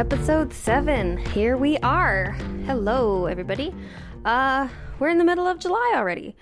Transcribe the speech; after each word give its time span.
episode 0.00 0.50
7. 0.50 1.18
Here 1.18 1.58
we 1.58 1.76
are. 1.80 2.30
Hello, 2.64 3.26
everybody. 3.26 3.74
Uh, 4.24 4.66
we're 4.98 5.10
in 5.10 5.18
the 5.18 5.26
middle 5.26 5.46
of 5.46 5.58
July 5.58 5.92
already. 5.94 6.34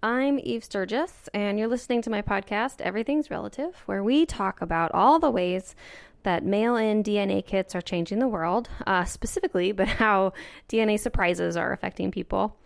I'm 0.00 0.38
Eve 0.38 0.62
Sturgis, 0.62 1.28
and 1.34 1.58
you're 1.58 1.66
listening 1.66 2.02
to 2.02 2.10
my 2.10 2.22
podcast, 2.22 2.80
Everything's 2.80 3.28
Relative, 3.28 3.82
where 3.86 4.04
we 4.04 4.26
talk 4.26 4.62
about 4.62 4.92
all 4.94 5.18
the 5.18 5.28
ways 5.28 5.74
that 6.22 6.44
mail 6.44 6.76
in 6.76 7.02
DNA 7.02 7.44
kits 7.44 7.74
are 7.74 7.80
changing 7.80 8.20
the 8.20 8.28
world, 8.28 8.68
uh, 8.86 9.04
specifically, 9.04 9.72
but 9.72 9.88
how 9.98 10.32
DNA 10.68 10.96
surprises 10.96 11.56
are 11.56 11.72
affecting 11.72 12.12
people. 12.12 12.56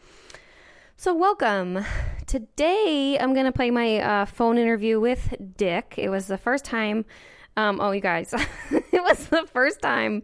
So, 0.98 1.15
welcome. 1.15 1.87
Today, 2.27 3.16
I'm 3.19 3.33
going 3.33 3.47
to 3.47 3.52
play 3.52 3.70
my 3.70 3.97
uh, 3.97 4.27
phone 4.27 4.59
interview 4.59 5.01
with 5.01 5.37
Dick. 5.56 5.95
It 5.97 6.11
was 6.11 6.27
the 6.27 6.37
first 6.37 6.66
time, 6.66 7.06
um, 7.57 7.81
oh, 7.81 7.93
you 7.93 8.01
guys, 8.01 8.33
it 8.71 9.03
was 9.03 9.27
the 9.27 9.47
first 9.53 9.81
time 9.81 10.23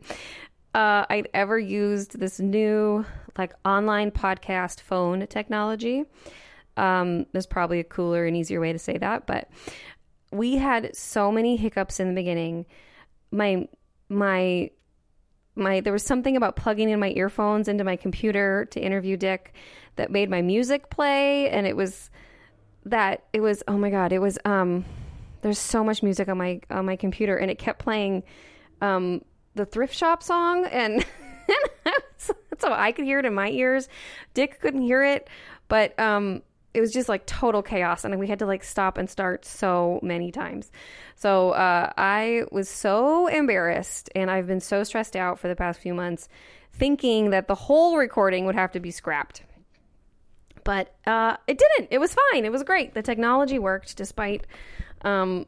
uh, 0.74 1.04
I'd 1.08 1.28
ever 1.34 1.58
used 1.58 2.18
this 2.18 2.40
new, 2.40 3.04
like, 3.38 3.52
online 3.64 4.10
podcast 4.10 4.80
phone 4.80 5.26
technology. 5.26 6.04
Um, 6.76 7.26
there's 7.32 7.46
probably 7.46 7.80
a 7.80 7.84
cooler 7.84 8.26
and 8.26 8.36
easier 8.36 8.60
way 8.60 8.72
to 8.72 8.78
say 8.78 8.98
that, 8.98 9.26
but 9.26 9.50
we 10.32 10.56
had 10.56 10.94
so 10.94 11.32
many 11.32 11.56
hiccups 11.56 12.00
in 12.00 12.08
the 12.08 12.14
beginning. 12.14 12.66
My, 13.30 13.68
my, 14.08 14.70
my, 15.56 15.80
there 15.80 15.92
was 15.92 16.04
something 16.04 16.36
about 16.36 16.56
plugging 16.56 16.90
in 16.90 17.00
my 17.00 17.12
earphones 17.16 17.68
into 17.68 17.84
my 17.84 17.96
computer 17.96 18.66
to 18.70 18.80
interview 18.80 19.16
Dick 19.16 19.54
that 19.96 20.10
made 20.10 20.30
my 20.30 20.40
music 20.40 20.88
play 20.88 21.50
and 21.50 21.66
it 21.66 21.76
was 21.76 22.10
that 22.86 23.24
it 23.34 23.40
was 23.40 23.62
oh 23.68 23.76
my 23.76 23.90
god 23.90 24.12
it 24.12 24.18
was 24.18 24.38
um 24.46 24.84
there's 25.42 25.58
so 25.58 25.82
much 25.84 26.02
music 26.02 26.28
on 26.28 26.38
my 26.38 26.60
on 26.70 26.86
my 26.86 26.96
computer 26.96 27.36
and 27.36 27.50
it 27.50 27.58
kept 27.58 27.78
playing 27.78 28.22
um 28.80 29.22
the 29.54 29.64
thrift 29.64 29.94
shop 29.94 30.22
song 30.22 30.64
and, 30.66 31.04
so 32.58 32.72
I 32.72 32.92
could 32.92 33.04
hear 33.04 33.18
it 33.18 33.26
in 33.26 33.34
my 33.34 33.48
ears 33.50 33.88
Dick 34.34 34.60
couldn't 34.60 34.82
hear 34.82 35.02
it 35.04 35.28
but 35.68 35.98
um 35.98 36.42
it 36.72 36.80
was 36.80 36.92
just 36.92 37.08
like 37.08 37.26
total 37.26 37.62
chaos 37.62 38.04
and 38.04 38.18
we 38.20 38.28
had 38.28 38.38
to 38.38 38.46
like 38.46 38.62
stop 38.62 38.96
and 38.96 39.10
start 39.10 39.44
so 39.44 39.98
many 40.02 40.30
times 40.30 40.70
so 41.16 41.50
uh, 41.50 41.90
i 41.98 42.44
was 42.52 42.68
so 42.68 43.26
embarrassed 43.26 44.08
and 44.14 44.30
i've 44.30 44.46
been 44.46 44.60
so 44.60 44.84
stressed 44.84 45.16
out 45.16 45.36
for 45.40 45.48
the 45.48 45.56
past 45.56 45.80
few 45.80 45.94
months 45.94 46.28
thinking 46.72 47.30
that 47.30 47.48
the 47.48 47.56
whole 47.56 47.96
recording 47.96 48.46
would 48.46 48.54
have 48.54 48.70
to 48.70 48.78
be 48.78 48.92
scrapped 48.92 49.42
but 50.64 50.94
uh, 51.06 51.36
it 51.46 51.58
didn't. 51.58 51.88
It 51.90 51.98
was 51.98 52.14
fine. 52.14 52.44
It 52.44 52.52
was 52.52 52.62
great. 52.62 52.94
The 52.94 53.02
technology 53.02 53.58
worked 53.58 53.96
despite, 53.96 54.46
um, 55.02 55.46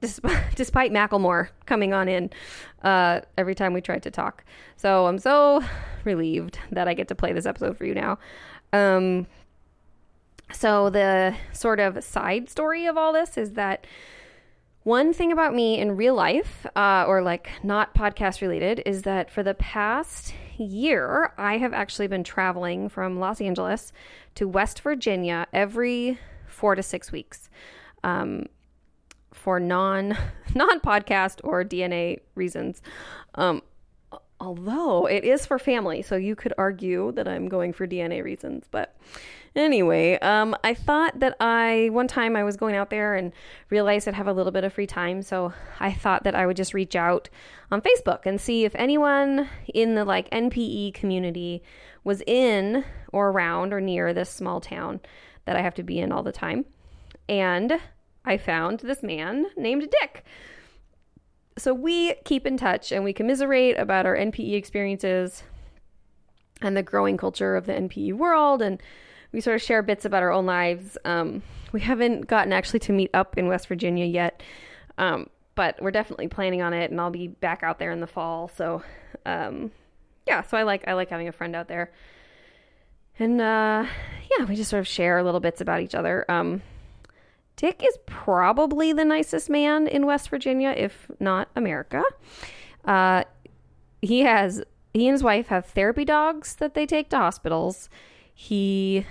despite, 0.00 0.44
despite 0.56 0.92
Macklemore 0.92 1.48
coming 1.66 1.92
on 1.92 2.08
in 2.08 2.30
uh, 2.82 3.20
every 3.36 3.54
time 3.54 3.72
we 3.72 3.80
tried 3.80 4.02
to 4.04 4.10
talk. 4.10 4.44
So 4.76 5.06
I'm 5.06 5.18
so 5.18 5.62
relieved 6.04 6.58
that 6.70 6.88
I 6.88 6.94
get 6.94 7.08
to 7.08 7.14
play 7.14 7.32
this 7.32 7.46
episode 7.46 7.76
for 7.76 7.84
you 7.84 7.94
now. 7.94 8.18
Um, 8.72 9.26
so 10.52 10.90
the 10.90 11.34
sort 11.52 11.80
of 11.80 12.02
side 12.02 12.48
story 12.48 12.86
of 12.86 12.96
all 12.96 13.12
this 13.12 13.36
is 13.36 13.52
that 13.52 13.86
one 14.82 15.12
thing 15.12 15.30
about 15.30 15.54
me 15.54 15.78
in 15.78 15.96
real 15.96 16.14
life, 16.14 16.66
uh, 16.74 17.04
or 17.06 17.22
like 17.22 17.50
not 17.62 17.94
podcast 17.94 18.40
related, 18.40 18.82
is 18.86 19.02
that 19.02 19.30
for 19.30 19.42
the 19.42 19.54
past 19.54 20.34
year, 20.56 21.32
I 21.36 21.58
have 21.58 21.74
actually 21.74 22.06
been 22.06 22.24
traveling 22.24 22.88
from 22.88 23.20
Los 23.20 23.40
Angeles 23.40 23.92
to 24.36 24.48
West 24.48 24.80
Virginia 24.80 25.46
every 25.52 26.18
four 26.46 26.74
to 26.74 26.82
six 26.82 27.12
weeks 27.12 27.50
um, 28.04 28.46
for 29.32 29.60
non 29.60 30.16
non 30.54 30.80
podcast 30.80 31.40
or 31.44 31.64
DNA 31.64 32.20
reasons. 32.34 32.82
Um, 33.34 33.62
although 34.40 35.06
it 35.06 35.24
is 35.24 35.46
for 35.46 35.58
family, 35.58 36.02
so 36.02 36.16
you 36.16 36.34
could 36.34 36.54
argue 36.56 37.12
that 37.12 37.28
I'm 37.28 37.48
going 37.48 37.72
for 37.72 37.86
DNA 37.86 38.22
reasons, 38.24 38.66
but 38.70 38.96
Anyway, 39.56 40.16
um, 40.20 40.54
I 40.62 40.74
thought 40.74 41.18
that 41.18 41.34
I 41.40 41.88
one 41.90 42.06
time 42.06 42.36
I 42.36 42.44
was 42.44 42.56
going 42.56 42.76
out 42.76 42.90
there 42.90 43.16
and 43.16 43.32
realized 43.68 44.06
I'd 44.06 44.14
have 44.14 44.28
a 44.28 44.32
little 44.32 44.52
bit 44.52 44.62
of 44.62 44.72
free 44.72 44.86
time, 44.86 45.22
so 45.22 45.52
I 45.80 45.92
thought 45.92 46.22
that 46.22 46.36
I 46.36 46.46
would 46.46 46.56
just 46.56 46.72
reach 46.72 46.94
out 46.94 47.28
on 47.70 47.80
Facebook 47.80 48.26
and 48.26 48.40
see 48.40 48.64
if 48.64 48.74
anyone 48.76 49.48
in 49.74 49.96
the 49.96 50.04
like 50.04 50.30
NPE 50.30 50.94
community 50.94 51.64
was 52.04 52.22
in 52.28 52.84
or 53.12 53.30
around 53.30 53.72
or 53.72 53.80
near 53.80 54.14
this 54.14 54.30
small 54.30 54.60
town 54.60 55.00
that 55.46 55.56
I 55.56 55.62
have 55.62 55.74
to 55.74 55.82
be 55.82 55.98
in 55.98 56.12
all 56.12 56.22
the 56.22 56.32
time. 56.32 56.64
And 57.30 57.80
I 58.24 58.36
found 58.36 58.80
this 58.80 59.02
man 59.04 59.46
named 59.56 59.88
Dick. 60.00 60.24
So 61.56 61.72
we 61.72 62.14
keep 62.24 62.44
in 62.44 62.56
touch 62.56 62.90
and 62.90 63.04
we 63.04 63.12
commiserate 63.12 63.78
about 63.78 64.04
our 64.04 64.16
NPE 64.16 64.54
experiences 64.54 65.44
and 66.60 66.76
the 66.76 66.82
growing 66.82 67.16
culture 67.16 67.54
of 67.54 67.66
the 67.66 67.72
NPE 67.72 68.14
world 68.14 68.60
and 68.60 68.82
we 69.32 69.40
sort 69.40 69.54
of 69.54 69.62
share 69.62 69.82
bits 69.82 70.04
about 70.04 70.24
our 70.24 70.32
own 70.32 70.44
lives. 70.44 70.98
Um, 71.04 71.42
we 71.70 71.80
haven't 71.80 72.26
gotten 72.26 72.52
actually 72.52 72.80
to 72.80 72.92
meet 72.92 73.10
up 73.14 73.38
in 73.38 73.46
West 73.46 73.68
Virginia 73.68 74.04
yet, 74.04 74.42
um, 74.98 75.30
but 75.54 75.80
we're 75.80 75.92
definitely 75.92 76.26
planning 76.26 76.62
on 76.62 76.72
it, 76.72 76.90
and 76.90 77.00
I'll 77.00 77.10
be 77.10 77.28
back 77.28 77.62
out 77.62 77.78
there 77.78 77.92
in 77.92 78.00
the 78.00 78.08
fall. 78.08 78.48
So, 78.48 78.82
um, 79.24 79.70
yeah, 80.26 80.42
so 80.42 80.56
I 80.56 80.64
like 80.64 80.88
I 80.88 80.94
like 80.94 81.10
having 81.10 81.28
a 81.28 81.32
friend 81.32 81.54
out 81.54 81.68
there, 81.68 81.92
and 83.20 83.40
uh, 83.40 83.86
yeah, 84.36 84.44
we 84.46 84.56
just 84.56 84.70
sort 84.70 84.80
of 84.80 84.88
share 84.88 85.22
little 85.22 85.38
bits 85.38 85.60
about 85.60 85.80
each 85.80 85.94
other. 85.94 86.28
Um, 86.28 86.62
Dick 87.60 87.82
is 87.84 87.98
probably 88.06 88.94
the 88.94 89.04
nicest 89.04 89.50
man 89.50 89.86
in 89.86 90.06
West 90.06 90.30
Virginia, 90.30 90.72
if 90.74 91.10
not 91.20 91.50
America. 91.54 92.02
Uh, 92.86 93.24
he 94.00 94.20
has 94.20 94.64
he 94.94 95.06
and 95.08 95.12
his 95.12 95.22
wife 95.22 95.48
have 95.48 95.66
therapy 95.66 96.06
dogs 96.06 96.54
that 96.54 96.72
they 96.72 96.86
take 96.86 97.10
to 97.10 97.18
hospitals. 97.18 97.90
He 98.32 99.04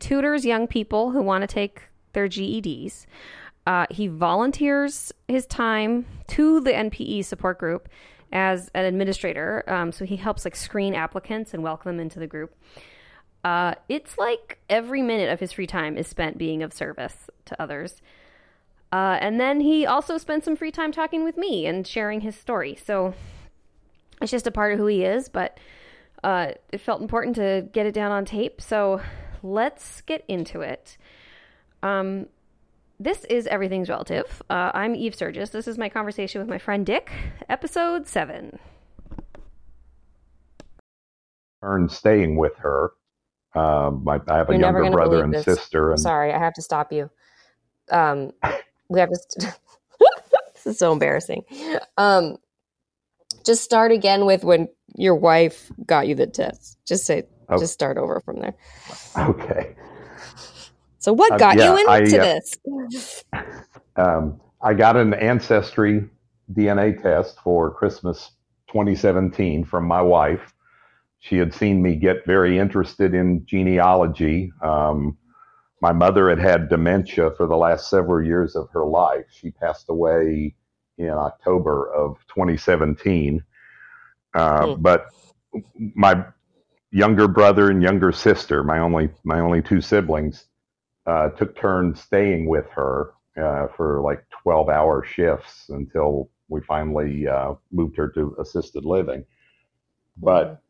tutors 0.00 0.44
young 0.44 0.66
people 0.66 1.12
who 1.12 1.22
want 1.22 1.44
to 1.44 1.46
take 1.46 1.80
their 2.12 2.28
GEDs. 2.28 3.06
Uh, 3.66 3.86
he 3.90 4.06
volunteers 4.06 5.10
his 5.26 5.46
time 5.46 6.04
to 6.26 6.60
the 6.60 6.72
NPE 6.72 7.24
support 7.24 7.58
group 7.58 7.88
as 8.30 8.70
an 8.74 8.84
administrator. 8.84 9.64
Um, 9.66 9.92
so 9.92 10.04
he 10.04 10.16
helps 10.16 10.44
like 10.44 10.56
screen 10.56 10.94
applicants 10.94 11.54
and 11.54 11.62
welcome 11.62 11.96
them 11.96 12.00
into 12.00 12.18
the 12.18 12.26
group. 12.26 12.54
Uh, 13.44 13.74
it's 13.90 14.16
like 14.16 14.58
every 14.70 15.02
minute 15.02 15.30
of 15.30 15.38
his 15.38 15.52
free 15.52 15.66
time 15.66 15.98
is 15.98 16.08
spent 16.08 16.38
being 16.38 16.62
of 16.62 16.72
service 16.72 17.28
to 17.44 17.60
others. 17.62 18.00
Uh, 18.90 19.18
and 19.20 19.38
then 19.38 19.60
he 19.60 19.84
also 19.84 20.16
spends 20.16 20.44
some 20.44 20.56
free 20.56 20.70
time 20.70 20.90
talking 20.90 21.24
with 21.24 21.36
me 21.36 21.66
and 21.66 21.86
sharing 21.86 22.22
his 22.22 22.34
story. 22.34 22.74
So 22.74 23.12
it's 24.22 24.30
just 24.30 24.46
a 24.46 24.50
part 24.50 24.72
of 24.72 24.78
who 24.78 24.86
he 24.86 25.04
is, 25.04 25.28
but 25.28 25.58
uh, 26.22 26.52
it 26.72 26.80
felt 26.80 27.02
important 27.02 27.36
to 27.36 27.68
get 27.72 27.86
it 27.86 27.92
down 27.92 28.12
on 28.12 28.24
tape. 28.24 28.60
So 28.62 29.02
let's 29.42 30.00
get 30.02 30.24
into 30.26 30.62
it. 30.62 30.96
Um, 31.82 32.28
this 32.98 33.24
is 33.24 33.46
Everything's 33.48 33.90
Relative. 33.90 34.42
Uh, 34.48 34.70
I'm 34.72 34.94
Eve 34.94 35.14
Sturgis. 35.14 35.50
This 35.50 35.68
is 35.68 35.76
my 35.76 35.90
conversation 35.90 36.40
with 36.40 36.48
my 36.48 36.58
friend 36.58 36.86
Dick, 36.86 37.10
episode 37.50 38.06
seven. 38.06 38.58
Earned 41.60 41.90
staying 41.90 42.36
with 42.36 42.56
her. 42.56 42.92
Um, 43.54 44.02
my, 44.04 44.20
I 44.28 44.36
have 44.36 44.48
a 44.48 44.52
You're 44.52 44.60
younger 44.60 44.90
brother 44.90 45.22
and 45.22 45.32
this. 45.32 45.44
sister. 45.44 45.90
And... 45.90 46.00
Sorry, 46.00 46.32
I 46.32 46.38
have 46.38 46.54
to 46.54 46.62
stop 46.62 46.92
you. 46.92 47.10
Um, 47.90 48.32
we 48.88 49.00
have 49.00 49.10
to. 49.10 49.16
St- 49.16 49.54
this 50.54 50.66
is 50.66 50.78
so 50.78 50.92
embarrassing. 50.92 51.44
Um, 51.96 52.36
just 53.44 53.62
start 53.62 53.92
again 53.92 54.26
with 54.26 54.44
when 54.44 54.68
your 54.94 55.14
wife 55.14 55.70
got 55.86 56.08
you 56.08 56.14
the 56.14 56.26
test. 56.26 56.78
Just 56.86 57.04
say, 57.04 57.24
okay. 57.50 57.60
just 57.60 57.72
start 57.72 57.98
over 57.98 58.20
from 58.20 58.40
there. 58.40 58.54
Okay. 59.16 59.76
So, 60.98 61.12
what 61.12 61.32
uh, 61.32 61.36
got 61.36 61.58
yeah, 61.58 61.72
you 61.72 61.78
into 61.78 61.90
I, 61.90 62.20
uh, 62.20 62.38
this? 62.88 63.24
Um, 63.96 64.40
I 64.60 64.74
got 64.74 64.96
an 64.96 65.14
ancestry 65.14 66.08
DNA 66.52 67.00
test 67.00 67.38
for 67.44 67.72
Christmas 67.72 68.32
2017 68.68 69.64
from 69.64 69.86
my 69.86 70.02
wife. 70.02 70.53
She 71.24 71.38
had 71.38 71.54
seen 71.54 71.80
me 71.80 71.96
get 71.96 72.26
very 72.26 72.58
interested 72.58 73.14
in 73.14 73.46
genealogy. 73.46 74.52
Um, 74.60 75.16
my 75.80 75.90
mother 75.90 76.28
had 76.28 76.38
had 76.38 76.68
dementia 76.68 77.30
for 77.30 77.46
the 77.46 77.56
last 77.56 77.88
several 77.88 78.22
years 78.22 78.54
of 78.54 78.68
her 78.74 78.84
life. 78.84 79.24
She 79.30 79.50
passed 79.50 79.86
away 79.88 80.54
in 80.98 81.08
October 81.08 81.90
of 81.94 82.18
2017. 82.28 83.42
Uh, 84.34 84.66
hmm. 84.74 84.82
But 84.82 85.06
my 85.94 86.26
younger 86.90 87.26
brother 87.26 87.70
and 87.70 87.82
younger 87.82 88.12
sister, 88.12 88.62
my 88.62 88.78
only 88.78 89.08
my 89.24 89.40
only 89.40 89.62
two 89.62 89.80
siblings, 89.80 90.44
uh, 91.06 91.30
took 91.30 91.56
turns 91.56 92.02
staying 92.02 92.50
with 92.50 92.66
her 92.68 93.14
uh, 93.42 93.68
for 93.68 94.02
like 94.02 94.22
12 94.42 94.68
hour 94.68 95.02
shifts 95.02 95.70
until 95.70 96.28
we 96.48 96.60
finally 96.60 97.26
uh, 97.26 97.54
moved 97.72 97.96
her 97.96 98.10
to 98.10 98.36
assisted 98.38 98.84
living. 98.84 99.24
But. 100.18 100.60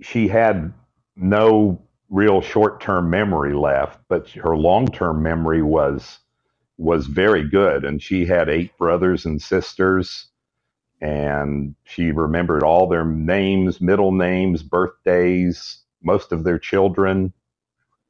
She 0.00 0.28
had 0.28 0.72
no 1.16 1.80
real 2.10 2.40
short 2.40 2.80
term 2.80 3.10
memory 3.10 3.54
left, 3.54 4.00
but 4.08 4.28
her 4.30 4.56
long 4.56 4.88
term 4.88 5.22
memory 5.22 5.62
was 5.62 6.18
was 6.78 7.06
very 7.06 7.48
good. 7.48 7.84
And 7.84 8.02
she 8.02 8.26
had 8.26 8.48
eight 8.48 8.76
brothers 8.78 9.24
and 9.26 9.40
sisters 9.40 10.28
and 11.02 11.74
she 11.84 12.12
remembered 12.12 12.62
all 12.62 12.86
their 12.86 13.04
names, 13.04 13.80
middle 13.80 14.12
names, 14.12 14.62
birthdays, 14.62 15.80
most 16.02 16.30
of 16.32 16.44
their 16.44 16.58
children. 16.60 17.32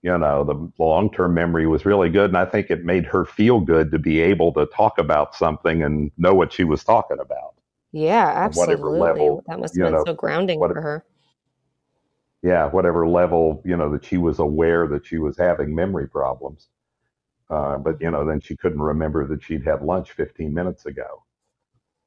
You 0.02 0.18
know, 0.18 0.44
the 0.44 0.82
long 0.82 1.10
term 1.10 1.32
memory 1.34 1.66
was 1.66 1.86
really 1.86 2.10
good. 2.10 2.30
And 2.30 2.36
I 2.36 2.44
think 2.44 2.70
it 2.70 2.84
made 2.84 3.06
her 3.06 3.24
feel 3.24 3.60
good 3.60 3.90
to 3.92 3.98
be 3.98 4.20
able 4.20 4.52
to 4.54 4.66
talk 4.66 4.98
about 4.98 5.34
something 5.34 5.82
and 5.82 6.10
know 6.18 6.34
what 6.34 6.52
she 6.52 6.64
was 6.64 6.84
talking 6.84 7.18
about. 7.18 7.54
Yeah, 7.92 8.30
absolutely. 8.34 8.98
Level, 9.00 9.42
that 9.46 9.58
must 9.58 9.74
have 9.76 9.84
been 9.84 9.92
know, 9.92 10.04
so 10.04 10.14
grounding 10.14 10.58
what, 10.58 10.72
for 10.72 10.82
her. 10.82 11.04
Yeah, 12.42 12.66
whatever 12.68 13.06
level, 13.06 13.62
you 13.64 13.76
know, 13.76 13.90
that 13.92 14.04
she 14.04 14.18
was 14.18 14.38
aware 14.38 14.88
that 14.88 15.06
she 15.06 15.18
was 15.18 15.36
having 15.38 15.74
memory 15.74 16.08
problems. 16.08 16.68
Uh, 17.48 17.78
but, 17.78 18.00
you 18.00 18.10
know, 18.10 18.24
then 18.24 18.40
she 18.40 18.56
couldn't 18.56 18.80
remember 18.82 19.26
that 19.28 19.42
she'd 19.42 19.64
had 19.64 19.82
lunch 19.82 20.12
15 20.12 20.52
minutes 20.52 20.86
ago. 20.86 21.22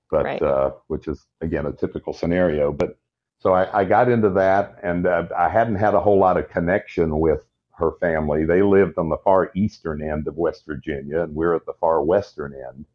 But, 0.10 0.26
right. 0.26 0.42
uh, 0.42 0.72
which 0.88 1.08
is, 1.08 1.26
again, 1.42 1.66
a 1.66 1.72
typical 1.72 2.14
scenario. 2.14 2.72
But 2.72 2.98
so 3.40 3.54
I, 3.54 3.82
I 3.82 3.86
got 3.86 4.10
into 4.10 4.30
that 4.32 4.80
and 4.84 5.06
uh, 5.06 5.28
I 5.38 5.50
hadn't 5.50 5.76
had 5.76 5.94
a 5.94 6.00
whole 6.00 6.20
lot 6.20 6.38
of 6.38 6.50
connection 6.50 7.20
with 7.20 7.46
her 7.78 7.92
family. 8.00 8.46
They 8.46 8.62
lived 8.62 8.98
on 8.98 9.10
the 9.10 9.18
far 9.18 9.52
eastern 9.56 10.02
end 10.02 10.28
of 10.28 10.36
West 10.38 10.66
Virginia, 10.66 11.22
and 11.22 11.36
we're 11.36 11.56
at 11.56 11.66
the 11.66 11.74
far 11.80 12.02
western 12.02 12.54
end. 12.54 12.86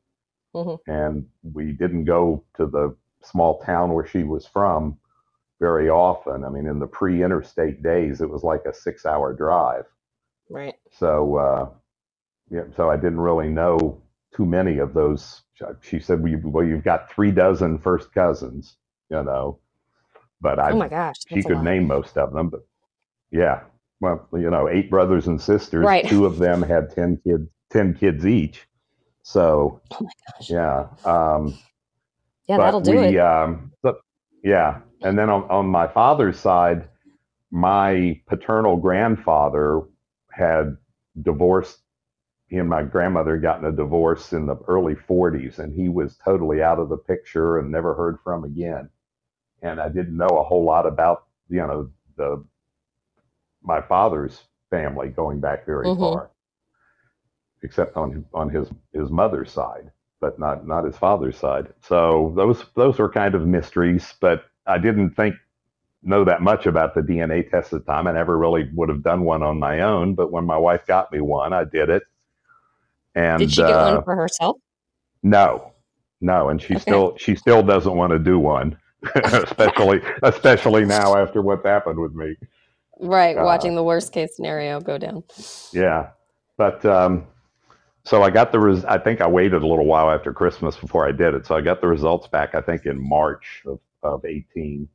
Mm-hmm. 0.55 0.91
And 0.91 1.27
we 1.43 1.73
didn't 1.73 2.05
go 2.05 2.43
to 2.57 2.67
the 2.67 2.97
small 3.23 3.61
town 3.61 3.93
where 3.93 4.07
she 4.07 4.25
was 4.25 4.47
from 4.47 4.99
very 5.61 5.89
often. 5.89 6.45
I 6.45 6.49
mean, 6.49 6.67
in 6.67 6.79
the 6.79 6.87
pre 6.87 7.23
interstate 7.23 7.83
days, 7.83 8.21
it 8.21 8.31
was 8.31 8.43
like 8.43 8.65
a 8.67 8.75
six 8.75 9.07
hour 9.07 9.33
drive. 9.33 9.85
Right. 10.49 10.75
So, 10.99 11.37
uh, 11.37 11.69
yeah, 12.51 12.65
so 12.77 12.91
I 12.91 12.97
didn't 12.97 13.21
really 13.21 13.49
know 13.49 14.03
too 14.35 14.47
many 14.47 14.79
of 14.79 14.95
those. 14.95 15.43
She 15.83 16.01
said, 16.01 16.23
well, 16.43 16.65
you've 16.65 16.85
got 16.85 17.13
three 17.13 17.31
dozen 17.31 17.79
first 17.79 18.13
cousins, 18.13 18.77
you 19.11 19.23
know, 19.23 19.59
but 20.41 20.59
I, 20.59 20.71
oh 20.71 20.77
my 20.77 20.89
gosh, 20.89 21.17
she 21.29 21.43
could 21.43 21.63
name 21.63 21.87
most 21.87 22.17
of 22.17 22.33
them, 22.33 22.49
but 22.49 22.67
yeah, 23.31 23.61
well, 24.01 24.27
you 24.33 24.51
know, 24.51 24.69
eight 24.69 24.91
brothers 24.91 25.27
and 25.27 25.41
sisters. 25.41 25.85
Right. 25.85 26.09
Two 26.09 26.25
of 26.25 26.39
them 26.39 26.63
had 26.63 26.95
ten 26.95 27.21
kids, 27.23 27.47
ten 27.71 27.95
kids 27.95 28.25
each. 28.25 28.67
So, 29.23 29.81
oh 29.91 29.97
my 30.01 30.11
gosh. 30.33 30.51
yeah, 30.51 30.87
um, 31.05 31.59
yeah, 32.49 32.57
that'll 32.57 32.81
do 32.81 32.97
we, 32.97 33.19
it. 33.19 33.19
Um, 33.19 33.73
yeah, 34.43 34.81
and 35.03 35.19
then 35.19 35.31
on, 35.31 35.45
on 35.51 35.67
my 35.67 35.87
father's 35.87 36.39
side, 36.39 36.89
my 37.51 38.21
paternal 38.27 38.77
grandfather 38.77 39.83
had 40.31 40.77
divorced. 41.21 41.81
He 42.49 42.57
and 42.57 42.69
my 42.69 42.83
grandmother 42.83 43.35
had 43.35 43.43
gotten 43.43 43.65
a 43.65 43.73
divorce 43.73 44.33
in 44.33 44.47
the 44.47 44.57
early 44.69 44.95
40s, 44.95 45.59
and 45.59 45.73
he 45.73 45.89
was 45.89 46.17
totally 46.17 46.63
out 46.63 46.79
of 46.79 46.89
the 46.89 46.97
picture 46.97 47.59
and 47.59 47.71
never 47.71 47.95
heard 47.95 48.19
from 48.25 48.45
again. 48.45 48.91
And 49.63 49.81
I 49.81 49.89
didn't 49.89 50.17
know 50.17 50.27
a 50.27 50.45
whole 50.45 50.65
lot 50.65 50.87
about 50.87 51.25
you 51.49 51.59
know 51.59 51.91
the 52.17 52.45
my 53.63 53.81
father's 53.83 54.43
family 54.71 55.09
going 55.09 55.41
back 55.41 55.67
very 55.67 55.87
mm-hmm. 55.87 56.01
far, 56.01 56.31
except 57.63 57.97
on 57.97 58.25
on 58.33 58.49
his 58.49 58.69
his 58.93 59.11
mother's 59.11 59.51
side, 59.53 59.91
but 60.21 60.39
not 60.39 60.67
not 60.67 60.85
his 60.85 60.97
father's 60.97 61.37
side. 61.37 61.73
So 61.83 62.33
those 62.37 62.65
those 62.75 62.99
were 62.99 63.11
kind 63.11 63.35
of 63.35 63.47
mysteries, 63.47 64.15
but 64.21 64.45
I 64.67 64.79
didn't 64.79 65.11
think 65.11 65.35
know 66.03 66.25
that 66.25 66.41
much 66.43 66.67
about 66.67 66.95
the 66.95 67.03
DNA 67.03 67.49
test 67.51 67.73
at 67.73 67.85
the 67.85 67.93
time. 67.93 68.07
I 68.07 68.13
never 68.13 68.39
really 68.39 68.71
would 68.75 68.89
have 68.89 69.03
done 69.03 69.25
one 69.25 69.43
on 69.43 69.59
my 69.59 69.81
own, 69.81 70.15
but 70.15 70.33
when 70.33 70.45
my 70.45 70.57
wife 70.57 70.87
got 70.87 71.13
me 71.13 71.21
one, 71.21 71.53
I 71.53 71.65
did 71.65 71.91
it. 71.91 72.03
And 73.15 73.41
did 73.41 73.53
she 73.53 73.63
get 73.63 73.77
uh, 73.77 73.95
one 73.95 74.05
for 74.05 74.15
herself? 74.15 74.57
No, 75.23 75.73
no, 76.21 76.49
and 76.49 76.61
she 76.61 76.75
okay. 76.75 76.83
still 76.83 77.17
she 77.17 77.35
still 77.35 77.63
doesn't 77.63 77.95
want 77.95 78.13
to 78.13 78.19
do 78.19 78.39
one, 78.39 78.79
especially 79.15 80.01
especially 80.23 80.85
now 80.85 81.17
after 81.17 81.43
what's 81.43 81.65
happened 81.65 81.99
with 81.99 82.15
me. 82.15 82.37
Right, 83.01 83.37
uh, 83.37 83.45
watching 83.45 83.75
the 83.75 83.83
worst 83.83 84.13
case 84.13 84.37
scenario 84.37 84.81
go 84.81 84.99
down. 84.99 85.25
Yeah, 85.73 86.11
but 86.57 86.85
um, 86.85 87.27
so 88.05 88.23
I 88.23 88.31
got 88.31 88.53
the 88.53 88.61
res- 88.61 88.85
I 88.85 88.99
think 88.99 89.21
I 89.21 89.27
waited 89.27 89.63
a 89.63 89.67
little 89.67 89.87
while 89.87 90.11
after 90.11 90.33
Christmas 90.33 90.77
before 90.77 91.07
I 91.07 91.13
did 91.13 91.35
it. 91.35 91.47
So 91.47 91.55
I 91.57 91.61
got 91.61 91.81
the 91.81 91.89
results 91.89 92.29
back. 92.29 92.55
I 92.55 92.61
think 92.61 92.87
in 92.87 93.01
March 93.01 93.63
of, 93.67 93.79
of 94.03 94.25
18, 94.25 94.89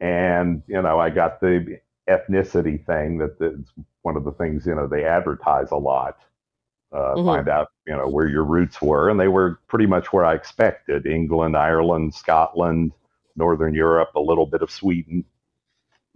and 0.00 0.62
you 0.66 0.80
know 0.80 0.98
I 0.98 1.10
got 1.10 1.40
the 1.40 1.78
ethnicity 2.08 2.84
thing 2.86 3.18
that 3.18 3.36
it's 3.40 3.72
one 4.02 4.16
of 4.16 4.24
the 4.24 4.32
things 4.32 4.66
you 4.66 4.74
know 4.74 4.86
they 4.86 5.04
advertise 5.04 5.70
a 5.70 5.76
lot. 5.76 6.18
Uh, 6.92 7.14
mm-hmm. 7.14 7.26
Find 7.26 7.48
out 7.48 7.68
you 7.86 7.96
know 7.96 8.08
where 8.08 8.28
your 8.28 8.44
roots 8.44 8.80
were, 8.80 9.10
and 9.10 9.18
they 9.18 9.28
were 9.28 9.60
pretty 9.68 9.86
much 9.86 10.12
where 10.12 10.24
I 10.24 10.34
expected: 10.34 11.06
England, 11.06 11.56
Ireland, 11.56 12.14
Scotland, 12.14 12.92
Northern 13.36 13.74
Europe, 13.74 14.10
a 14.14 14.20
little 14.20 14.46
bit 14.46 14.62
of 14.62 14.70
Sweden 14.70 15.24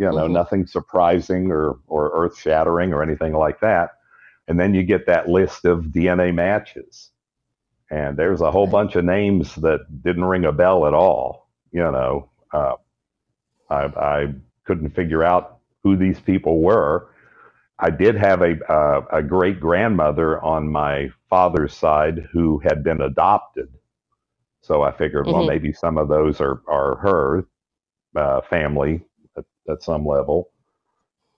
you 0.00 0.06
know, 0.06 0.12
mm-hmm. 0.12 0.32
nothing 0.32 0.66
surprising 0.66 1.50
or, 1.52 1.78
or 1.86 2.10
earth 2.14 2.38
shattering 2.38 2.94
or 2.94 3.02
anything 3.02 3.34
like 3.34 3.60
that. 3.60 3.90
And 4.48 4.58
then 4.58 4.72
you 4.72 4.82
get 4.82 5.04
that 5.06 5.28
list 5.28 5.66
of 5.66 5.84
DNA 5.84 6.34
matches. 6.34 7.10
And 7.90 8.16
there's 8.16 8.40
a 8.40 8.50
whole 8.50 8.66
bunch 8.66 8.96
of 8.96 9.04
names 9.04 9.54
that 9.56 9.80
didn't 10.02 10.24
ring 10.24 10.46
a 10.46 10.52
bell 10.52 10.86
at 10.86 10.94
all. 10.94 11.49
You 11.72 11.80
know, 11.80 12.30
uh, 12.52 12.74
I, 13.70 13.84
I 13.84 14.34
couldn't 14.64 14.90
figure 14.90 15.24
out 15.24 15.58
who 15.82 15.96
these 15.96 16.20
people 16.20 16.60
were. 16.60 17.08
I 17.78 17.90
did 17.90 18.16
have 18.16 18.42
a, 18.42 18.56
uh, 18.70 19.06
a 19.12 19.22
great 19.22 19.60
grandmother 19.60 20.42
on 20.44 20.68
my 20.68 21.10
father's 21.30 21.74
side 21.74 22.28
who 22.32 22.58
had 22.58 22.84
been 22.84 23.00
adopted. 23.00 23.68
So 24.62 24.82
I 24.82 24.92
figured, 24.92 25.24
mm-hmm. 25.26 25.34
well, 25.34 25.46
maybe 25.46 25.72
some 25.72 25.96
of 25.96 26.08
those 26.08 26.40
are, 26.40 26.62
are 26.68 26.96
her 26.96 27.46
uh, 28.16 28.42
family 28.42 29.02
at 29.70 29.82
some 29.82 30.06
level. 30.06 30.50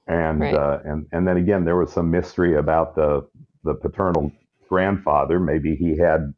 And 0.08 0.40
right. 0.40 0.54
uh, 0.54 0.80
and 0.84 1.06
and 1.12 1.26
then 1.28 1.36
again, 1.36 1.64
there 1.64 1.76
was 1.76 1.92
some 1.92 2.10
mystery 2.10 2.56
about 2.56 2.96
the 2.96 3.26
the 3.62 3.74
paternal 3.74 4.32
grandfather. 4.68 5.38
Maybe 5.38 5.76
he 5.76 5.96
had 5.96 6.34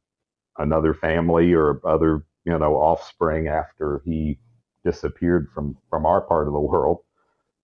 another 0.59 0.93
family 0.93 1.55
or 1.55 1.81
other 1.87 2.25
you 2.45 2.59
know 2.59 2.75
offspring 2.77 3.49
after 3.49 4.03
he 4.05 4.39
disappeared 4.85 5.49
from 5.55 5.77
from 5.91 6.07
our 6.07 6.21
part 6.23 6.47
of 6.49 6.55
the 6.55 6.61
world. 6.61 7.01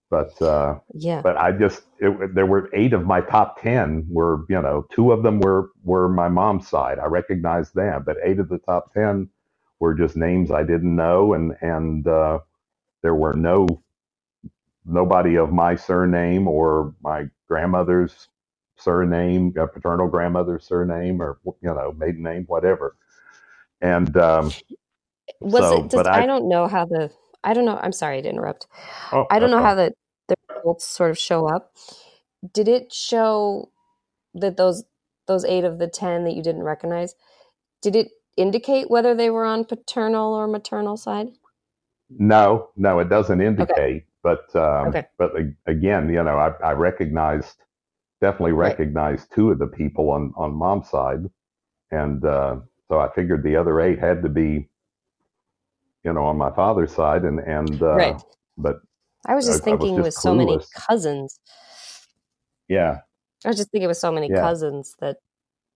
But 0.09 0.41
uh, 0.41 0.79
yeah, 0.93 1.23
but 1.23 1.37
I 1.37 1.51
just 1.53 1.83
it, 1.99 2.35
there 2.35 2.45
were 2.47 2.69
eight 2.73 2.93
of 2.93 3.05
my 3.05 3.21
top 3.21 3.61
ten 3.61 4.05
were 4.09 4.45
you 4.49 4.61
know 4.61 4.87
two 4.91 5.11
of 5.11 5.23
them 5.23 5.39
were 5.41 5.71
were 5.83 6.09
my 6.09 6.29
mom's 6.29 6.67
side. 6.67 6.99
I 6.99 7.05
recognized 7.05 7.75
them, 7.75 8.03
but 8.05 8.17
eight 8.23 8.39
of 8.39 8.49
the 8.49 8.59
top 8.59 8.93
ten 8.93 9.29
were 9.79 9.93
just 9.95 10.17
names 10.17 10.51
I 10.51 10.63
didn't 10.63 10.95
know, 10.95 11.33
and 11.33 11.55
and 11.61 12.07
uh, 12.07 12.39
there 13.03 13.15
were 13.15 13.33
no 13.33 13.67
nobody 14.85 15.37
of 15.37 15.51
my 15.51 15.75
surname 15.75 16.47
or 16.47 16.93
my 17.03 17.25
grandmother's 17.47 18.29
surname, 18.77 19.53
paternal 19.53 20.07
grandmother's 20.07 20.65
surname, 20.65 21.21
or 21.21 21.39
you 21.45 21.55
know, 21.73 21.93
maiden 21.97 22.23
name, 22.23 22.45
whatever. 22.47 22.95
And 23.81 24.15
um, 24.17 24.51
was 25.39 25.63
so, 25.63 25.85
it? 25.85 25.91
Just, 25.91 26.07
I, 26.07 26.23
I, 26.23 26.25
don't 26.25 26.49
know 26.49 26.67
how 26.67 26.85
the. 26.85 27.11
I 27.43 27.53
don't 27.53 27.65
know. 27.65 27.79
I'm 27.81 27.91
sorry 27.91 28.21
to 28.21 28.29
interrupt. 28.29 28.67
Oh, 29.11 29.25
I 29.29 29.39
don't 29.39 29.51
know 29.51 29.57
fine. 29.57 29.65
how 29.65 29.75
the 29.75 29.93
the 30.27 30.35
results 30.55 30.85
sort 30.85 31.11
of 31.11 31.17
show 31.17 31.47
up. 31.47 31.73
Did 32.53 32.67
it 32.67 32.93
show 32.93 33.71
that 34.33 34.57
those 34.57 34.83
those 35.27 35.45
eight 35.45 35.63
of 35.63 35.79
the 35.79 35.87
ten 35.87 36.23
that 36.25 36.35
you 36.35 36.43
didn't 36.43 36.63
recognize? 36.63 37.15
Did 37.81 37.95
it 37.95 38.09
indicate 38.37 38.89
whether 38.89 39.15
they 39.15 39.29
were 39.29 39.45
on 39.45 39.65
paternal 39.65 40.33
or 40.33 40.47
maternal 40.47 40.97
side? 40.97 41.29
No, 42.09 42.69
no, 42.75 42.99
it 42.99 43.09
doesn't 43.09 43.41
indicate. 43.41 43.71
Okay. 43.79 44.05
But 44.23 44.55
um, 44.55 44.89
okay. 44.89 45.07
but 45.17 45.31
again, 45.65 46.09
you 46.09 46.23
know, 46.23 46.37
I, 46.37 46.51
I 46.63 46.71
recognized 46.73 47.57
definitely 48.19 48.51
recognized 48.51 49.27
right. 49.31 49.35
two 49.35 49.51
of 49.51 49.59
the 49.59 49.67
people 49.67 50.11
on 50.11 50.33
on 50.35 50.53
mom's 50.53 50.89
side, 50.89 51.29
and 51.89 52.23
uh, 52.23 52.57
so 52.87 52.99
I 52.99 53.09
figured 53.13 53.43
the 53.43 53.55
other 53.55 53.81
eight 53.81 53.99
had 53.99 54.21
to 54.23 54.29
be, 54.29 54.69
you 56.03 56.13
know, 56.13 56.23
on 56.23 56.37
my 56.37 56.51
father's 56.51 56.93
side, 56.93 57.23
and 57.23 57.39
and 57.39 57.81
uh, 57.81 57.95
right. 57.95 58.21
But 58.57 58.77
I 59.25 59.35
was 59.35 59.45
just 59.45 59.61
I, 59.61 59.65
thinking 59.65 59.95
I 59.95 60.01
was 60.01 60.05
just 60.05 60.05
with 60.05 60.15
clueless. 60.15 60.21
so 60.21 60.35
many 60.35 60.59
cousins. 60.75 61.39
Yeah. 62.67 62.97
I 63.43 63.47
was 63.47 63.57
just 63.57 63.71
thinking 63.71 63.87
with 63.87 63.97
so 63.97 64.11
many 64.11 64.29
yeah. 64.29 64.41
cousins 64.41 64.95
that 64.99 65.17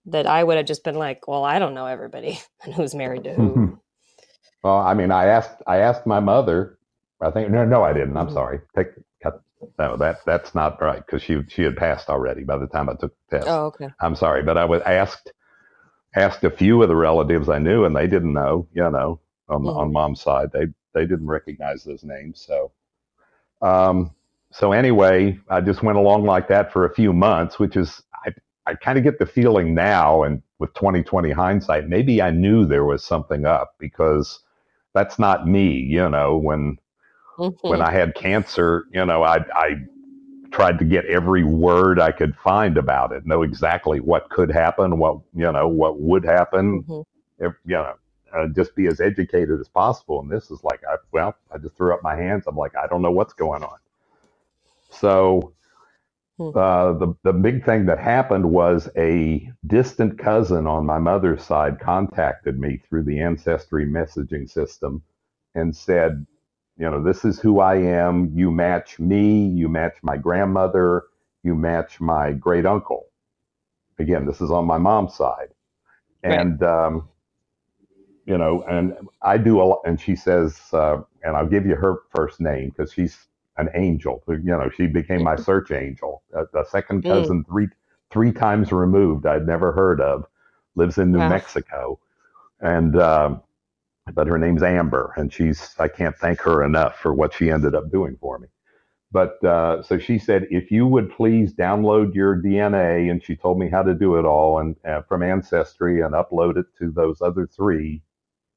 that 0.05 0.27
I 0.27 0.43
would 0.43 0.57
have 0.57 0.67
just 0.67 0.83
been 0.83 0.95
like, 0.95 1.27
well, 1.27 1.43
I 1.43 1.57
don't 1.59 1.73
know 1.73 1.87
everybody 1.87 2.39
and 2.63 2.73
who's 2.73 2.93
married 2.93 3.23
to 3.23 3.33
who. 3.33 3.79
well, 4.63 4.77
I 4.77 4.93
mean, 4.93 5.11
I 5.11 5.25
asked 5.25 5.61
I 5.67 5.77
asked 5.77 6.05
my 6.05 6.19
mother 6.19 6.77
I 7.21 7.31
think 7.31 7.49
no, 7.49 7.65
no, 7.65 7.83
I 7.83 7.93
didn't. 7.93 8.17
I'm 8.17 8.27
mm-hmm. 8.27 8.35
sorry. 8.35 8.59
Take 8.75 8.87
cut. 9.21 9.41
No, 9.79 9.97
that 9.97 10.19
that's 10.25 10.53
not 10.53 10.81
right 10.81 11.03
because 11.05 11.21
she 11.21 11.41
she 11.47 11.63
had 11.63 11.77
passed 11.77 12.09
already 12.09 12.43
by 12.43 12.57
the 12.57 12.67
time 12.67 12.89
I 12.89 12.93
took 12.93 13.13
the 13.29 13.37
test. 13.37 13.49
Oh, 13.49 13.65
okay. 13.67 13.89
I'm 13.99 14.15
sorry, 14.15 14.43
but 14.43 14.57
I 14.57 14.65
was 14.65 14.81
asked 14.83 15.31
asked 16.15 16.43
a 16.43 16.49
few 16.49 16.81
of 16.81 16.89
the 16.89 16.95
relatives 16.95 17.49
I 17.49 17.59
knew, 17.59 17.85
and 17.85 17.95
they 17.95 18.07
didn't 18.07 18.33
know. 18.33 18.67
You 18.73 18.89
know, 18.89 19.19
on 19.49 19.61
mm-hmm. 19.61 19.77
on 19.77 19.91
mom's 19.91 20.21
side, 20.21 20.51
they 20.51 20.67
they 20.93 21.05
didn't 21.05 21.27
recognize 21.27 21.83
those 21.83 22.03
names. 22.03 22.41
So, 22.45 22.71
um, 23.61 24.11
so 24.51 24.71
anyway, 24.71 25.37
I 25.49 25.61
just 25.61 25.83
went 25.83 25.97
along 25.97 26.23
like 26.23 26.47
that 26.47 26.71
for 26.71 26.85
a 26.85 26.93
few 26.93 27.13
months, 27.13 27.59
which 27.59 27.75
is 27.75 28.01
I 28.25 28.33
I 28.65 28.75
kind 28.75 28.97
of 28.97 29.03
get 29.03 29.19
the 29.19 29.25
feeling 29.25 29.73
now, 29.73 30.23
and 30.23 30.41
with 30.59 30.73
2020 30.73 31.31
hindsight, 31.31 31.87
maybe 31.89 32.21
I 32.21 32.31
knew 32.31 32.65
there 32.65 32.85
was 32.85 33.03
something 33.03 33.45
up 33.45 33.75
because 33.77 34.39
that's 34.93 35.19
not 35.19 35.47
me. 35.47 35.73
You 35.73 36.09
know, 36.09 36.37
when 36.37 36.77
mm-hmm. 37.37 37.67
when 37.67 37.81
I 37.81 37.91
had 37.91 38.15
cancer, 38.15 38.85
you 38.91 39.05
know, 39.05 39.23
I 39.23 39.37
I 39.53 39.75
tried 40.51 40.79
to 40.79 40.85
get 40.85 41.05
every 41.05 41.43
word 41.43 41.99
I 41.99 42.13
could 42.13 42.33
find 42.37 42.77
about 42.77 43.11
it, 43.11 43.25
know 43.25 43.41
exactly 43.41 43.99
what 43.99 44.29
could 44.29 44.49
happen, 44.49 44.97
what 44.97 45.19
you 45.33 45.51
know, 45.51 45.67
what 45.67 45.99
would 45.99 46.23
happen. 46.23 46.83
Mm-hmm. 46.83 47.45
If, 47.45 47.53
you 47.65 47.75
know, 47.75 47.95
uh, 48.35 48.47
just 48.47 48.75
be 48.75 48.87
as 48.87 48.99
educated 48.99 49.59
as 49.59 49.67
possible. 49.67 50.19
And 50.19 50.31
this 50.31 50.51
is 50.51 50.63
like, 50.63 50.81
I, 50.89 50.95
well, 51.11 51.35
I 51.51 51.57
just 51.57 51.75
threw 51.77 51.93
up 51.93 52.03
my 52.03 52.15
hands. 52.15 52.45
I'm 52.47 52.55
like, 52.55 52.75
I 52.75 52.87
don't 52.87 53.01
know 53.01 53.11
what's 53.11 53.33
going 53.33 53.63
on. 53.63 53.77
So 54.89 55.53
hmm. 56.37 56.49
uh, 56.55 56.93
the 56.93 57.15
the 57.23 57.33
big 57.33 57.65
thing 57.65 57.85
that 57.85 57.99
happened 57.99 58.49
was 58.49 58.89
a 58.97 59.49
distant 59.67 60.17
cousin 60.19 60.67
on 60.67 60.85
my 60.85 60.99
mother's 60.99 61.43
side 61.43 61.79
contacted 61.79 62.59
me 62.59 62.77
through 62.77 63.03
the 63.03 63.19
ancestry 63.19 63.85
messaging 63.85 64.49
system 64.49 65.01
and 65.53 65.75
said, 65.75 66.25
you 66.77 66.89
know, 66.89 67.01
this 67.01 67.23
is 67.23 67.39
who 67.39 67.59
I 67.59 67.75
am. 67.75 68.31
You 68.33 68.51
match 68.51 68.99
me. 68.99 69.47
You 69.47 69.69
match 69.69 69.95
my 70.03 70.17
grandmother. 70.17 71.03
You 71.43 71.55
match 71.55 72.01
my 72.01 72.33
great 72.33 72.65
uncle. 72.65 73.07
Again, 73.97 74.25
this 74.25 74.41
is 74.41 74.51
on 74.51 74.65
my 74.65 74.77
mom's 74.77 75.15
side, 75.15 75.53
and 76.21 76.61
um, 76.63 77.07
you 78.25 78.37
know, 78.37 78.63
and 78.69 78.95
I 79.21 79.37
do 79.37 79.61
a 79.61 79.63
lot. 79.63 79.81
And 79.85 79.99
she 79.99 80.15
says, 80.15 80.59
uh, 80.73 80.97
and 81.23 81.35
I'll 81.35 81.47
give 81.47 81.65
you 81.65 81.75
her 81.75 81.99
first 82.15 82.39
name 82.41 82.69
because 82.69 82.91
she's 82.93 83.27
an 83.57 83.69
angel. 83.75 84.23
You 84.27 84.41
know, 84.43 84.69
she 84.75 84.87
became 84.87 85.23
my 85.23 85.35
search 85.49 85.71
angel. 85.71 86.23
A, 86.33 86.59
a 86.59 86.65
second 86.65 87.03
mm. 87.03 87.09
cousin, 87.09 87.43
mm. 87.43 87.47
three 87.47 87.67
three 88.11 88.31
times 88.31 88.71
removed, 88.71 89.25
I'd 89.25 89.47
never 89.47 89.71
heard 89.71 89.99
of, 89.99 90.25
lives 90.75 90.97
in 90.97 91.11
New 91.11 91.19
wow. 91.19 91.29
Mexico, 91.29 91.99
and 92.61 92.99
um, 92.99 93.41
but 94.13 94.27
her 94.27 94.37
name's 94.37 94.63
Amber, 94.63 95.13
and 95.17 95.31
she's 95.33 95.75
I 95.79 95.87
can't 95.87 96.15
thank 96.17 96.39
her 96.41 96.63
enough 96.63 96.97
for 96.99 97.13
what 97.13 97.33
she 97.33 97.51
ended 97.51 97.75
up 97.75 97.91
doing 97.91 98.17
for 98.19 98.39
me. 98.39 98.47
But 99.11 99.43
uh, 99.45 99.81
so 99.81 99.97
she 99.97 100.17
said, 100.19 100.45
if 100.49 100.71
you 100.71 100.85
would 100.87 101.09
please 101.09 101.53
download 101.53 102.13
your 102.13 102.35
DNA, 102.35 103.09
and 103.09 103.23
she 103.23 103.35
told 103.35 103.57
me 103.59 103.69
how 103.69 103.81
to 103.83 103.93
do 103.93 104.17
it 104.17 104.25
all, 104.25 104.59
and 104.59 104.75
uh, 104.85 105.01
from 105.03 105.23
Ancestry, 105.23 106.01
and 106.01 106.13
upload 106.13 106.57
it 106.57 106.65
to 106.79 106.91
those 106.91 107.21
other 107.21 107.47
three, 107.47 108.01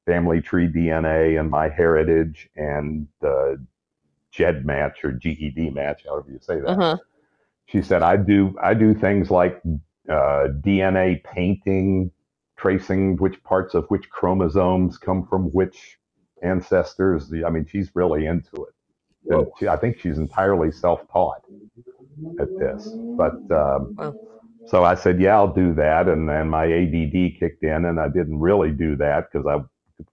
Family 0.09 0.41
Tree 0.41 0.67
DNA, 0.67 1.39
and 1.39 1.51
My 1.51 1.69
Heritage, 1.69 2.49
and 2.55 3.07
the 3.21 3.63
GED 4.31 4.63
match 4.63 5.03
or 5.03 5.11
GED 5.11 5.69
match, 5.69 6.01
however 6.07 6.31
you 6.31 6.39
say 6.41 6.59
that. 6.59 6.67
Uh-huh. 6.67 6.97
She 7.67 7.83
said, 7.83 8.01
I 8.01 8.17
do 8.17 8.55
I 8.59 8.73
do 8.73 8.95
things 8.95 9.29
like 9.29 9.61
uh, 10.09 10.47
DNA 10.61 11.23
painting, 11.23 12.09
tracing 12.57 13.17
which 13.17 13.43
parts 13.43 13.75
of 13.75 13.85
which 13.89 14.09
chromosomes 14.09 14.97
come 14.97 15.27
from 15.27 15.43
which 15.51 15.99
ancestors. 16.41 17.31
I 17.45 17.51
mean, 17.51 17.67
she's 17.69 17.91
really 17.93 18.25
into 18.25 18.65
it. 18.65 18.73
She, 19.59 19.67
I 19.67 19.77
think 19.77 19.99
she's 19.99 20.17
entirely 20.17 20.71
self-taught 20.71 21.43
at 22.39 22.47
this. 22.57 22.89
But 23.15 23.35
um, 23.51 23.95
wow. 23.95 24.15
so 24.65 24.83
I 24.83 24.95
said, 24.95 25.21
yeah, 25.21 25.35
I'll 25.35 25.53
do 25.53 25.75
that. 25.75 26.07
And 26.07 26.27
then 26.27 26.49
my 26.49 26.65
ADD 26.65 27.37
kicked 27.39 27.63
in, 27.63 27.85
and 27.85 27.99
I 27.99 28.07
didn't 28.07 28.39
really 28.39 28.71
do 28.71 28.95
that 28.95 29.27
because 29.31 29.45
I 29.45 29.59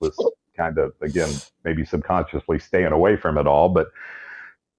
was 0.00 0.16
kind 0.56 0.78
of 0.78 0.92
again 1.02 1.30
maybe 1.64 1.84
subconsciously 1.84 2.58
staying 2.58 2.92
away 2.92 3.16
from 3.16 3.38
it 3.38 3.46
all. 3.46 3.68
But 3.68 3.88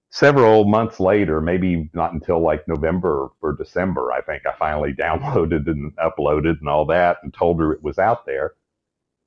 several 0.10 0.66
months 0.66 1.00
later, 1.00 1.42
maybe 1.42 1.90
not 1.94 2.14
until 2.14 2.42
like 2.42 2.68
November 2.68 3.30
or 3.42 3.54
December, 3.54 4.12
I 4.12 4.22
think 4.22 4.46
I 4.46 4.54
finally 4.58 4.94
downloaded 5.00 5.68
and 5.68 5.96
uploaded 5.98 6.60
and 6.60 6.70
all 6.70 6.86
that 6.88 7.18
and 7.24 7.34
told 7.34 7.60
her 7.60 7.74
it 7.74 7.84
was 7.84 8.00
out 8.00 8.26
there. 8.26 8.54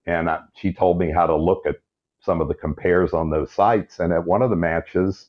And 0.07 0.31
I, 0.31 0.41
she 0.57 0.73
told 0.73 0.99
me 0.99 1.11
how 1.11 1.27
to 1.27 1.37
look 1.37 1.67
at 1.67 1.77
some 2.23 2.41
of 2.41 2.49
the 2.49 2.55
compares 2.55 3.13
on 3.13 3.31
those 3.31 3.53
sites. 3.53 3.99
And 3.99 4.13
at 4.13 4.27
one 4.27 4.43
of 4.43 4.51
the 4.51 4.57
matches, 4.57 5.29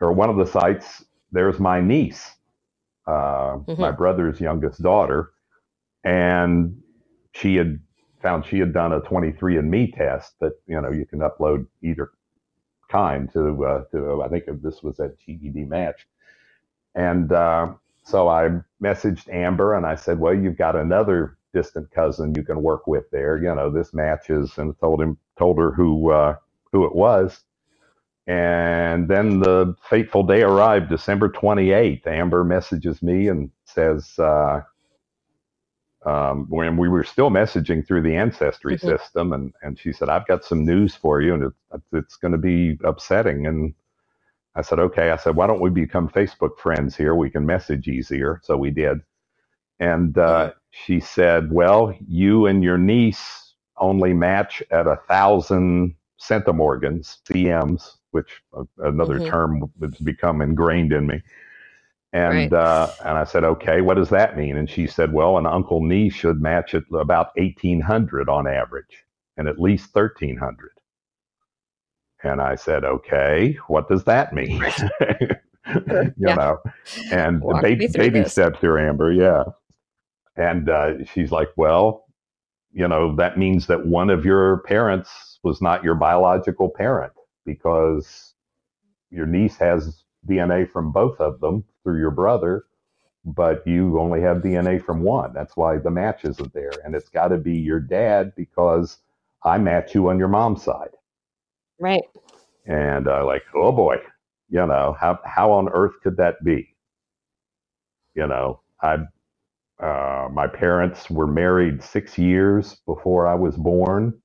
or 0.00 0.12
one 0.12 0.30
of 0.30 0.36
the 0.36 0.46
sites, 0.46 1.04
there's 1.32 1.60
my 1.60 1.80
niece, 1.80 2.34
uh, 3.06 3.58
mm-hmm. 3.58 3.80
my 3.80 3.90
brother's 3.90 4.40
youngest 4.40 4.82
daughter. 4.82 5.32
And 6.04 6.82
she 7.34 7.56
had 7.56 7.78
found 8.22 8.44
she 8.44 8.58
had 8.58 8.72
done 8.72 8.92
a 8.92 9.00
23andMe 9.00 9.96
test 9.96 10.34
that, 10.40 10.52
you 10.66 10.80
know, 10.80 10.90
you 10.90 11.06
can 11.06 11.20
upload 11.20 11.66
either 11.82 12.10
kind 12.90 13.32
to 13.32 13.64
uh, 13.64 13.84
to 13.92 14.22
I 14.22 14.28
think 14.28 14.44
this 14.62 14.82
was 14.82 14.98
at 15.00 15.18
GED 15.18 15.64
match, 15.64 16.06
and 16.94 17.32
uh, 17.32 17.72
so 18.04 18.28
I 18.28 18.50
messaged 18.82 19.32
Amber 19.32 19.74
and 19.74 19.86
I 19.86 19.94
said, 19.94 20.18
well, 20.18 20.34
you've 20.34 20.58
got 20.58 20.76
another 20.76 21.36
distant 21.54 21.90
cousin 21.90 22.34
you 22.36 22.42
can 22.42 22.62
work 22.62 22.86
with 22.86 23.10
there. 23.10 23.38
You 23.38 23.54
know, 23.54 23.70
this 23.70 23.94
matches, 23.94 24.58
and 24.58 24.78
told 24.80 25.00
him 25.00 25.16
told 25.38 25.58
her 25.58 25.72
who 25.72 26.10
uh, 26.10 26.36
who 26.72 26.84
it 26.84 26.94
was. 26.94 27.40
And 28.26 29.08
then 29.08 29.40
the 29.40 29.74
fateful 29.88 30.22
day 30.22 30.42
arrived, 30.42 30.88
December 30.88 31.28
28th. 31.30 32.06
Amber 32.06 32.44
messages 32.44 33.02
me 33.02 33.28
and 33.28 33.50
says, 33.64 34.16
uh, 34.20 34.60
um, 36.06 36.46
when 36.48 36.76
we 36.76 36.88
were 36.88 37.04
still 37.04 37.30
messaging 37.30 37.86
through 37.86 38.02
the 38.02 38.16
ancestry 38.16 38.76
mm-hmm. 38.76 38.88
system 38.88 39.32
and, 39.32 39.52
and 39.62 39.78
she 39.78 39.92
said 39.92 40.08
i've 40.08 40.26
got 40.26 40.44
some 40.44 40.64
news 40.64 40.94
for 40.94 41.20
you 41.20 41.34
and 41.34 41.42
it, 41.44 41.82
it's 41.92 42.16
going 42.16 42.32
to 42.32 42.38
be 42.38 42.78
upsetting. 42.84 43.46
And 43.46 43.74
i 44.54 44.62
said 44.62 44.78
okay. 44.78 45.10
I 45.10 45.16
said 45.16 45.36
why 45.36 45.46
don't 45.46 45.60
we 45.60 45.70
become 45.70 46.08
facebook 46.08 46.58
friends 46.58 46.96
here? 46.96 47.14
We 47.14 47.30
can 47.30 47.44
message 47.46 47.88
easier. 47.88 48.40
So 48.42 48.56
we 48.56 48.70
did. 48.70 48.98
And 49.78 50.16
uh, 50.18 50.52
she 50.70 51.00
said 51.00 51.52
well 51.52 51.94
you 52.06 52.46
and 52.46 52.64
your 52.64 52.78
niece 52.78 53.54
only 53.76 54.14
match 54.14 54.62
at 54.70 54.86
a 54.86 55.00
thousand 55.08 55.94
centimorgans 56.20 57.18
cms 57.30 57.96
which 58.10 58.42
uh, 58.56 58.64
another 58.78 59.18
mm-hmm. 59.18 59.30
term 59.30 59.72
has 59.80 59.94
become 59.96 60.42
ingrained 60.42 60.92
in 60.92 61.06
me 61.06 61.22
and 62.12 62.50
right. 62.50 62.52
uh, 62.52 62.90
and 63.04 63.16
I 63.16 63.24
said, 63.24 63.44
okay, 63.44 63.80
what 63.80 63.94
does 63.94 64.08
that 64.10 64.36
mean? 64.36 64.56
And 64.56 64.68
she 64.68 64.86
said, 64.86 65.12
well, 65.12 65.38
an 65.38 65.46
uncle 65.46 65.82
niece 65.82 66.14
should 66.14 66.40
match 66.42 66.74
at 66.74 66.82
about 66.92 67.28
eighteen 67.36 67.80
hundred 67.80 68.28
on 68.28 68.46
average, 68.46 69.04
and 69.36 69.46
at 69.48 69.60
least 69.60 69.90
thirteen 69.90 70.36
hundred. 70.36 70.72
And 72.22 72.40
I 72.40 72.56
said, 72.56 72.84
okay, 72.84 73.56
what 73.68 73.88
does 73.88 74.04
that 74.04 74.34
mean? 74.34 74.60
you 75.00 76.12
yeah. 76.18 76.34
know, 76.34 76.58
and 77.12 77.40
Walk 77.40 77.62
baby, 77.62 77.86
baby 77.86 78.24
steps 78.24 78.60
here, 78.60 78.78
Amber. 78.78 79.12
Yeah, 79.12 79.44
and 80.36 80.68
uh, 80.68 81.04
she's 81.04 81.30
like, 81.30 81.50
well, 81.56 82.06
you 82.72 82.88
know, 82.88 83.14
that 83.16 83.38
means 83.38 83.68
that 83.68 83.86
one 83.86 84.10
of 84.10 84.24
your 84.24 84.58
parents 84.62 85.38
was 85.44 85.62
not 85.62 85.84
your 85.84 85.94
biological 85.94 86.70
parent 86.70 87.12
because 87.46 88.34
your 89.10 89.26
niece 89.26 89.56
has 89.56 90.02
DNA 90.28 90.68
from 90.70 90.90
both 90.90 91.18
of 91.20 91.40
them 91.40 91.64
through 91.82 91.98
your 91.98 92.10
brother, 92.10 92.64
but 93.24 93.66
you 93.66 93.98
only 93.98 94.20
have 94.20 94.38
DNA 94.38 94.82
from 94.84 95.02
one. 95.02 95.32
That's 95.32 95.56
why 95.56 95.78
the 95.78 95.90
match 95.90 96.24
isn't 96.24 96.52
there. 96.52 96.72
And 96.84 96.94
it's 96.94 97.08
got 97.08 97.28
to 97.28 97.36
be 97.36 97.56
your 97.56 97.80
dad 97.80 98.32
because 98.36 98.98
I 99.44 99.58
match 99.58 99.94
you 99.94 100.08
on 100.08 100.18
your 100.18 100.28
mom's 100.28 100.62
side. 100.62 100.90
Right. 101.78 102.02
And 102.66 103.08
uh, 103.08 103.24
like, 103.26 103.42
oh 103.54 103.72
boy, 103.72 103.96
you 104.48 104.66
know, 104.66 104.96
how, 104.98 105.18
how 105.24 105.52
on 105.52 105.68
earth 105.70 105.94
could 106.02 106.16
that 106.18 106.42
be? 106.44 106.74
You 108.14 108.26
know, 108.26 108.60
I, 108.82 108.98
uh, 109.82 110.28
my 110.32 110.46
parents 110.46 111.08
were 111.08 111.26
married 111.26 111.82
six 111.82 112.18
years 112.18 112.76
before 112.86 113.26
I 113.26 113.34
was 113.34 113.56
born. 113.56 114.20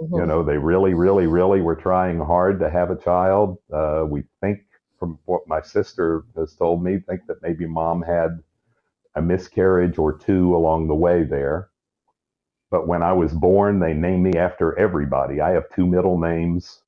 Mm-hmm. 0.00 0.16
You 0.16 0.26
know, 0.26 0.42
they 0.42 0.56
really, 0.56 0.94
really, 0.94 1.26
really 1.26 1.60
were 1.60 1.76
trying 1.76 2.18
hard 2.18 2.60
to 2.60 2.70
have 2.70 2.90
a 2.90 2.96
child. 2.96 3.58
Uh, 3.72 4.04
we 4.08 4.24
think 4.40 4.60
from 5.04 5.18
what 5.26 5.46
my 5.46 5.60
sister 5.60 6.24
has 6.34 6.54
told 6.56 6.82
me, 6.82 6.98
think 6.98 7.26
that 7.28 7.42
maybe 7.42 7.66
mom 7.66 8.00
had 8.00 8.40
a 9.14 9.20
miscarriage 9.20 9.98
or 9.98 10.16
two 10.16 10.56
along 10.56 10.88
the 10.88 10.94
way 10.94 11.24
there. 11.24 11.68
But 12.70 12.88
when 12.88 13.02
I 13.02 13.12
was 13.12 13.32
born, 13.34 13.80
they 13.80 13.92
named 13.92 14.22
me 14.24 14.38
after 14.38 14.76
everybody. 14.78 15.42
I 15.42 15.50
have 15.50 15.64
two 15.74 15.86
middle 15.86 16.18
names. 16.18 16.80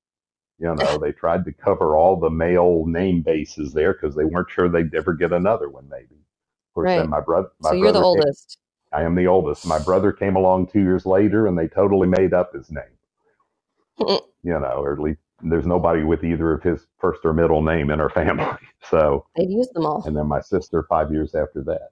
You 0.58 0.74
know, 0.74 0.98
they 0.98 1.12
tried 1.12 1.44
to 1.44 1.52
cover 1.52 1.94
all 1.96 2.18
the 2.18 2.30
male 2.30 2.84
name 2.86 3.20
bases 3.20 3.74
there 3.74 3.92
because 3.92 4.16
they 4.16 4.24
weren't 4.24 4.50
sure 4.50 4.70
they'd 4.70 4.94
ever 4.94 5.12
get 5.12 5.32
another 5.32 5.68
one, 5.68 5.86
maybe. 5.90 6.14
Of 6.14 6.74
course, 6.74 6.86
right. 6.86 6.96
then 6.96 7.10
my, 7.10 7.20
bro- 7.20 7.50
my 7.60 7.70
so 7.70 7.78
brother. 7.78 7.78
So 7.78 7.82
you're 7.82 7.92
the 7.92 8.02
oldest. 8.02 8.58
Came, 8.92 9.00
I 9.00 9.04
am 9.04 9.14
the 9.14 9.26
oldest. 9.26 9.66
My 9.66 9.78
brother 9.78 10.10
came 10.12 10.36
along 10.36 10.68
two 10.68 10.80
years 10.80 11.04
later 11.04 11.46
and 11.46 11.58
they 11.58 11.68
totally 11.68 12.08
made 12.08 12.32
up 12.32 12.54
his 12.54 12.70
name. 12.70 12.84
you 14.42 14.58
know, 14.58 14.80
or 14.82 14.94
at 14.94 15.00
least 15.00 15.20
there's 15.42 15.66
nobody 15.66 16.02
with 16.02 16.24
either 16.24 16.52
of 16.52 16.62
his 16.62 16.86
first 16.98 17.20
or 17.24 17.32
middle 17.32 17.62
name 17.62 17.90
in 17.90 18.00
our 18.00 18.10
family. 18.20 18.46
So 18.90 19.26
they've 19.36 19.50
used 19.50 19.74
them 19.74 19.86
all. 19.86 20.02
And 20.06 20.16
then 20.16 20.26
my 20.26 20.40
sister 20.40 20.84
five 20.88 21.12
years 21.12 21.34
after 21.34 21.62
that. 21.64 21.90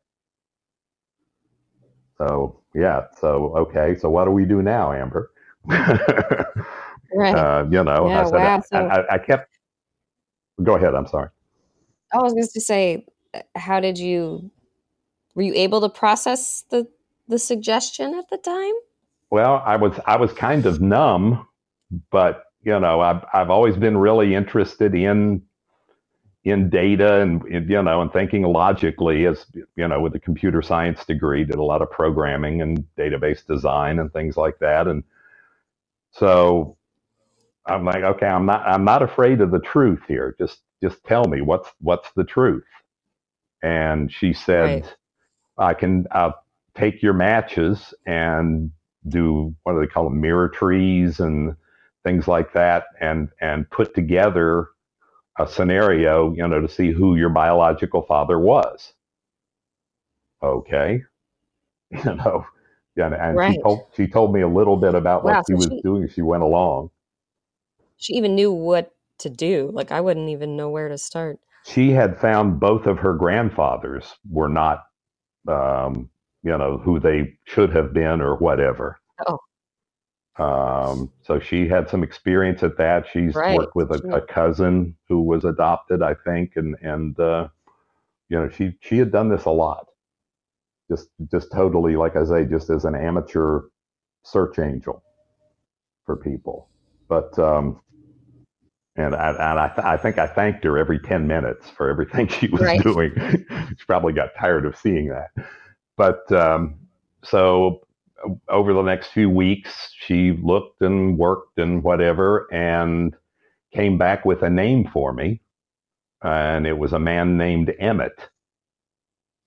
So 2.19 2.61
yeah. 2.75 3.07
So 3.21 3.55
okay. 3.57 3.97
So 3.97 4.09
what 4.11 4.25
do 4.25 4.31
we 4.31 4.45
do 4.45 4.63
now, 4.63 4.93
Amber? 4.93 5.31
right. 5.67 6.49
Uh, 7.17 7.65
you 7.71 7.85
know, 7.85 8.09
yeah, 8.09 8.21
I 8.21 8.25
said 8.25 8.35
wow. 8.35 8.57
I, 8.57 8.61
so, 8.61 8.77
I, 8.77 9.15
I 9.15 9.19
kept. 9.19 9.49
Go 10.61 10.75
ahead. 10.75 10.97
I'm 10.97 11.07
sorry. 11.07 11.29
I 12.13 12.19
was 12.19 12.33
going 12.33 12.49
to 12.53 12.61
say, 12.61 13.07
how 13.55 13.79
did 13.79 13.99
you? 13.99 14.51
Were 15.37 15.43
you 15.43 15.55
able 15.55 15.81
to 15.83 15.89
process 15.89 16.65
the 16.71 16.89
the 17.29 17.39
suggestion 17.39 18.15
at 18.15 18.29
the 18.31 18.39
time? 18.39 18.73
Well, 19.31 19.63
I 19.65 19.77
was 19.77 19.93
I 20.07 20.17
was 20.17 20.33
kind 20.33 20.67
of 20.67 20.81
numb 20.81 21.47
but 22.11 22.44
you 22.65 22.81
know, 22.81 23.01
I've 23.01 23.25
I've 23.35 23.51
always 23.51 23.77
been 23.77 23.99
really 23.99 24.35
interested 24.35 24.95
in 24.95 25.43
in 26.45 26.71
data 26.71 27.21
and 27.23 27.43
you 27.71 27.83
know 27.83 28.03
and 28.03 28.13
thinking 28.13 28.43
logically 28.45 29.27
as 29.27 29.47
you 29.77 29.89
know 29.89 30.01
with 30.01 30.15
a 30.15 30.21
computer 30.21 30.63
science 30.63 31.05
degree 31.05 31.45
did 31.45 31.57
a 31.57 31.63
lot 31.65 31.83
of 31.83 31.91
programming 31.91 32.63
and 32.63 32.85
database 32.99 33.47
design 33.47 33.99
and 33.99 34.13
things 34.13 34.37
like 34.37 34.59
that. 34.61 34.89
And 34.89 35.05
so 36.13 36.77
i'm 37.67 37.85
like 37.85 38.03
okay 38.05 38.27
i'm 38.27 38.47
not 38.47 38.63
i'm 38.67 38.85
not 38.85 39.03
afraid 39.03 39.41
of 39.41 39.51
the 39.53 39.61
truth 39.61 40.01
here. 40.09 40.37
Just 40.39 40.61
just 40.83 41.03
tell 41.05 41.25
me 41.27 41.43
what's 41.43 41.71
what's 41.81 42.11
the 42.17 42.25
truth? 42.25 42.65
And 43.63 44.13
she 44.13 44.33
said 44.35 44.85
right. 44.85 44.97
i 45.59 45.75
can 45.75 46.07
I'll 46.13 46.35
take 46.77 47.03
your 47.03 47.15
matches 47.15 47.95
and 48.07 48.71
do 49.09 49.55
what 49.65 49.75
do 49.75 49.81
they 49.81 49.87
call 49.89 50.05
them 50.05 50.21
mirror 50.21 50.49
trees 50.49 51.21
and 51.21 51.57
things 52.05 52.29
like 52.29 52.53
that 52.53 52.85
and 53.01 53.29
and 53.41 53.69
put 53.71 53.95
together 53.95 54.69
a 55.39 55.49
scenario, 55.49 56.33
you 56.35 56.47
know, 56.47 56.61
to 56.61 56.69
see 56.69 56.93
who 56.93 57.17
your 57.17 57.31
biological 57.31 58.03
father 58.03 58.39
was. 58.39 58.93
Okay. 60.43 61.03
You 62.05 62.17
know, 62.17 62.45
yeah, 62.97 63.15
and 63.15 63.37
right. 63.37 63.55
she 63.55 63.63
told 63.63 63.81
she 63.95 64.07
told 64.09 64.35
me 64.35 64.41
a 64.41 64.49
little 64.49 64.77
bit 64.77 64.97
about 64.97 65.23
wow, 65.23 65.35
what 65.35 65.45
she 65.47 65.53
so 65.53 65.57
was 65.57 65.67
she, 65.67 65.83
doing 65.83 66.09
she 66.09 66.23
went 66.23 66.43
along. 66.43 66.91
She 67.99 68.15
even 68.15 68.35
knew 68.35 68.51
what 68.51 68.93
to 69.19 69.31
do. 69.31 69.71
Like 69.73 69.93
I 69.93 70.01
wouldn't 70.01 70.29
even 70.29 70.57
know 70.57 70.71
where 70.71 70.89
to 70.89 70.99
start. 70.99 71.39
She 71.67 71.93
had 71.93 72.19
found 72.19 72.59
both 72.59 72.87
of 72.87 72.99
her 72.99 73.15
grandfathers 73.15 74.17
were 74.29 74.49
not 74.49 74.87
um, 75.47 76.11
you 76.43 76.57
know, 76.57 76.79
who 76.79 77.01
they 77.01 77.37
should 77.45 77.75
have 77.75 77.93
been 77.93 78.21
or 78.21 78.37
whatever. 78.37 79.01
Oh. 79.27 79.39
Um, 80.37 81.13
so 81.23 81.39
she 81.39 81.69
had 81.69 81.89
some 81.89 82.03
experience 82.03 82.63
at 82.63 82.77
that. 82.79 83.07
She's 83.13 83.35
right. 83.35 83.57
worked 83.57 83.77
with 83.77 83.91
a, 83.93 84.17
a, 84.17 84.21
cousin 84.21 84.97
who 85.09 85.23
was 85.23 85.45
adopted, 85.45 86.03
I 86.03 86.15
think, 86.25 86.57
and 86.57 86.75
and 86.83 87.19
uh, 87.21 87.49
you 88.29 88.39
know 88.39 88.49
she 88.49 88.77
she 88.81 88.99
had 88.99 89.13
done 89.13 89.29
this 89.29 89.45
a 89.45 89.51
lot. 89.51 89.87
Just 90.91 91.09
just 91.31 91.53
totally, 91.53 91.95
like 91.95 92.17
I 92.17 92.25
say, 92.25 92.45
just 92.47 92.69
as 92.69 92.85
an 92.85 92.97
amateur 92.97 93.61
search 94.25 94.59
angel 94.59 95.05
for 96.05 96.17
people. 96.17 96.69
But 97.09 97.39
um, 97.39 97.81
and 98.97 99.15
I 99.15 99.31
and 99.31 99.59
I, 99.61 99.69
th- 99.69 99.87
I 99.87 99.97
think 99.97 100.19
I 100.19 100.27
thanked 100.27 100.65
her 100.65 100.77
every 100.79 100.99
ten 100.99 101.29
minutes 101.29 101.71
for 101.71 101.89
everything 101.89 102.27
she 102.27 102.49
was 102.49 102.61
right. 102.61 102.83
doing. 102.83 103.13
she 103.69 103.85
probably 103.87 104.13
got 104.13 104.31
tired 104.39 104.67
of 104.67 104.77
seeing 104.77 105.11
that. 105.11 105.31
But 105.97 106.31
um, 106.33 106.75
so 107.23 107.87
over 108.49 108.73
the 108.73 108.83
next 108.83 109.09
few 109.09 109.29
weeks, 109.31 109.91
she 109.99 110.33
looked 110.33 110.83
and 110.83 111.19
worked 111.19 111.59
and 111.59 111.83
whatever, 111.83 112.47
and 112.53 113.15
came 113.73 113.99
back 113.99 114.25
with 114.25 114.43
a 114.43 114.51
name 114.51 114.89
for 114.93 115.13
me, 115.13 115.41
and 116.23 116.67
it 116.67 116.79
was 116.79 116.93
a 116.93 116.99
man 116.99 117.37
named 117.37 117.75
Emmett. 117.79 118.29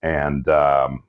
And 0.04 0.48
um, 0.48 1.04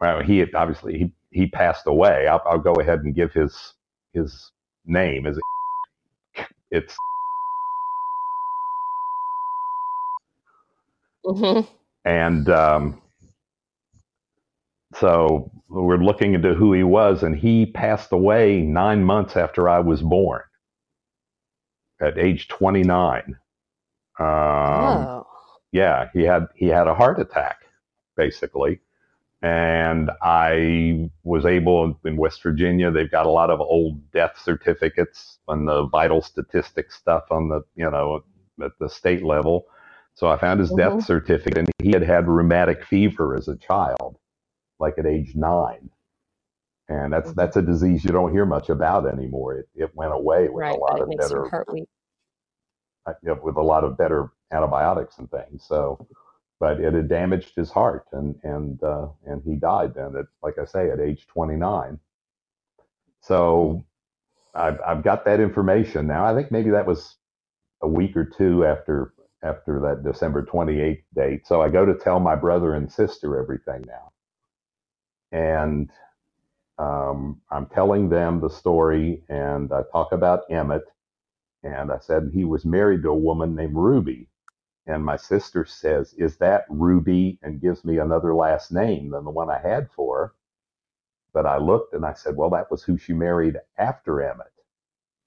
well, 0.00 0.22
he 0.22 0.44
obviously 0.52 0.98
he 0.98 1.12
he 1.30 1.46
passed 1.46 1.86
away. 1.86 2.26
I'll, 2.26 2.42
I'll 2.46 2.58
go 2.58 2.72
ahead 2.74 3.00
and 3.00 3.14
give 3.14 3.32
his 3.32 3.74
his 4.12 4.50
name. 4.86 5.26
Is 5.26 5.38
it, 5.38 6.46
it's 6.70 6.96
mm-hmm. 11.24 11.60
and 12.04 12.48
um, 12.48 13.00
so 14.94 15.50
we're 15.68 15.98
looking 15.98 16.34
into 16.34 16.54
who 16.54 16.72
he 16.72 16.82
was, 16.82 17.22
and 17.22 17.36
he 17.36 17.66
passed 17.66 18.12
away 18.12 18.60
nine 18.60 19.04
months 19.04 19.36
after 19.36 19.68
I 19.68 19.80
was 19.80 20.02
born 20.02 20.42
at 22.00 22.18
age 22.18 22.48
29. 22.48 23.36
Um, 24.18 24.26
oh. 24.26 25.26
Yeah, 25.70 26.08
he 26.14 26.22
had 26.22 26.46
he 26.54 26.66
had 26.66 26.88
a 26.88 26.94
heart 26.94 27.20
attack, 27.20 27.58
basically, 28.16 28.80
and 29.42 30.10
I 30.22 31.10
was 31.24 31.44
able 31.44 31.98
in 32.06 32.16
West 32.16 32.42
Virginia. 32.42 32.90
They've 32.90 33.10
got 33.10 33.26
a 33.26 33.30
lot 33.30 33.50
of 33.50 33.60
old 33.60 34.10
death 34.10 34.40
certificates 34.42 35.38
and 35.46 35.68
the 35.68 35.86
vital 35.88 36.22
statistics 36.22 36.96
stuff 36.96 37.24
on 37.30 37.50
the 37.50 37.60
you 37.76 37.90
know 37.90 38.24
at 38.64 38.72
the 38.80 38.88
state 38.88 39.22
level. 39.22 39.66
So 40.14 40.28
I 40.28 40.38
found 40.38 40.58
his 40.60 40.70
mm-hmm. 40.70 40.96
death 40.96 41.04
certificate, 41.04 41.58
and 41.58 41.70
he 41.82 41.90
had 41.90 42.02
had 42.02 42.26
rheumatic 42.26 42.82
fever 42.84 43.36
as 43.36 43.46
a 43.46 43.56
child 43.56 44.16
like 44.80 44.98
at 44.98 45.06
age 45.06 45.34
nine. 45.34 45.90
And 46.88 47.12
that's 47.12 47.30
mm-hmm. 47.30 47.40
that's 47.40 47.56
a 47.56 47.62
disease 47.62 48.04
you 48.04 48.12
don't 48.12 48.32
hear 48.32 48.46
much 48.46 48.70
about 48.70 49.06
anymore. 49.06 49.58
It, 49.58 49.68
it 49.74 49.90
went 49.94 50.12
away 50.14 50.48
with 50.48 50.62
right, 50.62 50.74
a 50.74 50.78
lot 50.78 51.00
of 51.00 51.16
better 51.16 51.52
uh, 53.06 53.12
with 53.42 53.56
a 53.56 53.62
lot 53.62 53.84
of 53.84 53.98
better 53.98 54.30
antibiotics 54.52 55.18
and 55.18 55.30
things. 55.30 55.64
So, 55.66 56.06
but 56.60 56.80
it 56.80 56.94
had 56.94 57.08
damaged 57.08 57.54
his 57.56 57.70
heart, 57.70 58.06
and 58.12 58.36
and 58.42 58.82
uh, 58.82 59.08
and 59.26 59.42
he 59.44 59.56
died 59.56 59.94
then 59.94 60.16
at 60.16 60.26
like 60.42 60.58
I 60.58 60.64
say 60.64 60.90
at 60.90 61.00
age 61.00 61.26
29. 61.28 61.98
So, 63.22 63.84
I've 64.54 64.80
I've 64.86 65.04
got 65.04 65.24
that 65.26 65.40
information 65.40 66.06
now. 66.06 66.24
I 66.24 66.34
think 66.34 66.50
maybe 66.52 66.70
that 66.70 66.86
was 66.86 67.16
a 67.82 67.88
week 67.88 68.16
or 68.16 68.24
two 68.24 68.64
after 68.64 69.14
after 69.42 69.80
that 69.80 70.04
December 70.10 70.42
28th 70.42 71.02
date. 71.14 71.46
So 71.46 71.62
I 71.62 71.68
go 71.68 71.86
to 71.86 71.94
tell 71.94 72.20
my 72.20 72.34
brother 72.34 72.74
and 72.74 72.90
sister 72.90 73.40
everything 73.40 73.84
now 73.86 74.12
and 75.32 75.90
um, 76.78 77.40
I'm 77.50 77.66
telling 77.66 78.08
them 78.08 78.40
the 78.40 78.50
story, 78.50 79.22
and 79.28 79.72
I 79.72 79.82
talk 79.92 80.12
about 80.12 80.42
Emmett, 80.50 80.84
and 81.62 81.90
I 81.92 81.98
said 81.98 82.30
he 82.32 82.44
was 82.44 82.64
married 82.64 83.02
to 83.02 83.10
a 83.10 83.14
woman 83.14 83.54
named 83.54 83.74
Ruby, 83.74 84.28
and 84.86 85.04
my 85.04 85.16
sister 85.16 85.64
says, 85.64 86.14
"Is 86.14 86.36
that 86.38 86.64
Ruby?" 86.68 87.38
and 87.42 87.60
gives 87.60 87.84
me 87.84 87.98
another 87.98 88.34
last 88.34 88.72
name 88.72 89.10
than 89.10 89.24
the 89.24 89.30
one 89.30 89.50
I 89.50 89.58
had 89.60 89.90
for 89.90 90.18
her. 90.18 90.34
But 91.32 91.46
I 91.46 91.58
looked 91.58 91.94
and 91.94 92.06
I 92.06 92.14
said, 92.14 92.36
"Well, 92.36 92.50
that 92.50 92.70
was 92.70 92.82
who 92.82 92.96
she 92.98 93.12
married 93.12 93.56
after 93.78 94.22
Emmett." 94.22 94.52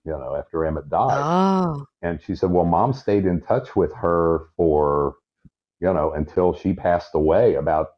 You 0.03 0.13
know, 0.13 0.35
after 0.35 0.65
Emmett 0.65 0.89
died. 0.89 1.21
Oh. 1.21 1.85
And 2.01 2.19
she 2.21 2.35
said, 2.35 2.49
Well, 2.51 2.65
mom 2.65 2.93
stayed 2.93 3.25
in 3.25 3.41
touch 3.41 3.75
with 3.75 3.93
her 3.93 4.47
for, 4.57 5.15
you 5.79 5.93
know, 5.93 6.11
until 6.13 6.53
she 6.53 6.73
passed 6.73 7.11
away 7.13 7.55
about 7.55 7.89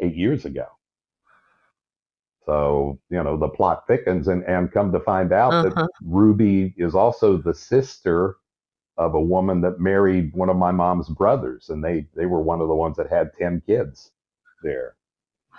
eight 0.00 0.14
years 0.14 0.46
ago. 0.46 0.66
So, 2.46 3.00
you 3.10 3.22
know, 3.22 3.36
the 3.36 3.48
plot 3.48 3.86
thickens 3.88 4.28
and, 4.28 4.44
and 4.44 4.70
come 4.70 4.92
to 4.92 5.00
find 5.00 5.32
out 5.32 5.52
uh-huh. 5.52 5.68
that 5.74 5.88
Ruby 6.04 6.72
is 6.76 6.94
also 6.94 7.36
the 7.36 7.52
sister 7.52 8.36
of 8.96 9.14
a 9.14 9.20
woman 9.20 9.60
that 9.62 9.80
married 9.80 10.32
one 10.32 10.48
of 10.48 10.56
my 10.56 10.70
mom's 10.70 11.08
brothers. 11.08 11.68
And 11.68 11.84
they, 11.84 12.06
they 12.14 12.26
were 12.26 12.40
one 12.40 12.60
of 12.60 12.68
the 12.68 12.74
ones 12.74 12.96
that 12.96 13.10
had 13.10 13.32
10 13.36 13.62
kids 13.66 14.12
there. 14.62 14.94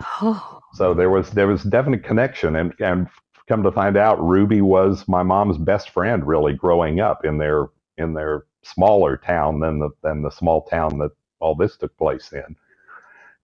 Oh. 0.00 0.60
So 0.72 0.94
there 0.94 1.10
was, 1.10 1.30
there 1.30 1.46
was 1.46 1.62
definite 1.62 2.04
connection 2.04 2.56
and, 2.56 2.72
and 2.80 3.06
come 3.48 3.62
to 3.62 3.72
find 3.72 3.96
out 3.98 4.22
Ruby 4.22 4.62
was 4.62 5.06
my 5.06 5.22
mom's 5.22 5.58
best 5.58 5.90
friend 5.90 6.26
really 6.26 6.54
growing 6.54 7.00
up 7.00 7.24
in 7.24 7.36
their, 7.36 7.66
in 7.98 8.14
their 8.14 8.44
smaller 8.62 9.18
town 9.18 9.60
than 9.60 9.78
the, 9.78 9.90
than 10.02 10.22
the 10.22 10.30
small 10.30 10.62
town 10.62 10.98
that 10.98 11.10
all 11.38 11.54
this 11.54 11.76
took 11.76 11.96
place 11.98 12.32
in. 12.32 12.56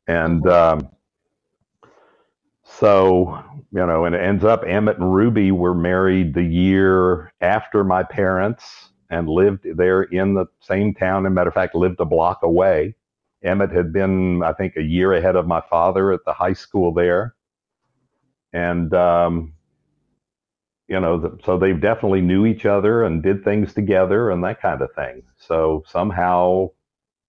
And, 0.06 0.46
uh-huh. 0.46 0.76
um, 0.78 0.88
so, 2.64 3.42
you 3.72 3.86
know, 3.86 4.04
and 4.04 4.14
it 4.14 4.22
ends 4.22 4.44
up 4.44 4.64
Emmett 4.66 4.98
and 4.98 5.14
Ruby 5.14 5.52
were 5.52 5.74
married 5.74 6.34
the 6.34 6.42
year 6.42 7.32
after 7.40 7.84
my 7.84 8.02
parents 8.02 8.90
and 9.10 9.28
lived 9.28 9.66
there 9.76 10.02
in 10.02 10.34
the 10.34 10.46
same 10.60 10.94
town. 10.94 11.26
and 11.26 11.34
matter 11.34 11.48
of 11.48 11.54
fact, 11.54 11.74
lived 11.74 12.00
a 12.00 12.04
block 12.04 12.42
away. 12.42 12.96
Emmett 13.42 13.70
had 13.70 13.92
been, 13.92 14.42
I 14.42 14.52
think, 14.54 14.76
a 14.76 14.82
year 14.82 15.12
ahead 15.12 15.36
of 15.36 15.46
my 15.46 15.62
father 15.68 16.10
at 16.12 16.24
the 16.24 16.32
high 16.32 16.54
school 16.54 16.92
there. 16.92 17.34
And, 18.52 18.92
um, 18.94 19.54
you 20.88 20.98
know, 21.00 21.38
so 21.44 21.58
they 21.58 21.72
definitely 21.74 22.22
knew 22.22 22.46
each 22.46 22.64
other 22.66 23.04
and 23.04 23.22
did 23.22 23.44
things 23.44 23.74
together 23.74 24.30
and 24.30 24.42
that 24.44 24.60
kind 24.60 24.80
of 24.80 24.92
thing. 24.94 25.22
So 25.36 25.82
somehow 25.86 26.70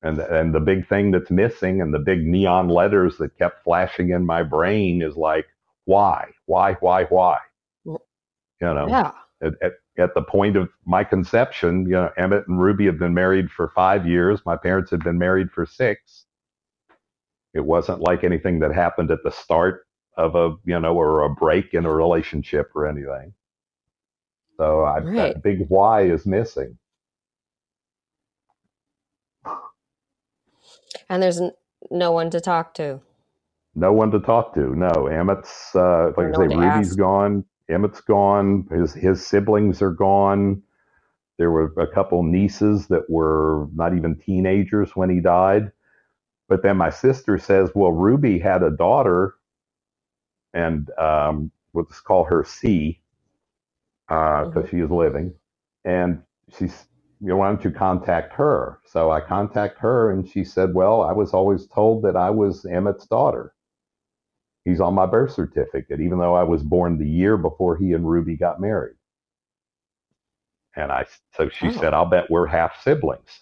and 0.05 0.19
and 0.19 0.53
the 0.53 0.59
big 0.59 0.87
thing 0.87 1.11
that's 1.11 1.31
missing 1.31 1.81
and 1.81 1.93
the 1.93 1.99
big 1.99 2.25
neon 2.25 2.69
letters 2.69 3.17
that 3.17 3.37
kept 3.37 3.63
flashing 3.63 4.11
in 4.11 4.25
my 4.25 4.43
brain 4.43 5.01
is 5.01 5.17
like 5.17 5.47
why 5.85 6.27
why 6.45 6.73
why 6.73 7.05
why? 7.05 7.39
You 7.85 7.99
know 8.61 8.87
yeah. 8.87 9.11
at, 9.41 9.53
at, 9.61 9.73
at 9.97 10.13
the 10.13 10.21
point 10.21 10.55
of 10.55 10.69
my 10.85 11.03
conception 11.03 11.85
you 11.85 11.93
know 11.93 12.11
emmett 12.17 12.47
and 12.47 12.61
ruby 12.61 12.85
had 12.85 12.99
been 12.99 13.13
married 13.13 13.51
for 13.51 13.69
five 13.69 14.07
years. 14.07 14.39
My 14.45 14.55
parents 14.55 14.91
had 14.91 15.03
been 15.03 15.17
married 15.17 15.51
for 15.51 15.65
six. 15.65 16.25
It 17.53 17.65
wasn't 17.65 18.01
like 18.01 18.23
anything 18.23 18.59
that 18.59 18.73
happened 18.73 19.09
at 19.11 19.23
the 19.23 19.31
start 19.31 19.87
of 20.17 20.35
a 20.35 20.55
you 20.65 20.79
know 20.79 20.95
or 20.95 21.23
a 21.23 21.29
break 21.29 21.73
in 21.73 21.83
a 21.83 21.91
relationship 21.91 22.69
or 22.75 22.87
anything. 22.87 23.33
So 24.57 24.81
I, 24.81 24.99
right. 24.99 25.15
that 25.15 25.43
big 25.43 25.65
why 25.67 26.03
is 26.03 26.27
missing 26.27 26.77
And 31.09 31.21
there's 31.21 31.39
n- 31.39 31.53
no 31.91 32.11
one 32.11 32.29
to 32.31 32.41
talk 32.41 32.73
to. 32.75 33.01
No 33.75 33.91
one 33.91 34.11
to 34.11 34.19
talk 34.19 34.53
to. 34.55 34.75
No, 34.75 35.07
Emmett's 35.07 35.75
uh, 35.75 36.11
like 36.17 36.29
no 36.29 36.43
I 36.43 36.47
say, 36.47 36.55
Ruby's 36.55 36.89
ask. 36.89 36.97
gone. 36.97 37.45
Emmett's 37.69 38.01
gone. 38.01 38.67
His 38.71 38.93
his 38.93 39.25
siblings 39.25 39.81
are 39.81 39.91
gone. 39.91 40.61
There 41.37 41.51
were 41.51 41.73
a 41.77 41.87
couple 41.87 42.23
nieces 42.23 42.87
that 42.87 43.09
were 43.09 43.67
not 43.75 43.95
even 43.95 44.15
teenagers 44.17 44.95
when 44.95 45.09
he 45.09 45.19
died. 45.19 45.71
But 46.47 46.63
then 46.63 46.77
my 46.77 46.89
sister 46.89 47.37
says, 47.37 47.69
"Well, 47.75 47.91
Ruby 47.91 48.39
had 48.39 48.63
a 48.63 48.71
daughter, 48.71 49.35
and 50.53 50.89
um, 50.97 51.51
let's 51.73 51.99
call 52.01 52.23
her 52.25 52.43
C, 52.45 53.01
because 54.07 54.47
uh, 54.55 54.59
mm-hmm. 54.59 54.69
she 54.69 54.83
is 54.83 54.89
living, 54.91 55.33
and 55.83 56.23
she's." 56.57 56.85
You 57.25 57.35
why 57.37 57.47
don't 57.49 57.63
you 57.63 57.71
contact 57.71 58.33
her? 58.33 58.79
So 58.85 59.09
I 59.09 59.19
contact 59.19 59.79
her, 59.79 60.11
and 60.11 60.29
she 60.29 60.43
said, 60.43 60.75
"Well, 60.75 61.01
I 61.01 61.11
was 61.11 61.33
always 61.33 61.65
told 61.65 62.03
that 62.03 62.15
I 62.15 62.29
was 62.29 62.65
Emmett's 62.65 63.07
daughter." 63.07 63.55
He's 64.63 64.79
on 64.79 64.93
my 64.93 65.07
birth 65.07 65.33
certificate, 65.33 66.01
even 66.01 66.19
though 66.19 66.35
I 66.35 66.43
was 66.43 66.61
born 66.61 66.99
the 66.99 67.09
year 67.09 67.35
before 67.35 67.77
he 67.77 67.93
and 67.93 68.07
Ruby 68.07 68.35
got 68.35 68.61
married. 68.61 68.97
And 70.75 70.91
I, 70.91 71.05
so 71.35 71.49
she 71.49 71.67
oh. 71.67 71.71
said, 71.71 71.93
I'll 71.95 72.05
bet 72.05 72.29
we're 72.29 72.45
half 72.45 72.81
siblings. 72.83 73.41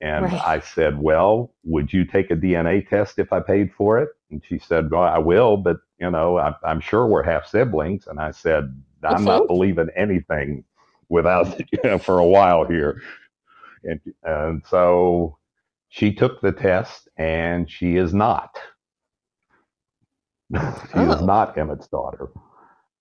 And 0.00 0.24
right. 0.24 0.42
I 0.44 0.60
said, 0.60 0.98
Well, 1.00 1.54
would 1.62 1.92
you 1.92 2.04
take 2.04 2.30
a 2.32 2.36
DNA 2.36 2.88
test 2.88 3.18
if 3.18 3.32
I 3.32 3.40
paid 3.40 3.72
for 3.76 3.98
it? 4.00 4.10
And 4.30 4.42
she 4.44 4.58
said, 4.58 4.90
Well, 4.90 5.02
I 5.02 5.18
will, 5.18 5.56
but 5.56 5.78
you 5.98 6.10
know, 6.10 6.36
I, 6.38 6.54
am 6.64 6.80
sure 6.80 7.06
we're 7.06 7.22
half 7.22 7.46
siblings. 7.46 8.08
And 8.08 8.18
I 8.18 8.32
said, 8.32 8.74
I'm 9.04 9.14
okay. 9.14 9.24
not 9.24 9.46
believing 9.46 9.88
anything 9.96 10.64
without 11.08 11.58
you 11.72 11.78
know, 11.84 11.98
for 11.98 12.18
a 12.18 12.26
while 12.26 12.64
here. 12.64 13.02
And, 13.84 14.00
and 14.22 14.62
so 14.68 15.38
she 15.88 16.12
took 16.12 16.40
the 16.40 16.52
test, 16.52 17.08
and 17.16 17.70
she 17.70 17.96
is 17.96 18.12
not. 18.12 18.50
she 20.54 20.60
oh. 20.94 21.12
is 21.12 21.22
not 21.22 21.56
Emmett's 21.56 21.88
daughter. 21.88 22.28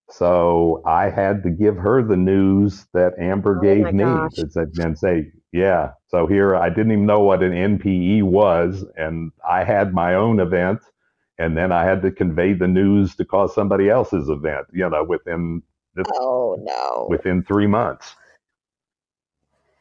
So 0.09 0.83
I 0.85 1.09
had 1.09 1.43
to 1.43 1.49
give 1.49 1.77
her 1.77 2.03
the 2.03 2.17
news 2.17 2.85
that 2.93 3.13
Amber 3.19 3.57
oh 3.57 3.61
gave 3.61 3.91
me 3.91 4.03
and 4.03 4.97
say, 4.97 5.31
yeah. 5.51 5.91
So 6.07 6.27
here 6.27 6.55
I 6.55 6.69
didn't 6.69 6.91
even 6.91 7.05
know 7.05 7.21
what 7.21 7.41
an 7.41 7.53
NPE 7.53 8.23
was, 8.23 8.85
and 8.97 9.31
I 9.47 9.63
had 9.63 9.93
my 9.93 10.13
own 10.13 10.39
event, 10.39 10.81
and 11.39 11.57
then 11.57 11.71
I 11.71 11.85
had 11.85 12.01
to 12.03 12.11
convey 12.11 12.53
the 12.53 12.67
news 12.67 13.15
to 13.15 13.25
cause 13.25 13.55
somebody 13.55 13.89
else's 13.89 14.29
event. 14.29 14.67
You 14.71 14.89
know, 14.89 15.03
within 15.03 15.63
this, 15.95 16.07
oh 16.15 16.57
no, 16.61 17.07
within 17.09 17.43
three 17.43 17.67
months. 17.67 18.15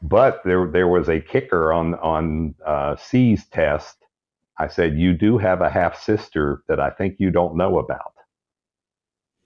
But 0.01 0.41
there 0.45 0.67
there 0.67 0.87
was 0.87 1.09
a 1.09 1.19
kicker 1.19 1.73
on 1.73 1.95
on 1.95 2.55
uh, 2.65 2.95
C's 2.95 3.45
test 3.47 3.97
I 4.57 4.67
said, 4.67 4.97
You 4.97 5.13
do 5.13 5.37
have 5.37 5.61
a 5.61 5.69
half 5.69 6.01
sister 6.01 6.63
that 6.67 6.79
I 6.79 6.89
think 6.89 7.15
you 7.19 7.31
don't 7.31 7.57
know 7.57 7.79
about. 7.79 8.13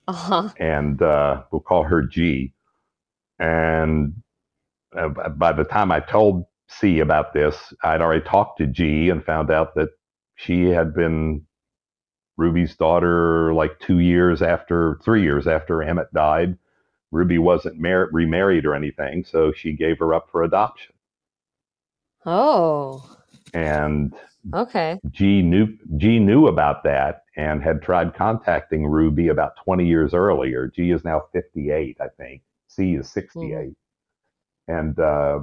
Uh-huh. 0.07 0.49
And 0.57 1.01
uh, 1.01 1.43
we'll 1.51 1.61
call 1.61 1.83
her 1.83 2.03
G. 2.03 2.53
And 3.39 4.13
uh, 4.95 5.09
by 5.09 5.51
the 5.53 5.63
time 5.63 5.91
I 5.91 5.99
told 5.99 6.45
C 6.67 6.99
about 6.99 7.33
this, 7.33 7.73
I'd 7.83 8.01
already 8.01 8.23
talked 8.23 8.59
to 8.59 8.67
G 8.67 9.09
and 9.09 9.23
found 9.23 9.51
out 9.51 9.75
that 9.75 9.89
she 10.35 10.65
had 10.65 10.93
been 10.93 11.45
Ruby's 12.39 12.75
daughter 12.77 13.53
like 13.53 13.79
two 13.79 13.99
years 13.99 14.41
after, 14.41 14.99
three 15.03 15.23
years 15.23 15.47
after 15.47 15.83
Emmett 15.83 16.13
died. 16.13 16.57
Ruby 17.11 17.37
wasn't 17.37 17.79
mar- 17.79 18.09
remarried 18.13 18.65
or 18.65 18.75
anything, 18.75 19.25
so 19.25 19.51
she 19.51 19.73
gave 19.73 19.99
her 19.99 20.13
up 20.13 20.29
for 20.31 20.43
adoption. 20.43 20.95
Oh. 22.25 23.17
And 23.53 24.13
Okay. 24.53 24.99
G 25.11 25.41
knew 25.41 25.77
G 25.97 26.19
knew 26.19 26.47
about 26.47 26.83
that 26.83 27.23
and 27.35 27.61
had 27.61 27.81
tried 27.81 28.15
contacting 28.15 28.85
Ruby 28.87 29.27
about 29.29 29.57
20 29.63 29.85
years 29.85 30.13
earlier. 30.13 30.67
G 30.67 30.91
is 30.91 31.03
now 31.03 31.23
58, 31.33 31.97
I 32.01 32.07
think. 32.17 32.41
C 32.67 32.95
is 32.95 33.09
68, 33.09 33.69
mm 33.69 33.75
and 34.67 34.99
uh, 34.99 35.39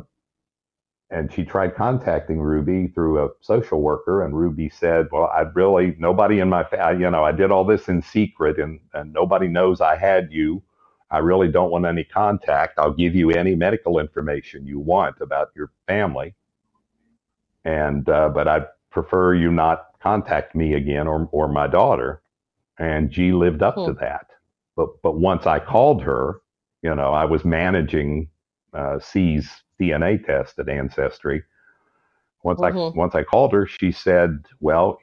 and 1.10 1.32
she 1.32 1.44
tried 1.44 1.76
contacting 1.76 2.40
Ruby 2.40 2.88
through 2.88 3.24
a 3.24 3.28
social 3.40 3.80
worker, 3.80 4.24
and 4.24 4.36
Ruby 4.36 4.68
said, 4.68 5.08
"Well, 5.12 5.30
I 5.32 5.42
really 5.54 5.96
nobody 5.98 6.40
in 6.40 6.48
my 6.48 6.64
family, 6.64 7.02
you 7.02 7.10
know, 7.10 7.24
I 7.24 7.32
did 7.32 7.50
all 7.50 7.64
this 7.64 7.88
in 7.88 8.02
secret, 8.02 8.58
and 8.58 8.80
and 8.94 9.12
nobody 9.12 9.48
knows 9.48 9.80
I 9.80 9.96
had 9.96 10.32
you. 10.32 10.62
I 11.10 11.18
really 11.18 11.48
don't 11.48 11.70
want 11.70 11.86
any 11.86 12.04
contact. 12.04 12.78
I'll 12.78 12.92
give 12.92 13.14
you 13.14 13.30
any 13.30 13.54
medical 13.54 13.98
information 13.98 14.66
you 14.66 14.80
want 14.80 15.20
about 15.20 15.50
your 15.54 15.70
family." 15.86 16.34
And 17.64 18.08
uh, 18.08 18.28
but 18.30 18.48
I 18.48 18.66
prefer 18.90 19.34
you 19.34 19.52
not 19.52 19.86
contact 20.02 20.54
me 20.54 20.74
again 20.74 21.06
or, 21.06 21.28
or 21.32 21.48
my 21.48 21.66
daughter. 21.66 22.22
And 22.78 23.10
G 23.10 23.32
lived 23.32 23.62
up 23.62 23.74
to 23.74 23.92
hmm. 23.92 24.00
that. 24.00 24.30
But, 24.76 25.02
but 25.02 25.18
once 25.18 25.46
I 25.46 25.58
called 25.58 26.02
her, 26.02 26.40
you 26.82 26.94
know, 26.94 27.12
I 27.12 27.24
was 27.24 27.44
managing 27.44 28.28
uh, 28.72 28.98
C's 28.98 29.62
DNA 29.80 30.24
test 30.24 30.58
at 30.58 30.68
Ancestry. 30.68 31.42
Once 32.42 32.60
mm-hmm. 32.60 32.96
I 32.96 32.98
once 32.98 33.14
I 33.14 33.22
called 33.22 33.52
her, 33.52 33.66
she 33.66 33.92
said, 33.92 34.44
"Well, 34.60 34.98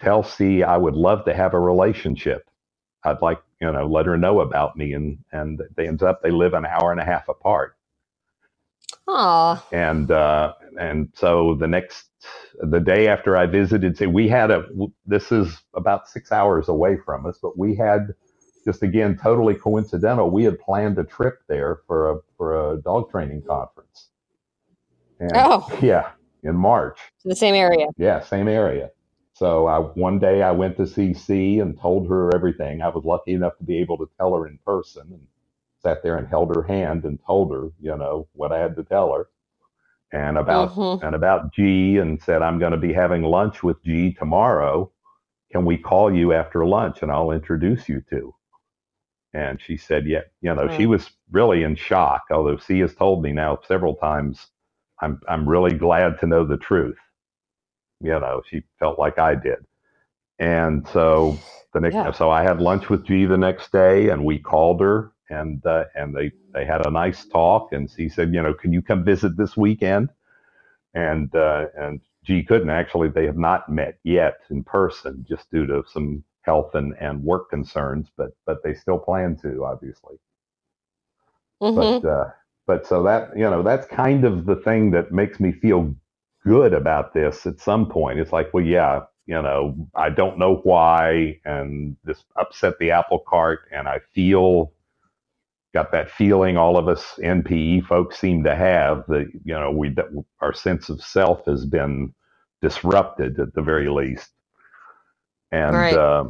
tell 0.00 0.22
C 0.22 0.62
I 0.62 0.76
would 0.76 0.94
love 0.94 1.24
to 1.26 1.34
have 1.34 1.54
a 1.54 1.60
relationship. 1.60 2.48
I'd 3.04 3.22
like 3.22 3.40
you 3.60 3.70
know 3.70 3.86
let 3.86 4.06
her 4.06 4.16
know 4.18 4.40
about 4.40 4.76
me." 4.76 4.92
And 4.92 5.18
and 5.32 5.62
they 5.76 5.86
ends 5.86 6.02
up 6.02 6.22
they 6.22 6.30
live 6.30 6.54
an 6.54 6.66
hour 6.66 6.90
and 6.92 7.00
a 7.00 7.04
half 7.04 7.28
apart. 7.28 7.76
Aww. 9.08 9.62
And 9.72 10.10
uh, 10.10 10.54
and 10.78 11.10
so 11.14 11.54
the 11.54 11.66
next 11.66 12.08
the 12.60 12.80
day 12.80 13.08
after 13.08 13.36
I 13.36 13.46
visited, 13.46 13.96
say 13.96 14.06
we 14.06 14.28
had 14.28 14.50
a 14.50 14.66
this 15.06 15.32
is 15.32 15.62
about 15.74 16.08
six 16.08 16.30
hours 16.30 16.68
away 16.68 16.98
from 17.04 17.26
us, 17.26 17.38
but 17.40 17.56
we 17.58 17.74
had 17.74 18.14
just 18.64 18.82
again 18.82 19.16
totally 19.16 19.54
coincidental. 19.54 20.30
We 20.30 20.44
had 20.44 20.58
planned 20.60 20.98
a 20.98 21.04
trip 21.04 21.40
there 21.48 21.80
for 21.86 22.10
a 22.10 22.18
for 22.36 22.72
a 22.72 22.82
dog 22.82 23.10
training 23.10 23.42
conference. 23.48 24.07
And, 25.20 25.32
oh, 25.34 25.68
yeah, 25.82 26.10
in 26.42 26.56
March. 26.56 26.98
The 27.24 27.36
same 27.36 27.54
area. 27.54 27.86
Yeah, 27.96 28.20
same 28.20 28.48
area. 28.48 28.90
So 29.34 29.66
I, 29.66 29.78
one 29.78 30.18
day 30.18 30.42
I 30.42 30.50
went 30.50 30.76
to 30.78 30.82
CC 30.82 31.62
and 31.62 31.78
told 31.78 32.08
her 32.08 32.34
everything. 32.34 32.82
I 32.82 32.88
was 32.88 33.04
lucky 33.04 33.34
enough 33.34 33.56
to 33.58 33.64
be 33.64 33.78
able 33.78 33.96
to 33.98 34.08
tell 34.18 34.34
her 34.34 34.46
in 34.46 34.58
person 34.66 35.06
and 35.10 35.26
sat 35.80 36.02
there 36.02 36.16
and 36.16 36.26
held 36.26 36.54
her 36.54 36.62
hand 36.62 37.04
and 37.04 37.18
told 37.24 37.52
her, 37.52 37.68
you 37.80 37.96
know, 37.96 38.26
what 38.32 38.52
I 38.52 38.58
had 38.58 38.74
to 38.76 38.82
tell 38.82 39.12
her 39.12 39.28
and 40.12 40.38
about 40.38 40.70
mm-hmm. 40.70 41.04
and 41.04 41.14
about 41.14 41.52
G 41.52 41.98
and 41.98 42.20
said 42.22 42.42
I'm 42.42 42.58
going 42.58 42.72
to 42.72 42.78
be 42.78 42.92
having 42.92 43.22
lunch 43.22 43.62
with 43.62 43.82
G 43.84 44.12
tomorrow. 44.12 44.90
Can 45.52 45.64
we 45.64 45.76
call 45.76 46.14
you 46.14 46.32
after 46.32 46.66
lunch 46.66 47.02
and 47.02 47.10
I'll 47.10 47.30
introduce 47.30 47.88
you 47.88 48.02
to? 48.10 48.34
And 49.34 49.60
she 49.60 49.76
said, 49.76 50.06
yeah, 50.06 50.22
you 50.40 50.54
know, 50.54 50.74
she 50.76 50.86
was 50.86 51.10
really 51.30 51.62
in 51.62 51.76
shock. 51.76 52.22
Although 52.30 52.56
C 52.56 52.78
has 52.80 52.94
told 52.94 53.22
me 53.22 53.32
now 53.32 53.58
several 53.66 53.94
times, 53.96 54.48
I'm 55.00 55.20
I'm 55.28 55.48
really 55.48 55.76
glad 55.76 56.18
to 56.20 56.26
know 56.26 56.44
the 56.44 56.56
truth. 56.56 56.98
You 58.00 58.18
know, 58.20 58.42
she 58.48 58.62
felt 58.78 58.98
like 58.98 59.18
I 59.18 59.34
did. 59.34 59.58
And 60.38 60.86
so 60.88 61.38
the 61.74 61.80
next, 61.80 61.94
yeah. 61.94 62.12
so 62.12 62.30
I 62.30 62.42
had 62.42 62.60
lunch 62.60 62.88
with 62.88 63.04
G 63.04 63.24
the 63.26 63.36
next 63.36 63.72
day, 63.72 64.10
and 64.10 64.24
we 64.24 64.38
called 64.38 64.80
her 64.80 65.12
and 65.30 65.64
uh, 65.66 65.84
and 65.94 66.14
they 66.14 66.32
they 66.52 66.64
had 66.64 66.86
a 66.86 66.90
nice 66.90 67.26
talk. 67.26 67.72
And 67.72 67.90
she 67.90 68.08
said, 68.08 68.32
you 68.32 68.42
know, 68.42 68.54
can 68.54 68.72
you 68.72 68.82
come 68.82 69.04
visit 69.04 69.36
this 69.36 69.56
weekend? 69.56 70.10
And 70.94 71.34
uh, 71.34 71.66
and 71.76 72.00
G 72.24 72.42
couldn't 72.42 72.70
actually. 72.70 73.08
They 73.08 73.26
have 73.26 73.38
not 73.38 73.68
met 73.68 73.98
yet 74.04 74.38
in 74.50 74.64
person, 74.64 75.24
just 75.28 75.50
due 75.50 75.66
to 75.66 75.82
some 75.88 76.24
health 76.42 76.74
and, 76.74 76.94
and 77.00 77.22
work 77.22 77.50
concerns. 77.50 78.08
But 78.16 78.30
but 78.46 78.62
they 78.62 78.74
still 78.74 78.98
plan 78.98 79.36
to, 79.42 79.64
obviously. 79.64 80.16
Mm-hmm. 81.62 82.06
But 82.06 82.08
uh, 82.08 82.30
but 82.68 82.86
so 82.86 83.02
that 83.02 83.30
you 83.34 83.48
know 83.50 83.62
that's 83.64 83.86
kind 83.86 84.24
of 84.24 84.44
the 84.46 84.54
thing 84.54 84.92
that 84.92 85.10
makes 85.10 85.40
me 85.40 85.50
feel 85.50 85.92
good 86.46 86.72
about 86.74 87.14
this. 87.14 87.46
At 87.46 87.58
some 87.58 87.88
point, 87.88 88.20
it's 88.20 88.32
like, 88.32 88.54
well, 88.54 88.64
yeah, 88.64 89.00
you 89.26 89.40
know, 89.42 89.74
I 89.96 90.10
don't 90.10 90.38
know 90.38 90.56
why, 90.62 91.40
and 91.44 91.96
this 92.04 92.22
upset 92.36 92.78
the 92.78 92.92
apple 92.92 93.24
cart, 93.26 93.60
and 93.72 93.88
I 93.88 94.00
feel 94.14 94.72
got 95.74 95.92
that 95.92 96.10
feeling 96.10 96.56
all 96.56 96.76
of 96.78 96.88
us 96.88 97.18
NPE 97.22 97.86
folks 97.86 98.18
seem 98.18 98.44
to 98.44 98.54
have 98.54 99.04
that 99.08 99.26
you 99.44 99.54
know 99.54 99.70
we 99.70 99.94
our 100.40 100.52
sense 100.52 100.88
of 100.90 101.02
self 101.02 101.44
has 101.46 101.64
been 101.64 102.14
disrupted 102.60 103.40
at 103.40 103.54
the 103.54 103.62
very 103.62 103.88
least, 103.88 104.30
and 105.52 105.74
right. 105.74 105.94
uh, 105.94 106.24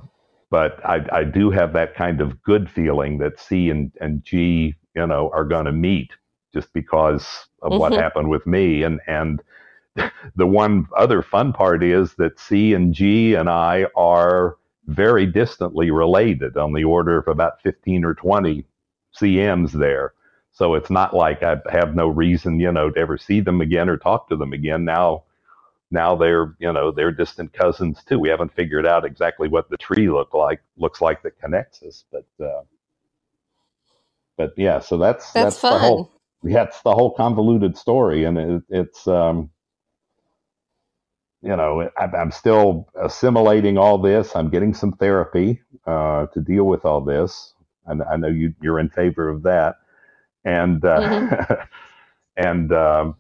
but 0.50 0.84
I, 0.86 1.04
I 1.12 1.24
do 1.24 1.50
have 1.50 1.72
that 1.72 1.96
kind 1.96 2.20
of 2.20 2.40
good 2.42 2.70
feeling 2.70 3.18
that 3.18 3.40
C 3.40 3.70
and, 3.70 3.90
and 4.00 4.22
G 4.22 4.76
you 4.94 5.06
know 5.06 5.30
are 5.34 5.44
going 5.44 5.64
to 5.64 5.72
meet 5.72 6.12
just 6.52 6.72
because 6.72 7.46
of 7.62 7.72
mm-hmm. 7.72 7.80
what 7.80 7.92
happened 7.92 8.28
with 8.28 8.46
me 8.46 8.82
and 8.82 9.00
and 9.06 9.42
the 10.36 10.46
one 10.46 10.86
other 10.96 11.22
fun 11.22 11.52
part 11.52 11.82
is 11.82 12.14
that 12.14 12.38
C 12.38 12.74
and 12.74 12.94
G 12.94 13.34
and 13.34 13.48
I 13.48 13.86
are 13.96 14.56
very 14.86 15.26
distantly 15.26 15.90
related 15.90 16.56
on 16.56 16.72
the 16.72 16.84
order 16.84 17.18
of 17.18 17.28
about 17.28 17.60
15 17.62 18.04
or 18.04 18.14
20 18.14 18.64
CMs 19.20 19.72
there. 19.72 20.14
So 20.52 20.74
it's 20.74 20.90
not 20.90 21.14
like 21.14 21.42
I 21.42 21.58
have 21.70 21.94
no 21.94 22.08
reason, 22.08 22.58
you 22.58 22.72
know, 22.72 22.90
to 22.90 22.98
ever 22.98 23.18
see 23.18 23.40
them 23.40 23.60
again 23.60 23.88
or 23.88 23.96
talk 23.96 24.28
to 24.28 24.36
them 24.36 24.52
again. 24.52 24.84
Now, 24.84 25.24
now 25.90 26.16
they're, 26.16 26.54
you 26.58 26.72
know, 26.72 26.90
they're 26.90 27.12
distant 27.12 27.52
cousins 27.52 28.02
too. 28.04 28.18
We 28.18 28.28
haven't 28.28 28.54
figured 28.54 28.86
out 28.86 29.04
exactly 29.04 29.48
what 29.48 29.68
the 29.68 29.76
tree 29.76 30.10
look 30.10 30.34
like 30.34 30.60
looks 30.76 31.00
like 31.00 31.22
that 31.22 31.38
connects 31.40 31.82
us, 31.82 32.04
but 32.10 32.26
uh, 32.44 32.62
but 34.36 34.54
yeah, 34.56 34.80
so 34.80 34.96
that's 34.96 35.32
That's, 35.32 35.56
the 35.56 35.68
fun. 35.68 35.80
whole 35.80 36.10
that's 36.42 36.82
the 36.82 36.94
whole 36.94 37.12
convoluted 37.14 37.76
story, 37.78 38.24
and 38.24 38.38
it, 38.38 38.62
it's 38.70 39.08
um, 39.08 39.50
you 41.42 41.56
know 41.56 41.90
I, 41.98 42.04
I'm 42.06 42.32
still 42.32 42.88
assimilating 43.00 43.78
all 43.78 43.98
this. 43.98 44.36
I'm 44.36 44.50
getting 44.50 44.74
some 44.74 44.92
therapy 44.92 45.62
uh, 45.86 46.26
to 46.28 46.40
deal 46.40 46.64
with 46.64 46.84
all 46.84 47.02
this, 47.02 47.54
and 47.86 48.02
I 48.04 48.16
know 48.16 48.28
you 48.28 48.54
you're 48.62 48.80
in 48.80 48.90
favor 48.90 49.28
of 49.28 49.42
that, 49.44 49.76
and 50.44 50.84
uh, 50.84 51.56
and 52.36 52.72
um, 52.72 53.16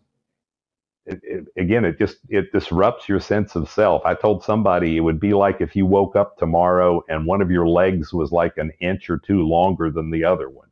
it, 1.06 1.20
it, 1.24 1.44
again, 1.58 1.84
it 1.84 1.98
just 1.98 2.18
it 2.28 2.52
disrupts 2.52 3.08
your 3.08 3.20
sense 3.20 3.56
of 3.56 3.70
self. 3.70 4.02
I 4.06 4.14
told 4.14 4.44
somebody 4.44 4.96
it 4.96 5.00
would 5.00 5.20
be 5.20 5.34
like 5.34 5.60
if 5.60 5.76
you 5.76 5.86
woke 5.86 6.16
up 6.16 6.38
tomorrow 6.38 7.02
and 7.08 7.26
one 7.26 7.42
of 7.42 7.50
your 7.50 7.68
legs 7.68 8.12
was 8.12 8.32
like 8.32 8.58
an 8.58 8.72
inch 8.80 9.10
or 9.10 9.18
two 9.18 9.42
longer 9.42 9.90
than 9.90 10.10
the 10.10 10.24
other 10.24 10.48
one. 10.48 10.67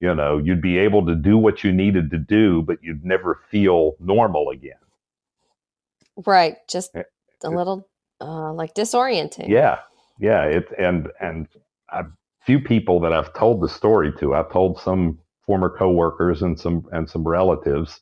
You 0.00 0.14
know, 0.14 0.38
you'd 0.38 0.62
be 0.62 0.78
able 0.78 1.06
to 1.06 1.14
do 1.14 1.38
what 1.38 1.64
you 1.64 1.72
needed 1.72 2.10
to 2.12 2.18
do, 2.18 2.62
but 2.62 2.78
you'd 2.82 3.04
never 3.04 3.40
feel 3.50 3.96
normal 4.00 4.50
again. 4.50 4.74
Right. 6.26 6.56
Just 6.68 6.92
Eh, 6.94 7.02
a 7.44 7.50
little 7.50 7.88
uh, 8.20 8.52
like 8.52 8.74
disorienting. 8.74 9.48
Yeah, 9.48 9.80
yeah. 10.20 10.44
It 10.44 10.68
and 10.78 11.08
and 11.20 11.48
a 11.90 12.04
few 12.46 12.60
people 12.60 13.00
that 13.00 13.12
I've 13.12 13.34
told 13.34 13.62
the 13.62 13.68
story 13.68 14.12
to. 14.20 14.34
I've 14.34 14.52
told 14.52 14.80
some 14.80 15.18
former 15.46 15.70
coworkers 15.70 16.42
and 16.42 16.58
some 16.58 16.86
and 16.92 17.08
some 17.08 17.24
relatives. 17.26 18.00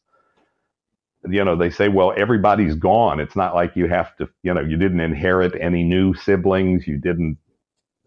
You 1.29 1.45
know, 1.45 1.57
they 1.57 1.71
say, 1.71 1.89
"Well, 1.89 2.15
everybody's 2.17 2.77
gone. 2.77 3.21
It's 3.21 3.37
not 3.37 3.55
like 3.55 3.77
you 3.77 3.89
have 3.89 4.17
to. 4.19 4.29
You 4.43 4.55
know, 4.55 4.63
you 4.63 4.77
didn't 4.77 5.01
inherit 5.01 5.55
any 5.61 5.85
new 5.85 6.15
siblings. 6.15 6.87
You 6.89 6.99
didn't 6.99 7.39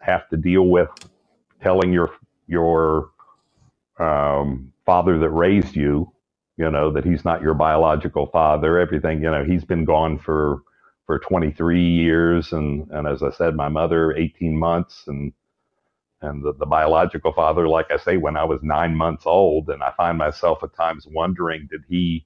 have 0.01 0.29
to 0.29 0.37
deal 0.37 0.63
with 0.67 0.89
telling 1.61 1.93
your 1.93 2.11
your 2.47 3.11
um, 3.99 4.73
father 4.85 5.19
that 5.19 5.29
raised 5.29 5.75
you. 5.75 6.11
You 6.57 6.71
know 6.71 6.91
that 6.93 7.05
he's 7.05 7.25
not 7.25 7.41
your 7.41 7.53
biological 7.55 8.27
father. 8.27 8.79
Everything. 8.79 9.21
You 9.23 9.31
know, 9.31 9.43
he's 9.45 9.65
been 9.65 9.85
gone 9.85 10.19
for." 10.19 10.61
for 11.05 11.19
23 11.19 11.81
years 11.81 12.53
and 12.53 12.89
and 12.91 13.07
as 13.07 13.23
I 13.23 13.31
said 13.31 13.55
my 13.55 13.69
mother 13.69 14.13
18 14.15 14.57
months 14.57 15.03
and 15.07 15.33
and 16.21 16.43
the, 16.43 16.53
the 16.53 16.65
biological 16.65 17.33
father 17.33 17.67
like 17.67 17.91
I 17.91 17.97
say 17.97 18.17
when 18.17 18.37
I 18.37 18.43
was 18.45 18.61
9 18.63 18.95
months 18.95 19.25
old 19.25 19.69
and 19.69 19.83
I 19.83 19.91
find 19.97 20.17
myself 20.17 20.63
at 20.63 20.75
times 20.75 21.07
wondering 21.09 21.67
did 21.71 21.83
he 21.89 22.25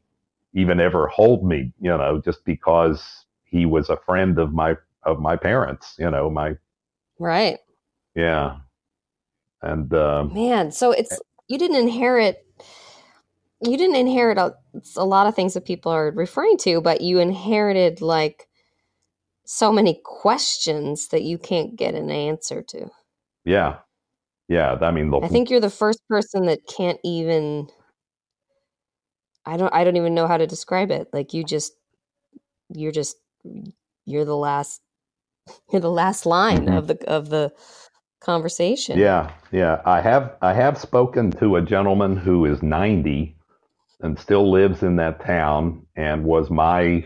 even 0.54 0.80
ever 0.80 1.08
hold 1.08 1.46
me 1.46 1.74
you 1.80 1.92
know 1.92 2.22
just 2.24 2.46
because 2.46 3.26
he 3.44 3.66
was 3.66 3.90
a 3.90 3.98
friend 3.98 4.40
of 4.40 4.54
my 4.54 4.76
of 5.04 5.20
my 5.20 5.36
parents 5.36 5.96
you 6.00 6.10
know 6.10 6.30
my 6.30 6.56
Right. 7.20 7.60
yeah 8.16 8.58
and 9.62 9.94
um 9.94 10.34
Man, 10.34 10.72
so 10.72 10.92
it's 10.92 11.22
you 11.50 11.60
didn't 11.60 11.78
inherit 11.78 12.46
you 13.64 13.78
didn't 13.78 13.96
inherit 13.98 14.38
a, 14.38 14.56
a 14.98 15.06
lot 15.06 15.28
of 15.28 15.36
things 15.36 15.56
that 15.56 15.66
people 15.66 15.92
are 15.92 16.12
referring 16.12 16.58
to, 16.60 16.82
but 16.82 17.02
you 17.02 17.20
inherited 17.20 18.02
like 18.02 18.48
so 19.46 19.72
many 19.72 20.02
questions 20.06 21.10
that 21.10 21.24
you 21.24 21.38
can't 21.38 21.76
get 21.78 21.96
an 21.96 22.12
answer 22.12 22.62
to. 22.64 22.88
yeah 23.46 23.78
yeah 24.50 24.78
I 24.82 24.92
mean 24.92 25.12
the, 25.12 25.22
I 25.22 25.30
think 25.30 25.50
you're 25.50 25.62
the 25.62 25.70
first 25.72 26.02
person 26.10 26.48
that 26.48 26.68
can't 26.68 27.00
even 27.04 27.70
I 29.46 29.58
don't 29.58 29.74
I 29.74 29.84
don't 29.86 29.98
even 29.98 30.16
know 30.16 30.28
how 30.28 30.38
to 30.38 30.48
describe 30.48 30.92
it. 30.92 31.10
Like 31.14 31.34
you 31.34 31.44
just 31.46 31.74
you're 32.74 32.94
just 32.94 33.18
you're 34.06 34.26
the 34.26 34.38
last 34.38 34.82
you're 35.72 35.82
the 35.82 35.92
last 35.92 36.26
line 36.26 36.68
Mhm. 36.68 36.78
of 36.78 36.88
the 36.88 36.98
of 37.10 37.30
the 37.30 37.52
conversation. 38.22 39.00
Yeah, 39.00 39.32
yeah. 39.52 39.82
I 39.86 40.02
have 40.02 40.36
I 40.42 40.54
have 40.54 40.78
spoken 40.80 41.32
to 41.34 41.58
a 41.58 41.62
gentleman 41.62 42.18
who 42.18 42.46
is 42.46 42.64
90 42.64 43.36
and 44.02 44.20
still 44.20 44.52
lives 44.52 44.84
in 44.84 44.98
that 44.98 45.26
town 45.26 45.86
and 45.96 46.24
was 46.26 46.50
my 46.50 47.06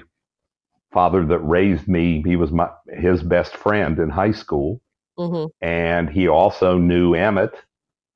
father 0.93 1.26
that 1.28 1.39
raised 1.39 1.88
me. 1.88 2.23
He 2.26 2.36
was 2.38 2.52
my 2.52 2.69
his 2.89 3.23
best 3.23 3.58
friend 3.58 3.99
in 3.99 4.10
high 4.10 4.34
school 4.34 4.82
hmm 5.17 5.45
and 5.62 6.10
he 6.10 6.28
also 6.28 6.78
knew 6.78 7.15
Emmett 7.15 7.54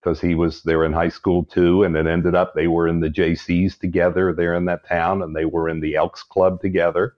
because 0.02 0.22
he 0.22 0.36
was 0.36 0.64
there 0.64 0.86
in 0.86 0.94
high 0.94 1.10
school 1.10 1.46
too 1.46 1.84
and 1.84 1.96
it 1.98 2.08
ended 2.08 2.36
up 2.36 2.54
they 2.56 2.68
were 2.68 2.88
in 2.88 3.02
the 3.02 3.10
Jaycees 3.10 3.80
together 3.80 4.34
there 4.34 4.56
in 4.56 4.66
that 4.66 4.88
town 4.88 5.22
and 5.24 5.36
they 5.36 5.46
were 5.46 5.70
in 5.70 5.82
the 5.82 5.96
Elks 5.96 6.24
Club 6.24 6.62
together. 6.62 7.16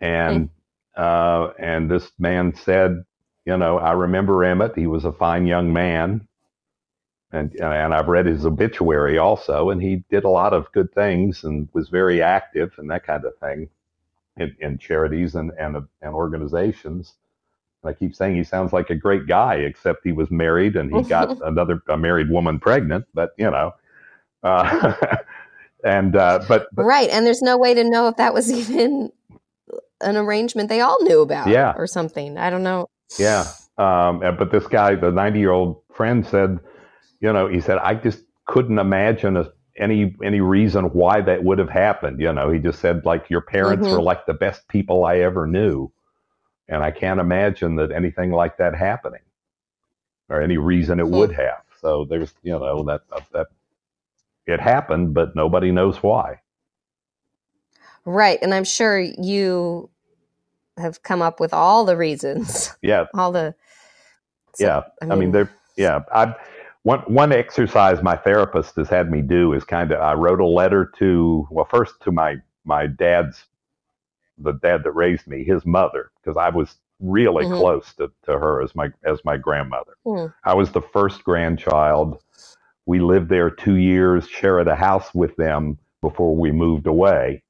And 0.00 0.50
uh 0.96 1.50
and 1.58 1.90
this 1.90 2.10
man 2.18 2.54
said 2.56 3.04
you 3.48 3.56
know, 3.56 3.78
I 3.78 3.92
remember 3.92 4.44
Emmett. 4.44 4.76
He 4.76 4.86
was 4.86 5.06
a 5.06 5.12
fine 5.12 5.46
young 5.46 5.72
man, 5.72 6.28
and 7.32 7.50
and 7.58 7.94
I've 7.94 8.08
read 8.08 8.26
his 8.26 8.44
obituary 8.44 9.16
also, 9.16 9.70
and 9.70 9.80
he 9.82 10.04
did 10.10 10.24
a 10.24 10.28
lot 10.28 10.52
of 10.52 10.70
good 10.72 10.92
things 10.92 11.44
and 11.44 11.66
was 11.72 11.88
very 11.88 12.20
active 12.20 12.74
and 12.76 12.90
that 12.90 13.06
kind 13.06 13.24
of 13.24 13.34
thing 13.38 13.70
in, 14.36 14.54
in 14.60 14.76
charities 14.76 15.34
and 15.34 15.50
and 15.58 15.76
and 16.02 16.14
organizations. 16.14 17.14
I 17.84 17.94
keep 17.94 18.14
saying 18.14 18.36
he 18.36 18.44
sounds 18.44 18.74
like 18.74 18.90
a 18.90 18.94
great 18.94 19.26
guy, 19.26 19.54
except 19.54 20.04
he 20.04 20.12
was 20.12 20.30
married 20.30 20.76
and 20.76 20.94
he 20.94 21.02
got 21.08 21.40
another 21.42 21.82
a 21.88 21.96
married 21.96 22.28
woman 22.28 22.58
pregnant. 22.60 23.06
But 23.14 23.30
you 23.38 23.50
know, 23.50 23.72
uh, 24.42 24.92
and 25.84 26.14
uh, 26.16 26.44
but, 26.46 26.68
but 26.74 26.84
Right. 26.84 27.08
And 27.08 27.24
there's 27.24 27.40
no 27.40 27.56
way 27.56 27.72
to 27.72 27.82
know 27.82 28.08
if 28.08 28.16
that 28.16 28.34
was 28.34 28.52
even 28.52 29.10
an 30.02 30.18
arrangement 30.18 30.68
they 30.68 30.82
all 30.82 31.02
knew 31.02 31.22
about 31.22 31.48
Yeah. 31.48 31.72
or 31.78 31.86
something. 31.86 32.36
I 32.36 32.50
don't 32.50 32.62
know. 32.62 32.88
Yeah. 33.16 33.52
Um, 33.78 34.20
but 34.20 34.50
this 34.50 34.66
guy, 34.66 34.94
the 34.96 35.10
90 35.10 35.38
year 35.38 35.52
old 35.52 35.82
friend 35.92 36.26
said, 36.26 36.58
you 37.20 37.32
know, 37.32 37.48
he 37.48 37.60
said, 37.60 37.78
I 37.78 37.94
just 37.94 38.20
couldn't 38.46 38.78
imagine 38.78 39.36
a, 39.36 39.50
any, 39.76 40.14
any 40.24 40.40
reason 40.40 40.86
why 40.86 41.20
that 41.22 41.44
would 41.44 41.58
have 41.58 41.70
happened. 41.70 42.20
You 42.20 42.32
know, 42.32 42.50
he 42.50 42.58
just 42.58 42.80
said 42.80 43.04
like 43.04 43.30
your 43.30 43.40
parents 43.40 43.86
Mhm. 43.86 43.90
were 43.90 44.02
like 44.02 44.26
the 44.26 44.34
best 44.34 44.66
people 44.68 45.04
I 45.04 45.18
ever 45.18 45.46
knew. 45.46 45.92
And 46.68 46.82
I 46.82 46.90
can't 46.90 47.20
imagine 47.20 47.76
that 47.76 47.92
anything 47.92 48.32
like 48.32 48.58
that 48.58 48.74
happening 48.74 49.22
or 50.28 50.42
any 50.42 50.58
reason 50.58 51.00
it 51.00 51.08
Hmm. 51.10 51.10
would 51.10 51.32
have. 51.32 51.62
So 51.80 52.06
there's, 52.08 52.34
you 52.42 52.52
know, 52.52 52.82
that, 52.84 53.02
that 53.32 53.46
it 54.46 54.60
happened, 54.60 55.14
but 55.14 55.36
nobody 55.36 55.70
knows 55.72 56.02
why. 56.02 56.40
Right. 58.04 58.38
And 58.42 58.54
I'm 58.54 58.64
sure 58.64 58.98
you 59.00 59.90
have 60.80 61.02
come 61.02 61.22
up 61.22 61.40
with 61.40 61.54
all 61.54 61.84
the 61.84 61.96
reasons, 61.96 62.72
Yeah. 62.82 63.06
all 63.14 63.32
the. 63.32 63.54
so, 64.54 64.66
yeah. 64.66 64.82
I 65.10 65.16
mean, 65.16 65.32
there. 65.32 65.50
Yeah, 65.76 66.00
I 66.12 66.34
one 66.84 67.00
one 67.00 67.32
exercise 67.32 68.02
my 68.02 68.16
therapist 68.16 68.76
has 68.76 68.88
had 68.88 69.10
me 69.10 69.22
do 69.22 69.52
is 69.54 69.64
kind 69.64 69.92
of 69.92 70.00
I 70.00 70.14
wrote 70.14 70.40
a 70.40 70.46
letter 70.46 70.92
to 70.98 71.46
well 71.50 71.66
first 71.70 71.94
to 72.02 72.12
my 72.12 72.36
my 72.64 72.86
dad's 72.88 73.44
the 74.38 74.52
dad 74.52 74.82
that 74.84 74.92
raised 74.92 75.26
me 75.26 75.44
his 75.44 75.66
mother 75.66 76.10
because 76.22 76.36
I 76.36 76.50
was 76.50 76.76
really 77.00 77.46
Mhm. 77.46 77.58
close 77.58 77.94
to, 77.94 78.10
to 78.24 78.38
her 78.38 78.62
as 78.62 78.74
my 78.74 78.90
as 79.04 79.24
my 79.24 79.36
grandmother. 79.36 79.96
Hmm. 80.04 80.26
I 80.44 80.54
was 80.54 80.72
the 80.72 80.82
first 80.82 81.24
grandchild. 81.24 82.22
We 82.86 83.00
lived 83.00 83.28
there 83.28 83.50
two 83.50 83.76
years, 83.76 84.28
shared 84.28 84.68
a 84.68 84.76
house 84.76 85.14
with 85.14 85.36
them 85.36 85.78
before 86.02 86.36
we 86.36 86.52
moved 86.52 86.86
away. 86.86 87.42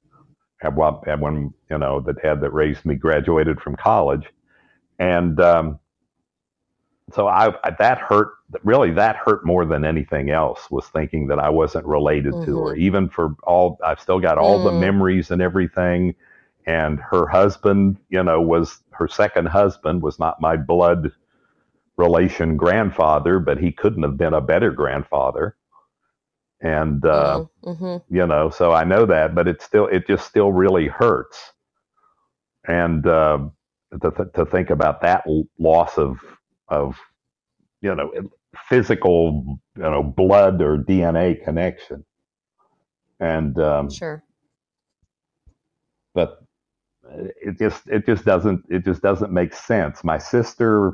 And 0.61 0.75
while- 0.75 1.03
and 1.07 1.21
when 1.21 1.53
you 1.69 1.77
know 1.77 1.99
the 2.01 2.13
dad 2.13 2.41
that 2.41 2.51
raised 2.51 2.85
me 2.85 2.95
graduated 2.95 3.61
from 3.61 3.75
college, 3.75 4.27
and 4.99 5.39
um, 5.39 5.79
so 7.13 7.27
I 7.27 7.53
that 7.79 7.99
hurt. 7.99 8.29
Really, 8.63 8.91
that 8.93 9.15
hurt 9.15 9.45
more 9.45 9.63
than 9.65 9.85
anything 9.85 10.31
else. 10.31 10.71
Was 10.71 10.87
thinking 10.87 11.27
that 11.27 11.39
I 11.39 11.49
wasn't 11.49 11.85
related 11.85 12.41
to 12.45 12.59
her, 12.63 12.75
even 12.75 13.09
for 13.09 13.35
all. 13.43 13.77
I've 13.83 13.99
still 13.99 14.19
got 14.19 14.37
all 14.39 14.59
the 14.59 14.71
Mm. 14.71 14.79
memories 14.79 15.31
and 15.31 15.41
everything. 15.41 16.15
And 16.65 16.99
her 16.99 17.27
husband, 17.27 17.97
you 18.09 18.23
know, 18.23 18.41
was 18.41 18.81
her 18.91 19.07
second 19.07 19.47
husband 19.47 20.01
was 20.01 20.19
not 20.19 20.41
my 20.41 20.57
blood 20.57 21.11
relation 21.97 22.57
grandfather, 22.57 23.39
but 23.39 23.59
he 23.59 23.71
couldn't 23.71 24.03
have 24.03 24.17
been 24.17 24.33
a 24.33 24.41
better 24.41 24.71
grandfather. 24.71 25.55
And 26.61 27.05
uh, 27.05 27.41
hmm 27.63 27.97
you 28.09 28.27
know, 28.27 28.49
so 28.49 28.71
I 28.73 28.83
know 28.85 29.05
that, 29.07 29.35
but 29.35 29.47
it 29.47 29.61
still 29.61 29.87
it 29.87 30.07
just 30.07 30.27
still 30.27 30.51
really 30.53 30.87
hurts. 30.87 31.53
And 32.67 33.05
uh, 33.07 33.39
to 34.01 34.11
th- 34.11 34.29
to 34.35 34.45
think 34.45 34.69
about 34.71 35.01
that 35.01 35.23
l- 35.27 35.45
loss 35.59 35.97
of 35.97 36.17
of 36.69 36.97
you 37.81 37.95
know 37.95 38.11
physical 38.69 39.59
you 39.77 39.83
know 39.83 40.03
blood 40.03 40.61
or 40.61 40.77
DNA 40.77 41.43
connection, 41.43 42.05
and 43.19 43.57
um, 43.59 43.97
Sure. 43.97 44.23
but 46.15 46.39
it 47.41 47.59
just 47.59 47.87
it 47.89 48.05
just 48.05 48.25
doesn't 48.25 48.63
it 48.69 48.85
just 48.85 49.01
doesn't 49.03 49.33
make 49.33 49.53
sense. 49.53 50.03
My 50.03 50.19
sister 50.19 50.93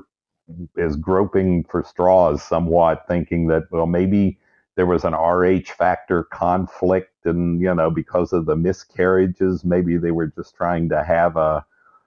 is 0.78 0.95
groping 0.97 1.65
for 1.65 1.84
straws 1.84 2.43
somewhat, 2.43 3.06
thinking 3.08 3.47
that 3.47 3.63
well 3.71 3.88
maybe 3.88 4.39
there 4.76 4.86
was 4.88 5.06
an 5.06 5.14
RH 5.16 5.72
factor 5.78 6.24
conflict, 6.26 7.26
and 7.26 7.62
you 7.62 7.74
know 7.76 7.92
because 7.92 8.34
of 8.34 8.46
the 8.46 8.56
miscarriages, 8.58 9.66
maybe 9.66 9.98
they 9.98 10.12
were 10.12 10.28
just 10.28 10.56
trying 10.56 10.90
to 10.90 11.04
have 11.04 11.38
a 11.38 11.66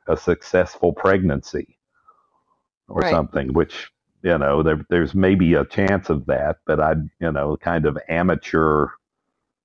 a 0.09 0.17
successful 0.17 0.93
pregnancy 0.93 1.79
or 2.89 3.05
Right. 3.05 3.07
something, 3.07 3.53
which 3.55 3.91
you 4.23 4.39
know, 4.39 4.63
there, 4.63 4.85
there's 4.91 5.15
maybe 5.15 5.55
a 5.55 5.65
chance 5.67 6.11
of 6.11 6.27
that, 6.27 6.59
but 6.67 6.81
I, 6.81 6.95
you 7.21 7.33
know, 7.33 7.57
kind 7.59 7.87
of 7.87 7.99
amateur 8.09 8.89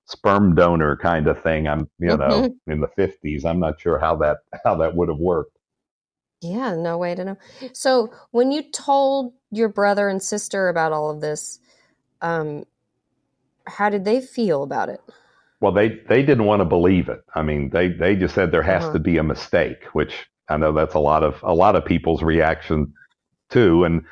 sperm 0.07 0.55
donor 0.55 0.97
kind 0.97 1.27
of 1.27 1.41
thing. 1.43 1.67
I'm, 1.67 1.89
you 1.99 2.17
know, 2.17 2.43
Mm-hmm. 2.43 2.53
in 2.67 2.81
the 2.81 2.89
fifties. 2.89 3.45
I'm 3.45 3.59
not 3.59 3.81
sure 3.81 3.99
how 3.99 4.17
that 4.17 4.39
how 4.65 4.75
that 4.77 4.95
would 4.95 5.09
have 5.09 5.19
worked. 5.19 5.57
Yeah, 6.41 6.75
no 6.75 6.97
way 6.97 7.15
to 7.15 7.25
know. 7.25 7.37
So, 7.73 8.13
when 8.31 8.51
you 8.51 8.63
told 8.71 9.33
your 9.51 9.69
brother 9.69 10.07
and 10.09 10.21
sister 10.21 10.69
about 10.69 10.91
all 10.93 11.09
of 11.09 11.21
this, 11.21 11.59
um, 12.21 12.65
how 13.67 13.89
did 13.89 14.05
they 14.05 14.21
feel 14.21 14.63
about 14.63 14.89
it? 14.89 15.01
Well, 15.61 15.71
they 15.73 15.89
they 16.09 16.23
didn't 16.23 16.45
want 16.45 16.61
to 16.61 16.65
believe 16.65 17.09
it. 17.09 17.21
I 17.35 17.43
mean, 17.43 17.69
they 17.71 17.89
they 17.89 18.15
just 18.15 18.35
said 18.35 18.51
there 18.51 18.63
has 18.63 18.89
Uh-huh. 18.89 18.91
to 18.91 18.99
be 18.99 19.17
a 19.17 19.23
mistake, 19.23 19.85
which 19.93 20.27
I 20.49 20.57
know 20.57 20.73
that's 20.73 20.95
a 20.95 20.99
lot 20.99 21.23
of 21.23 21.37
a 21.43 21.53
lot 21.55 21.75
of 21.75 21.85
people's 21.85 22.23
reaction 22.23 22.93
too. 23.49 23.85
And 23.85 24.03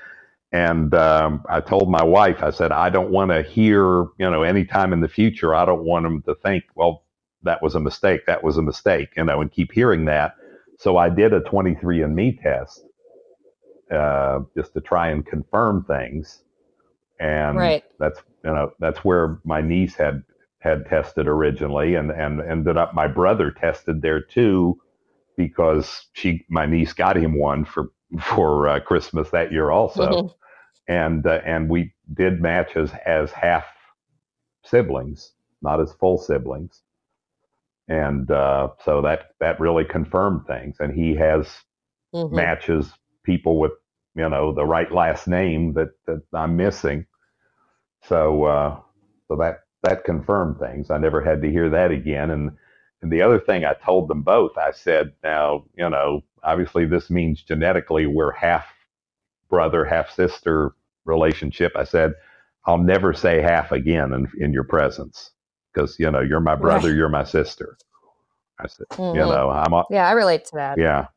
and 0.51 0.93
um, 0.95 1.43
I 1.49 1.61
told 1.61 1.91
my 1.91 2.03
wife, 2.03 2.43
I 2.43 2.51
said, 2.51 2.71
I 2.73 2.89
don't 2.89 3.11
want 3.11 3.31
to 3.31 3.43
hear, 3.43 4.03
you 4.19 4.31
know, 4.31 4.43
anytime 4.43 4.93
in 4.93 5.01
the 5.01 5.09
future, 5.09 5.55
I 5.55 5.65
don't 5.65 5.85
want 5.85 6.05
them 6.05 6.23
to 6.23 6.35
think, 6.35 6.65
well, 6.75 7.05
that 7.43 7.61
was 7.63 7.75
a 7.75 7.81
mistake, 7.81 8.25
that 8.27 8.43
was 8.43 8.57
a 8.57 8.63
mistake, 8.63 9.09
you 9.17 9.25
know, 9.25 9.41
and 9.41 9.51
keep 9.51 9.71
hearing 9.73 10.05
that. 10.05 10.35
So 10.79 10.97
I 10.97 11.09
did 11.09 11.33
a 11.33 11.41
23andMe 11.41 12.41
test 12.41 12.83
uh, 13.91 14.41
just 14.55 14.73
to 14.73 14.81
try 14.81 15.09
and 15.09 15.25
confirm 15.25 15.85
things, 15.85 16.43
and 17.19 17.75
Right. 17.75 17.83
that's 17.99 18.19
you 18.43 18.51
know 18.51 18.71
that's 18.79 18.99
where 19.05 19.39
my 19.45 19.61
niece 19.61 19.95
had 19.95 20.23
had 20.59 20.85
tested 20.87 21.27
originally, 21.27 21.95
and 21.95 22.11
and 22.11 22.41
ended 22.41 22.77
up 22.77 22.93
my 22.93 23.07
brother 23.07 23.51
tested 23.51 24.01
there 24.01 24.21
too, 24.21 24.79
because 25.37 26.07
she 26.13 26.45
my 26.49 26.65
niece 26.65 26.93
got 26.93 27.17
him 27.17 27.37
one 27.37 27.65
for 27.65 27.91
for 28.21 28.67
uh, 28.67 28.79
Christmas 28.81 29.29
that 29.31 29.51
year 29.51 29.71
also, 29.71 30.21
Mhm. 30.21 30.31
and 30.87 31.25
uh, 31.27 31.41
and 31.45 31.69
we 31.69 31.93
did 32.13 32.41
match 32.41 32.75
as 32.77 32.91
as 33.05 33.31
half 33.31 33.65
siblings, 34.65 35.33
not 35.61 35.79
as 35.81 35.93
full 35.93 36.17
siblings, 36.17 36.81
and 37.87 38.31
uh, 38.31 38.69
so 38.83 39.01
that 39.01 39.31
that 39.39 39.59
really 39.59 39.85
confirmed 39.85 40.45
things. 40.47 40.77
And 40.79 40.93
he 40.93 41.15
has 41.15 41.47
Mhm. 42.13 42.51
matches 42.51 42.93
people 43.23 43.59
with 43.59 43.73
you 44.15 44.29
know 44.29 44.53
the 44.53 44.65
right 44.65 44.91
last 44.91 45.27
name 45.27 45.73
that 45.73 45.89
that 46.07 46.21
I'm 46.33 46.55
missing. 46.57 47.05
So 48.07 48.45
uh, 48.45 48.79
so 49.27 49.35
that 49.37 49.61
that 49.83 50.03
confirmed 50.05 50.59
things. 50.59 50.91
I 50.91 50.97
never 50.97 51.23
had 51.23 51.41
to 51.43 51.51
hear 51.51 51.69
that 51.69 51.91
again. 51.91 52.31
And 52.31 52.51
and 53.01 53.11
the 53.11 53.21
other 53.21 53.39
thing 53.39 53.65
I 53.65 53.73
told 53.75 54.09
them 54.09 54.23
both, 54.23 54.57
I 54.57 54.71
said, 54.71 55.13
now 55.23 55.65
you 55.75 55.89
know, 55.89 56.23
obviously 56.43 56.85
this 56.85 57.09
means 57.09 57.43
genetically 57.43 58.07
we're 58.07 58.31
half 58.33 58.67
brother, 59.49 59.85
half 59.85 60.11
sister 60.11 60.73
relationship. 61.05 61.73
I 61.75 61.83
said, 61.85 62.13
I'll 62.65 62.77
never 62.79 63.13
say 63.13 63.41
half 63.41 63.71
again 63.71 64.13
in, 64.13 64.27
in 64.39 64.53
your 64.53 64.65
presence 64.65 65.31
because 65.73 65.97
you 65.99 66.11
know 66.11 66.21
you're 66.21 66.39
my 66.41 66.55
brother, 66.55 66.93
Right. 66.93 66.95
you're 66.95 67.09
my 67.09 67.23
sister. 67.25 67.77
I 68.59 68.67
said, 68.67 68.87
you 69.11 69.19
Mhm. 69.19 69.27
know, 69.27 69.49
I'm 69.51 69.73
on, 69.73 69.85
Yeah, 69.89 70.07
I 70.07 70.13
relate 70.13 70.45
to 70.47 70.55
that. 70.55 70.81
yeah, 70.81 71.07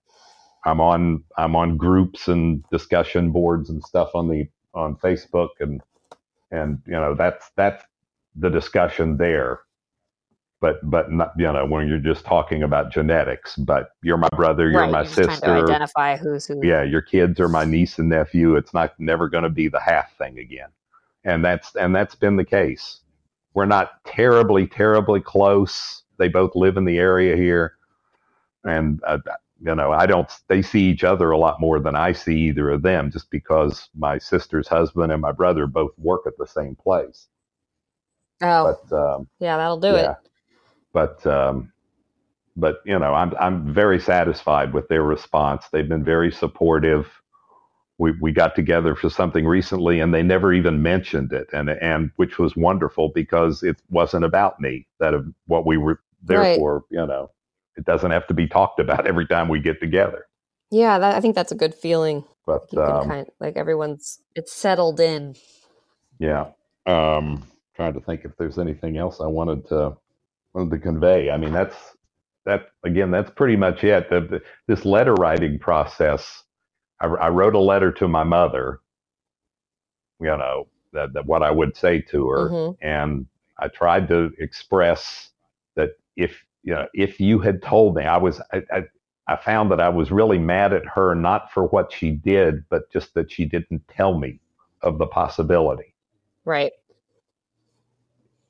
I'm 0.67 0.81
on 0.81 1.25
I'm 1.39 1.57
on 1.57 1.77
groups 1.79 2.29
and 2.29 2.65
discussion 2.71 3.33
boards 3.33 3.71
and 3.71 3.83
stuff 3.85 4.11
on 4.15 4.29
the 4.29 4.49
on 4.75 4.97
Facebook 4.97 5.51
and 5.61 5.83
and 6.55 6.81
you 6.87 6.93
know 6.93 7.15
that's 7.15 7.51
that's 7.57 7.85
the 8.37 8.49
discussion 8.49 9.17
there. 9.17 9.61
But 10.61 10.79
but 10.89 11.13
not 11.13 11.33
you 11.37 11.51
know 11.53 11.67
when 11.67 11.89
you're 11.89 11.99
just 11.99 12.25
talking 12.25 12.63
about 12.63 12.93
genetics. 12.93 13.57
But 13.57 13.91
you're 14.03 14.17
my 14.17 14.29
brother, 14.35 14.71
you're 14.71 14.83
right. 14.83 14.91
my 14.91 15.03
you're 15.03 15.13
sister. 15.13 15.51
identify 15.51 16.17
who's 16.17 16.47
who. 16.47 16.61
Yeah, 16.65 16.83
your 16.83 17.03
kids 17.03 17.39
are 17.41 17.49
my 17.49 17.65
niece 17.65 17.99
and 17.99 18.09
nephew. 18.09 18.57
It's 18.57 18.73
not 18.73 18.99
never 18.99 19.29
going 19.29 19.45
to 19.45 19.51
be 19.51 19.69
the 19.69 19.81
half 19.81 20.17
thing 20.17 20.39
again. 20.39 20.69
And 21.25 21.45
that's 21.45 21.75
and 21.77 21.95
that's 21.95 22.15
been 22.15 22.37
the 22.37 22.45
case. 22.45 23.01
We're 23.53 23.67
not 23.67 24.05
terribly 24.05 24.67
terribly 24.67 25.21
close. 25.21 26.03
They 26.19 26.29
both 26.29 26.55
live 26.55 26.77
in 26.77 26.85
the 26.85 26.99
area 26.99 27.37
here, 27.37 27.75
and 28.65 29.01
uh, 29.05 29.19
you 29.61 29.75
know 29.75 29.93
I 29.93 30.07
don't. 30.07 30.31
They 30.49 30.63
see 30.63 30.85
each 30.91 31.05
other 31.05 31.31
a 31.31 31.39
lot 31.39 31.61
more 31.61 31.81
than 31.81 31.97
I 31.97 32.13
see 32.13 32.39
either 32.49 32.71
of 32.71 32.83
them, 32.83 33.11
just 33.11 33.31
because 33.31 33.89
my 33.97 34.19
sister's 34.19 34.69
husband 34.69 35.13
and 35.13 35.23
my 35.23 35.33
brother 35.33 35.67
both 35.67 35.93
work 35.99 36.23
at 36.27 36.39
the 36.39 36.47
same 36.47 36.77
place. 36.77 37.29
Oh, 38.43 38.65
But 38.65 38.81
um, 38.93 39.29
yeah, 39.41 39.57
that'll 39.59 39.81
do 39.81 39.95
yeah. 39.95 39.97
it. 39.97 40.17
But 40.93 41.27
um, 41.27 41.73
but 42.57 42.79
you 42.87 42.99
know, 42.99 43.15
I'm 43.15 43.35
I'm 43.41 43.73
very 43.73 44.01
satisfied 44.01 44.73
with 44.75 44.89
their 44.89 45.03
response. 45.03 45.67
They've 45.73 45.89
been 45.89 46.05
very 46.05 46.33
supportive. 46.33 47.09
We 47.99 48.13
we 48.21 48.33
got 48.33 48.57
together 48.57 48.97
for 48.97 49.11
something 49.11 49.47
recently, 49.47 50.01
and 50.01 50.15
they 50.15 50.23
never 50.25 50.53
even 50.55 50.83
mentioned 50.83 51.33
it, 51.33 51.49
and 51.53 51.71
and 51.71 52.13
which 52.17 52.39
was 52.39 52.57
wonderful 52.57 53.11
because 53.15 53.63
it 53.65 53.77
wasn't 53.91 54.25
about 54.27 54.61
me. 54.61 54.89
That 55.01 55.15
of 55.15 55.27
what 55.47 55.67
we 55.67 55.79
were 55.79 56.01
there 56.23 56.47
Right. 56.47 56.55
for. 56.55 56.85
You 56.91 57.07
know, 57.07 57.31
it 57.77 57.85
doesn't 57.85 58.11
have 58.11 58.27
to 58.29 58.35
be 58.35 58.47
talked 58.47 58.81
about 58.81 59.07
every 59.07 59.27
time 59.27 59.49
we 59.49 59.61
get 59.61 59.81
together. 59.81 60.27
Yeah, 60.71 60.99
that, 60.99 61.15
I 61.15 61.21
think 61.21 61.35
that's 61.35 61.53
a 61.53 61.57
good 61.57 61.75
feeling. 61.75 62.25
But 62.47 62.69
can 62.69 62.79
um, 62.81 63.09
kind 63.09 63.27
like 63.41 63.57
everyone's 63.57 64.21
it's 64.35 64.53
settled 64.53 65.01
in. 65.01 65.37
Yeah. 66.19 66.49
Um, 66.87 67.45
trying 67.75 67.95
to 67.95 68.01
think 68.01 68.25
if 68.25 68.37
there's 68.37 68.59
anything 68.59 68.99
else 68.99 69.21
I 69.21 69.27
wanted 69.27 69.67
to 69.69 69.97
wanted 70.53 70.71
to 70.71 70.79
convey. 70.79 71.31
I 71.31 71.37
mean, 71.37 71.53
that's 71.53 71.77
that 72.45 72.69
again. 72.85 73.11
That's 73.11 73.31
pretty 73.31 73.57
much 73.57 73.83
it. 73.85 74.11
The, 74.11 74.21
the, 74.21 74.43
this 74.69 74.85
letter 74.85 75.15
writing 75.15 75.59
process. 75.59 76.43
I, 77.01 77.07
I 77.07 77.29
wrote 77.31 77.55
a 77.55 77.61
letter 77.61 77.91
to 77.93 78.09
my 78.09 78.25
mother. 78.25 78.81
You 80.21 80.37
know 80.37 80.69
that, 80.93 81.13
that 81.15 81.27
what 81.27 81.43
I 81.43 81.51
would 81.51 81.77
say 81.77 82.01
to 82.11 82.29
her, 82.29 82.51
Mhm. 82.51 82.77
and 82.83 83.27
I 83.59 83.69
tried 83.69 84.09
to 84.09 84.31
express 84.39 85.31
that 85.77 85.91
if 86.17 86.37
you 86.65 86.75
know 86.75 86.89
if 86.95 87.21
you 87.21 87.41
had 87.41 87.63
told 87.63 87.97
me, 87.97 88.05
I 88.05 88.19
was 88.19 88.43
I, 88.55 88.65
I 88.73 88.85
I 89.29 89.37
found 89.37 89.73
that 89.73 89.81
I 89.81 89.91
was 89.91 90.13
really 90.13 90.39
mad 90.39 90.75
at 90.75 90.87
her 90.87 91.15
not 91.17 91.53
for 91.53 91.67
what 91.69 91.93
she 91.93 92.13
did, 92.13 92.65
but 92.71 92.93
just 92.93 93.15
that 93.15 93.33
she 93.33 93.47
didn't 93.47 93.83
tell 93.89 94.19
me 94.19 94.41
of 94.83 94.99
the 94.99 95.07
possibility 95.09 95.95
Right. 96.45 96.73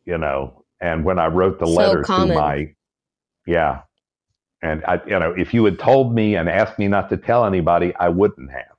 you 0.07 0.19
know. 0.19 0.65
And 0.81 1.05
when 1.05 1.19
I 1.21 1.29
wrote 1.29 1.61
the 1.61 1.67
So 1.67 1.97
letter 1.97 2.05
common. 2.07 2.27
to 2.27 2.33
my, 2.35 2.75
yeah, 3.47 3.83
and 4.63 4.85
I, 4.87 5.01
you 5.07 5.19
know, 5.21 5.35
if 5.37 5.55
you 5.55 5.65
had 5.67 5.79
told 5.79 6.15
me 6.15 6.37
and 6.37 6.49
asked 6.49 6.79
me 6.79 6.89
not 6.89 7.11
to 7.11 7.19
tell 7.19 7.45
anybody, 7.47 7.95
I 7.97 8.11
wouldn't 8.11 8.51
have. 8.53 8.77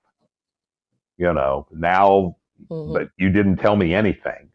You 1.18 1.34
know, 1.34 1.68
now, 1.72 2.38
Mhm. 2.70 2.94
but 2.94 3.10
you 3.18 3.30
didn't 3.32 3.58
tell 3.58 3.76
me 3.76 3.94
anything, 3.96 4.52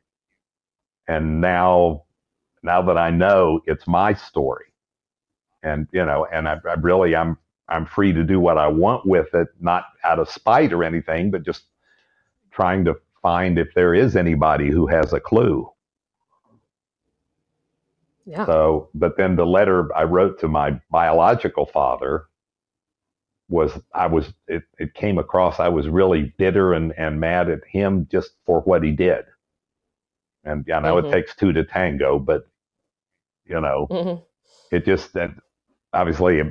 and 1.08 1.40
now, 1.40 2.04
now 2.62 2.82
that 2.82 2.98
I 2.98 3.10
know, 3.10 3.60
it's 3.66 3.86
my 3.88 4.14
story, 4.14 4.69
and 5.62 5.88
you 5.92 6.04
know, 6.04 6.26
and 6.32 6.48
I, 6.48 6.58
I 6.68 6.74
really, 6.74 7.16
I'm, 7.16 7.38
I'm 7.68 7.86
free 7.86 8.12
to 8.12 8.24
do 8.24 8.40
what 8.40 8.58
I 8.58 8.68
want 8.68 9.06
with 9.06 9.34
it, 9.34 9.48
not 9.60 9.84
out 10.04 10.18
of 10.18 10.28
spite 10.30 10.72
or 10.72 10.84
anything, 10.84 11.30
but 11.30 11.44
just 11.44 11.64
trying 12.52 12.84
to 12.86 12.96
find 13.22 13.58
if 13.58 13.74
there 13.74 13.94
is 13.94 14.16
anybody 14.16 14.70
who 14.70 14.86
has 14.88 15.12
a 15.12 15.20
clue. 15.20 15.70
Yeah. 18.26 18.46
So, 18.46 18.90
but 18.94 19.16
then 19.16 19.36
the 19.36 19.46
letter 19.46 19.94
I 19.96 20.04
wrote 20.04 20.40
to 20.40 20.48
my 20.48 20.80
biological 20.90 21.66
father 21.66 22.26
was 23.48 23.72
I 23.94 24.06
was 24.06 24.32
it, 24.48 24.64
it 24.78 24.94
came 24.94 25.18
across 25.18 25.60
I 25.60 25.68
was 25.68 25.88
really 25.88 26.34
bitter 26.38 26.72
and, 26.74 26.92
and 26.98 27.20
mad 27.20 27.50
at 27.50 27.60
him 27.70 28.08
just 28.10 28.32
for 28.46 28.60
what 28.62 28.84
he 28.84 28.92
did. 28.92 29.24
And 30.44 30.66
I 30.72 30.80
know 30.80 30.98
Mhm. 30.98 31.04
it 31.04 31.08
takes 31.10 31.36
two 31.36 31.52
to 31.52 31.64
tango, 31.64 32.18
but 32.18 32.48
you 33.46 33.60
know, 33.60 33.92
Mhm. 33.92 34.24
it 34.70 34.84
just 34.86 35.14
that 35.14 35.30
obviously 35.92 36.42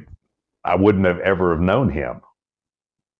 I 0.63 0.75
wouldn't 0.75 1.05
have 1.05 1.19
ever 1.19 1.51
have 1.51 1.61
known 1.61 1.89
him. 1.89 2.21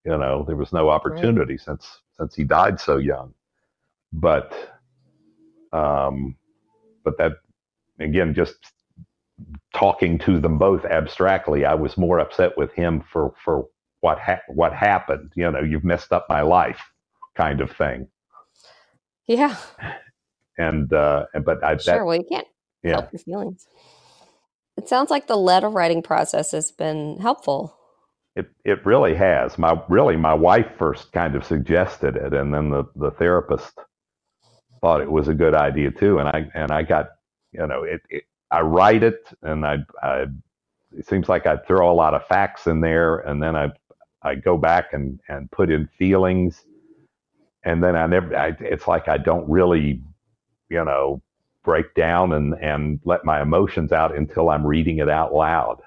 You 0.05 0.17
know, 0.17 0.43
there 0.47 0.55
was 0.57 0.73
no 0.73 0.89
opportunity 0.89 1.57
since 1.57 2.01
since 2.17 2.35
he 2.35 2.43
died 2.43 2.79
so 2.79 2.97
young. 2.97 3.33
But 4.13 4.53
um 5.73 6.35
but 7.03 7.17
that 7.19 7.33
again 7.99 8.33
just 8.33 8.55
talking 9.75 10.17
to 10.19 10.39
them 10.39 10.57
both 10.57 10.85
abstractly, 10.85 11.65
I 11.65 11.75
was 11.75 11.97
more 11.97 12.19
upset 12.19 12.57
with 12.57 12.73
him 12.73 13.03
for 13.11 13.33
for 13.43 13.67
what 14.01 14.19
ha- 14.19 14.41
what 14.49 14.73
happened. 14.73 15.31
You 15.35 15.51
know, 15.51 15.61
you've 15.61 15.83
messed 15.83 16.11
up 16.13 16.27
my 16.29 16.41
life, 16.41 16.81
kind 17.35 17.61
of 17.61 17.71
thing. 17.71 18.07
Yeah. 19.27 19.55
And 20.57 20.91
uh, 20.93 21.25
but 21.45 21.63
I, 21.63 21.77
Sure. 21.77 21.95
that 21.97 22.05
well, 22.05 22.15
you 22.17 22.25
can't 22.29 22.47
yeah, 22.83 22.91
help 22.93 23.13
your 23.13 23.19
feelings. 23.19 23.67
It 24.79 24.87
sounds 24.87 25.11
like 25.11 25.27
the 25.27 25.35
letter 25.35 25.69
writing 25.69 26.01
process 26.01 26.53
has 26.53 26.71
been 26.71 27.19
helpful. 27.19 27.75
It 28.37 28.49
it 28.63 28.85
really 28.85 29.13
has. 29.15 29.57
My 29.57 29.81
really 29.89 30.15
my 30.15 30.33
wife 30.33 30.67
first 30.77 31.11
kind 31.11 31.35
of 31.35 31.43
suggested 31.43 32.15
it, 32.15 32.33
and 32.33 32.53
then 32.53 32.69
the 32.69 32.85
the 32.95 33.11
therapist 33.11 33.77
thought 34.79 35.01
it 35.01 35.11
was 35.11 35.27
a 35.27 35.33
good 35.33 35.53
idea 35.53 35.91
too. 35.91 36.19
And 36.19 36.29
I 36.29 36.49
and 36.55 36.71
I 36.71 36.83
got 36.83 37.09
you 37.51 37.67
know 37.67 37.83
it. 37.83 38.01
it 38.09 38.23
I 38.51 38.61
write 38.61 39.03
it, 39.03 39.27
and 39.43 39.65
I, 39.65 39.79
I 40.01 40.27
it 40.97 41.07
seems 41.09 41.27
like 41.27 41.45
I 41.45 41.57
throw 41.57 41.91
a 41.91 41.93
lot 41.93 42.13
of 42.13 42.25
facts 42.27 42.65
in 42.65 42.79
there, 42.79 43.17
and 43.17 43.43
then 43.43 43.57
I 43.57 43.71
I 44.23 44.35
go 44.35 44.57
back 44.57 44.93
and 44.93 45.19
and 45.27 45.51
put 45.51 45.69
in 45.69 45.89
feelings, 45.99 46.63
and 47.65 47.83
then 47.83 47.97
I 47.97 48.07
never. 48.07 48.33
I, 48.37 48.55
it's 48.61 48.87
like 48.87 49.09
I 49.09 49.17
don't 49.17 49.49
really, 49.49 50.01
you 50.69 50.85
know, 50.85 51.21
break 51.63 51.93
down 51.95 52.33
and 52.33 52.55
and 52.61 52.99
let 53.05 53.25
my 53.25 53.41
emotions 53.41 53.91
out 53.91 54.15
until 54.15 54.49
I'm 54.49 54.65
reading 54.65 54.99
it 54.99 55.09
out 55.09 55.33
loud, 55.33 55.81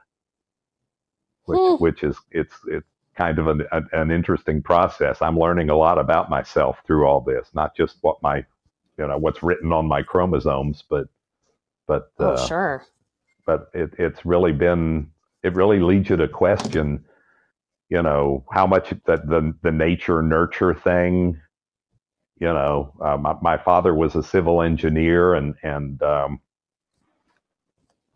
which 1.46 1.60
Hmm. 1.60 1.76
which 1.78 2.04
is 2.04 2.18
it's 2.32 2.54
it's 2.68 2.88
kind 3.16 3.38
of 3.38 3.48
an 3.48 3.64
an 3.72 3.88
an 3.92 4.10
interesting 4.10 4.62
process. 4.62 5.22
I'm 5.22 5.38
learning 5.38 5.70
a 5.70 5.76
lot 5.76 5.98
about 5.98 6.30
myself 6.30 6.80
through 6.86 7.06
all 7.06 7.20
this, 7.22 7.50
not 7.54 7.76
just 7.76 7.98
what 8.02 8.22
my 8.22 8.38
you 8.98 9.06
know 9.08 9.18
what's 9.18 9.42
written 9.42 9.72
on 9.72 9.86
my 9.88 10.02
chromosomes, 10.02 10.84
but 10.88 11.08
but 11.86 12.12
uh, 12.20 12.36
oh, 12.36 12.36
sure. 12.36 12.86
but 13.46 13.68
it, 13.74 13.92
it's 13.98 14.24
really 14.26 14.52
been 14.52 15.10
it 15.42 15.54
really 15.54 15.80
leads 15.80 16.10
you 16.10 16.16
to 16.16 16.28
question 16.28 17.04
you 17.90 18.02
know 18.02 18.44
how 18.52 18.66
much 18.66 18.94
that 19.06 19.28
the 19.28 19.54
the 19.62 19.72
nature 19.72 20.22
nurture 20.22 20.74
thing 20.74 21.40
you 22.42 22.52
know 22.52 22.92
uh, 23.00 23.16
my, 23.16 23.36
my 23.40 23.56
father 23.56 23.94
was 23.94 24.16
a 24.16 24.22
civil 24.22 24.62
engineer 24.62 25.34
and 25.34 25.54
and 25.62 26.02
um, 26.02 26.40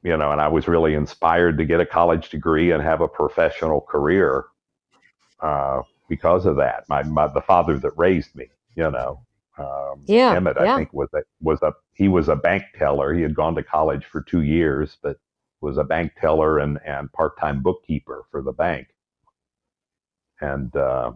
you 0.02 0.16
know 0.16 0.32
and 0.32 0.40
i 0.40 0.48
was 0.48 0.66
really 0.66 0.94
inspired 0.94 1.56
to 1.56 1.64
get 1.64 1.80
a 1.80 1.86
college 1.86 2.28
degree 2.28 2.72
and 2.72 2.82
have 2.82 3.00
a 3.00 3.08
professional 3.08 3.80
career 3.80 4.46
uh, 5.40 5.80
because 6.08 6.44
of 6.44 6.56
that 6.56 6.84
my, 6.88 7.04
my 7.04 7.28
the 7.28 7.40
father 7.40 7.78
that 7.78 7.92
raised 7.96 8.34
me 8.34 8.46
you 8.74 8.90
know 8.90 9.20
um, 9.58 10.02
Yeah, 10.06 10.34
Emmett, 10.34 10.58
yeah. 10.60 10.74
I 10.74 10.76
think 10.76 10.92
was 10.92 11.08
a, 11.14 11.22
was 11.40 11.62
a 11.62 11.72
he 11.94 12.08
was 12.08 12.28
a 12.28 12.36
bank 12.36 12.64
teller. 12.78 13.14
He 13.14 13.22
had 13.22 13.34
gone 13.34 13.54
to 13.54 13.62
college 13.62 14.04
for 14.04 14.20
two 14.20 14.42
years, 14.42 14.98
but 15.02 15.16
was 15.62 15.78
a 15.78 15.84
bank 15.84 16.12
teller 16.20 16.58
and 16.58 16.78
and 16.84 17.10
part 17.14 17.38
time 17.38 17.62
bookkeeper 17.62 18.24
for 18.30 18.42
the 18.42 18.52
bank. 18.52 18.88
And 20.42 20.76
uh, 20.76 21.12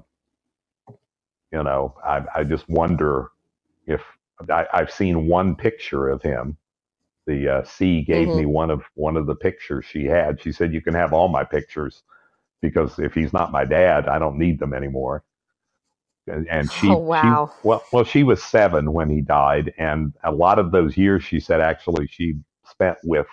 you 1.52 1.62
know, 1.64 1.96
I 2.04 2.22
I 2.36 2.44
just 2.44 2.68
wonder 2.68 3.30
if 3.86 4.02
I, 4.50 4.66
I've 4.74 4.92
seen 4.92 5.28
one 5.28 5.56
picture 5.56 6.08
of 6.08 6.22
him. 6.22 6.56
The 7.26 7.48
uh, 7.48 7.64
C 7.64 8.02
gave 8.02 8.32
Mhm. 8.32 8.34
me 8.34 8.46
one 8.46 8.70
of 8.70 8.82
one 8.94 9.16
of 9.16 9.26
the 9.26 9.36
pictures 9.36 9.86
she 9.86 10.04
had. 10.06 10.42
She 10.42 10.52
said, 10.52 10.74
"You 10.74 10.82
can 10.82 10.94
have 10.94 11.12
all 11.14 11.28
my 11.28 11.44
pictures 11.44 12.02
because 12.62 12.98
if 12.98 13.14
he's 13.14 13.32
not 13.34 13.52
my 13.52 13.64
dad, 13.66 14.08
I 14.08 14.18
don't 14.20 14.38
need 14.38 14.60
them 14.60 14.74
anymore." 14.74 15.24
And, 16.28 16.48
and 16.48 16.72
she, 16.72 16.88
Oh, 16.88 16.98
wow. 16.98 17.12
she 17.12 17.44
well, 17.62 17.88
well, 17.92 18.04
she 18.04 18.24
was 18.24 18.42
seven 18.42 18.92
when 18.94 19.10
he 19.10 19.22
died, 19.22 19.74
and 19.78 20.14
a 20.24 20.32
lot 20.32 20.58
of 20.60 20.72
those 20.72 20.96
years, 20.98 21.24
she 21.24 21.40
said, 21.40 21.60
actually, 21.62 22.08
she 22.08 22.36
spent 22.70 22.98
with 23.04 23.28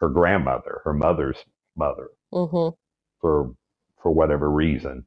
her 0.00 0.08
grandmother, 0.10 0.82
her 0.84 0.94
mother's 0.94 1.38
mother, 1.76 2.10
hmm 2.32 2.70
for 3.20 3.54
for 4.02 4.12
whatever 4.12 4.50
reason. 4.50 5.06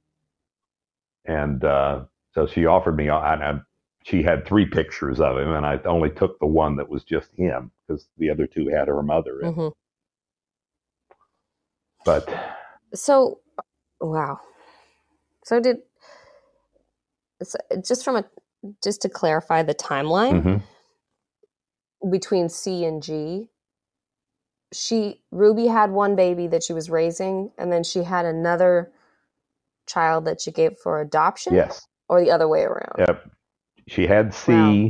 And 1.25 1.63
uh, 1.63 2.05
so 2.38 2.45
she 2.45 2.67
offered 2.67 2.95
me, 2.95 3.09
and 3.09 3.61
she 4.03 4.21
had 4.21 4.45
three 4.45 4.67
pictures 4.67 5.19
of 5.19 5.39
him, 5.39 5.53
and 5.53 5.65
I 5.65 5.79
only 5.85 6.11
took 6.11 6.39
the 6.39 6.45
one 6.45 6.75
that 6.75 6.88
was 6.88 7.03
just 7.03 7.31
him 7.35 7.71
because 7.88 8.07
the 8.19 8.29
other 8.29 8.45
two 8.45 8.67
had 8.67 8.88
her 8.88 9.01
mother 9.01 9.41
in. 9.41 9.53
hmm 9.53 9.67
But 12.05 12.29
So, 12.93 13.39
wow. 13.99 14.39
So 15.45 15.59
did 15.59 15.77
so 17.41 17.57
just 17.83 18.05
from 18.05 18.17
a 18.17 18.25
just 18.83 19.01
to 19.01 19.09
clarify 19.09 19.63
the 19.63 19.73
timeline 19.75 20.43
mhm. 20.43 20.63
between 22.11 22.49
C 22.49 22.85
and 22.85 23.01
G. 23.01 23.49
She 24.73 25.23
Ruby 25.31 25.67
had 25.67 25.91
one 25.91 26.15
baby 26.15 26.47
that 26.47 26.63
she 26.63 26.73
was 26.73 26.89
raising, 26.89 27.51
and 27.57 27.71
then 27.71 27.83
she 27.83 28.03
had 28.03 28.25
another 28.25 28.91
child 29.88 30.25
that 30.25 30.41
she 30.41 30.51
gave 30.51 30.77
for 30.77 31.01
adoption, 31.01 31.53
yes, 31.55 31.88
or 32.10 32.22
the 32.22 32.32
other 32.32 32.47
way 32.47 32.64
around. 32.64 32.99
Yep. 32.99 33.32
She 33.88 34.08
had 34.08 34.34
C, 34.34 34.47
Wow. 34.47 34.88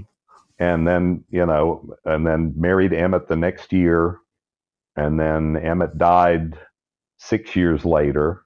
and 0.60 0.88
then 0.88 1.24
you 1.30 1.46
know, 1.46 1.96
and 2.06 2.26
then 2.28 2.54
married 2.58 2.94
Emmett 2.94 3.28
the 3.28 3.36
next 3.38 3.74
year, 3.74 4.20
and 4.96 5.20
then 5.20 5.58
Emmett 5.58 5.98
died 5.98 6.58
six 7.18 7.56
years 7.56 7.86
later, 7.86 8.44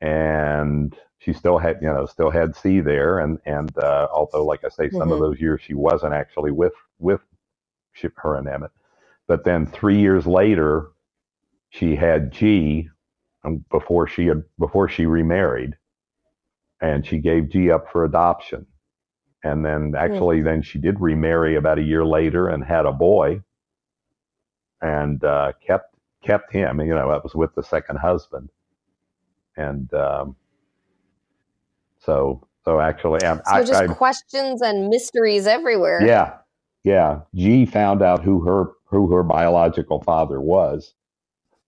and 0.00 0.96
she 1.20 1.32
still 1.34 1.58
had 1.58 1.78
you 1.82 1.88
know 1.88 2.06
still 2.06 2.30
had 2.30 2.56
C 2.56 2.80
there, 2.80 3.20
and 3.20 3.38
and 3.46 3.76
uh, 3.78 4.08
although 4.12 4.44
like 4.46 4.64
I 4.64 4.70
say, 4.70 4.90
some 4.90 5.12
of 5.12 5.18
Mhm. 5.18 5.20
those 5.20 5.40
years 5.40 5.62
she 5.62 5.74
wasn't 5.74 6.14
actually 6.14 6.52
with 6.52 6.74
with 7.00 7.20
her 8.16 8.36
and 8.36 8.48
Emmett, 8.48 8.72
but 9.28 9.44
then 9.44 9.66
three 9.66 10.00
years 10.00 10.26
later, 10.26 10.88
she 11.70 11.96
had 11.96 12.32
G, 12.32 12.90
um, 13.44 13.64
before 13.70 14.06
she 14.08 14.26
had 14.26 14.44
before 14.58 14.88
she 14.88 15.06
remarried, 15.06 15.76
and 16.82 17.06
she 17.06 17.18
gave 17.18 17.48
G 17.48 17.70
up 17.70 17.90
for 17.90 18.04
adoption. 18.04 18.66
And 19.44 19.64
then 19.64 19.94
actually, 19.96 20.42
then 20.42 20.62
she 20.62 20.78
did 20.78 21.00
remarry 21.00 21.56
about 21.56 21.78
a 21.78 21.82
year 21.82 22.04
later 22.04 22.48
and 22.48 22.62
had 22.64 22.86
a 22.86 22.92
boy, 22.92 23.42
and 24.82 25.24
uh, 25.24 25.52
kept 25.66 25.96
kept 26.22 26.52
him. 26.52 26.80
You 26.80 26.94
know, 26.94 27.10
that 27.10 27.24
was 27.24 27.34
with 27.34 27.54
the 27.54 27.62
second 27.62 27.96
husband, 27.98 28.50
and 29.56 29.92
um, 29.94 30.36
so 31.98 32.46
so 32.64 32.80
actually, 32.80 33.24
um, 33.24 33.42
So 33.46 33.56
I, 33.56 33.64
just 33.64 33.82
I, 33.82 33.86
questions 33.88 34.62
and 34.62 34.88
mysteries 34.88 35.48
everywhere. 35.48 36.02
yeah, 36.04 36.34
yeah. 36.84 37.20
G 37.34 37.66
found 37.66 38.02
out 38.02 38.22
who 38.22 38.42
her 38.42 38.72
who 38.84 39.10
her 39.12 39.24
biological 39.24 40.02
father 40.02 40.40
was, 40.40 40.94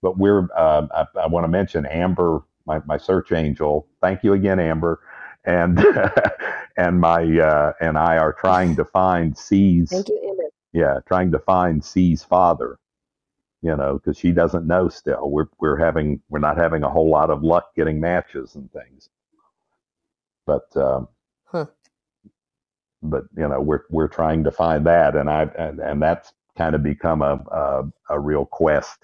but 0.03 0.17
we're. 0.17 0.49
Uh, 0.57 0.87
I, 0.95 1.07
I 1.23 1.27
want 1.27 1.45
to 1.45 1.49
mention 1.49 1.87
Amber, 1.87 2.43
my, 2.67 2.81
my 2.87 2.97
search 2.99 3.33
angel. 3.33 3.89
Thank 4.01 4.25
you 4.25 4.35
again, 4.35 4.61
Amber, 4.61 5.01
and 5.45 5.85
and 6.77 7.01
my 7.01 7.23
uh, 7.39 7.73
and 7.81 7.99
I 7.99 8.19
are 8.19 8.33
trying 8.35 8.77
to 8.77 8.85
find 8.85 9.37
C's. 9.37 9.91
Thank 9.91 10.09
you, 10.09 10.21
Amber. 10.31 10.51
Yeah, 10.73 11.01
trying 11.07 11.33
to 11.33 11.39
find 11.41 11.85
C's 11.85 12.25
father. 12.25 12.79
You 13.62 13.77
know, 13.77 13.95
because 13.95 14.19
she 14.19 14.33
doesn't 14.33 14.67
know 14.67 14.89
still. 14.89 15.31
We're 15.31 15.49
we're 15.61 15.79
having 15.79 16.21
we're 16.31 16.39
not 16.41 16.59
having 16.59 16.83
a 16.85 16.91
whole 16.91 17.11
lot 17.11 17.31
of 17.31 17.43
luck 17.43 17.75
getting 17.77 18.01
matches 18.01 18.57
and 18.57 18.71
things. 18.73 19.09
But 20.47 20.77
um, 20.77 21.09
Huh. 21.47 21.67
but 23.03 23.25
you 23.37 23.49
know 23.49 23.61
we're 23.61 23.85
we're 23.91 24.09
trying 24.09 24.45
to 24.45 24.51
find 24.51 24.87
that, 24.87 25.17
and 25.17 25.31
I 25.31 25.45
and, 25.59 25.81
and 25.81 26.03
that's 26.03 26.33
kind 26.57 26.75
of 26.75 26.83
become 26.83 27.23
a, 27.23 27.35
a 27.53 27.85
a 28.11 28.21
real 28.21 28.47
quest 28.47 28.99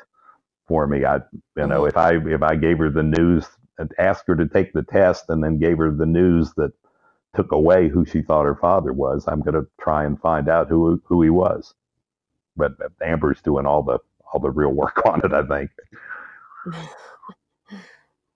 for 0.71 0.89
me. 0.89 1.05
I 1.07 1.19
you 1.59 1.69
know 1.69 1.85
Mhm. 1.85 1.87
if 1.87 1.99
I 1.99 2.15
if 2.17 2.43
I 2.45 2.57
gave 2.57 2.79
her 2.81 2.91
the 2.91 3.05
news 3.05 3.47
and 3.79 3.93
asked 3.99 4.25
her 4.29 4.37
to 4.37 4.49
take 4.49 4.75
the 4.75 4.85
test, 4.85 5.27
and 5.31 5.45
then 5.45 5.61
gave 5.61 5.79
her 5.79 5.93
the 5.93 6.07
news 6.07 6.55
that 6.59 6.73
took 7.37 7.53
away 7.53 7.89
who 7.89 8.07
she 8.07 8.23
thought 8.23 8.47
her 8.47 8.57
father 8.57 8.93
was, 8.93 9.25
I'm 9.29 9.43
going 9.43 9.55
to 9.55 9.69
try 9.81 10.05
and 10.05 10.21
find 10.21 10.49
out 10.49 10.69
who 10.71 11.03
who 11.07 11.23
he 11.23 11.31
was. 11.31 11.75
But 12.57 12.73
Amber's 13.03 13.43
doing 13.43 13.67
all 13.67 13.83
the 13.83 14.01
all 14.33 14.41
the 14.41 14.51
real 14.51 14.73
work 14.73 15.03
on 15.07 15.23
it, 15.25 15.33
I 15.35 15.47
think. 15.47 15.71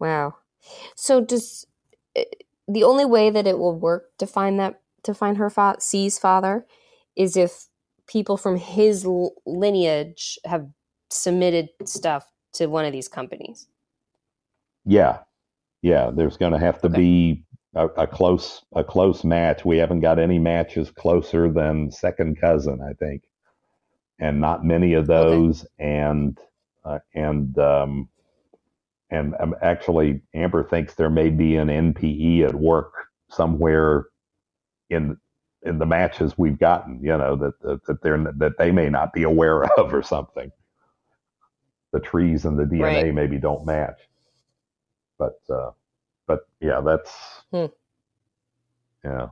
Wow. 0.01 0.37
So 0.97 1.21
does 1.23 1.67
eh, 2.17 2.25
the 2.69 2.85
only 2.85 3.05
way 3.07 3.31
that 3.31 3.47
it 3.47 3.59
will 3.59 3.79
work 3.79 4.11
to 4.19 4.27
find 4.29 4.61
that 4.61 4.81
to 5.05 5.15
find 5.15 5.39
her 5.39 5.51
fa- 5.51 5.77
C's 5.81 6.19
father 6.19 6.67
is 7.17 7.37
if 7.37 7.67
people 8.09 8.37
from 8.39 8.57
his 8.59 9.07
lineage 9.47 10.39
have 10.47 10.69
submitted 11.15 11.71
stuff 11.87 12.27
to 12.55 12.67
one 12.67 12.85
of 12.85 12.93
these 12.93 13.09
companies. 13.09 13.69
Yeah, 14.85 15.19
yeah. 15.83 16.11
There's 16.15 16.37
going 16.37 16.53
to 16.53 16.59
have 16.59 16.81
to 16.83 16.89
Okay. 16.89 16.97
be 16.97 17.45
a, 17.75 17.87
a 17.89 18.07
close 18.07 18.63
a 18.75 18.85
close 18.85 19.25
match. 19.25 19.65
We 19.65 19.79
haven't 19.79 20.01
got 20.01 20.19
any 20.19 20.39
matches 20.39 20.91
closer 20.91 21.51
than 21.53 21.91
second 21.91 22.41
cousin, 22.41 22.81
I 22.83 22.95
think, 22.95 23.25
and 24.21 24.41
not 24.41 24.65
many 24.65 24.95
of 24.95 25.07
those. 25.07 25.67
And 25.79 26.39
uh, 26.85 27.01
and 27.15 27.59
um, 27.59 28.09
and 29.11 29.35
um, 29.41 29.55
actually, 29.63 30.23
Amber 30.35 30.65
thinks 30.65 30.95
there 30.95 31.11
may 31.11 31.31
be 31.31 31.57
an 31.57 31.69
NPE 31.69 32.43
at 32.49 32.55
work 32.55 32.93
somewhere 33.31 34.07
in 34.91 35.17
in 35.63 35.79
the 35.79 35.87
matches 35.87 36.39
we've 36.39 36.59
gotten. 36.59 37.01
You 37.03 37.17
know 37.19 37.37
that 37.37 37.61
that, 37.63 37.87
that 37.87 38.03
they're 38.03 38.19
that 38.39 38.59
they 38.59 38.73
may 38.73 38.91
not 38.91 39.13
be 39.13 39.23
aware 39.25 39.65
of 39.79 39.95
or 39.95 40.03
something. 40.03 40.51
The 41.95 42.01
trees 42.03 42.47
and 42.47 42.59
the 42.61 42.65
DNA 42.67 43.07
Right. 43.07 43.15
maybe 43.15 43.39
don't 43.39 43.67
match 43.67 44.01
but 45.19 45.41
uh, 45.51 45.73
but 46.29 46.41
yeah, 46.61 46.81
that's 46.85 47.13
Hmm. 47.53 47.67
yeah. 49.05 49.29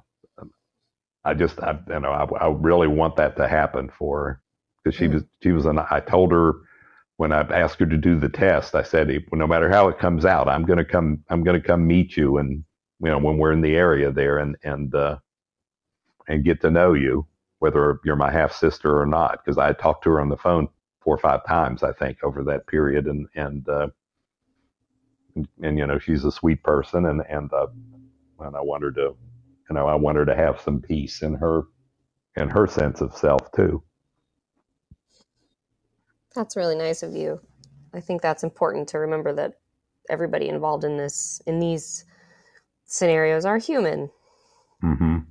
I 1.25 1.35
just 1.35 1.61
I 1.61 1.79
you 1.89 2.01
know 2.01 2.13
I, 2.13 2.25
I 2.47 2.49
really 2.51 2.89
want 2.89 3.17
that 3.17 3.37
to 3.37 3.49
happen 3.49 3.91
for 3.99 4.25
her 4.25 4.43
because 4.85 4.97
she 4.99 5.07
Hmm. 5.07 5.15
was 5.15 5.25
she 5.43 5.53
was 5.53 5.67
an 5.67 5.79
I 5.91 6.01
told 6.01 6.33
her 6.33 6.55
when 7.19 7.33
I 7.33 7.43
asked 7.43 7.81
her 7.81 7.87
to 7.87 7.99
do 7.99 8.19
the 8.19 8.29
test 8.31 8.75
I 8.75 8.83
said 8.85 9.11
no 9.33 9.47
matter 9.47 9.71
how 9.71 9.89
it 9.89 9.99
comes 9.99 10.27
out 10.27 10.49
I'm 10.49 10.65
gonna 10.65 10.85
come 10.85 11.25
I'm 11.31 11.45
gonna 11.45 11.61
come 11.63 11.87
meet 11.87 12.17
you 12.17 12.39
and 12.39 12.65
you 13.01 13.11
know 13.11 13.19
when 13.19 13.39
we're 13.39 13.53
in 13.53 13.63
the 13.63 13.77
area 13.77 14.13
there 14.13 14.39
and 14.39 14.57
and 14.65 14.95
uh, 14.95 15.19
and 16.29 16.45
get 16.45 16.61
to 16.63 16.71
know 16.71 16.95
you 16.95 17.27
whether 17.61 18.01
you're 18.05 18.17
my 18.17 18.31
half 18.33 18.53
sister 18.55 19.01
or 19.01 19.07
not 19.07 19.41
because 19.45 19.59
I 19.59 19.73
talked 19.75 20.05
to 20.05 20.11
her 20.11 20.21
on 20.21 20.31
the 20.31 20.39
phone 20.39 20.69
four 21.05 21.15
or 21.15 21.19
five 21.19 21.47
times 21.47 21.83
I 21.83 21.93
think 21.93 22.19
over 22.23 22.45
that 22.45 22.67
period 22.67 23.07
and 23.07 23.27
and 23.35 23.69
uh, 23.69 23.89
and, 25.35 25.49
and 25.63 25.79
you 25.79 25.87
know 25.87 25.99
she's 25.99 26.25
a 26.25 26.33
sweet 26.33 26.63
person 26.63 27.07
and 27.07 27.23
and 27.29 27.53
uh, 27.53 27.67
and 28.41 28.57
I 28.57 28.61
want 28.61 28.83
her 28.85 28.93
to 28.93 29.15
you 29.73 29.75
know, 29.75 29.87
I 29.87 29.95
want 29.95 30.19
her 30.19 30.27
to 30.27 30.37
have 30.37 30.61
some 30.61 30.83
peace 30.83 31.23
in 31.23 31.35
her 31.35 31.63
in 32.37 32.51
her 32.51 32.67
sense 32.67 33.01
of 33.01 33.17
self 33.17 33.51
too. 33.53 33.83
That's 36.35 36.57
really 36.57 36.77
nice 36.77 37.03
of 37.03 37.15
you. 37.15 37.41
I 37.95 38.01
think 38.01 38.21
that's 38.21 38.43
important 38.43 38.89
to 38.89 38.99
remember 38.99 39.33
that 39.35 39.55
everybody 40.11 40.49
involved 40.49 40.85
in 40.85 40.99
this 40.99 41.41
in 41.47 41.59
these 41.59 42.05
scenarios 42.85 43.47
are 43.47 43.57
human. 43.57 44.11
Mm-hmm. 44.85 45.05
Um, 45.05 45.27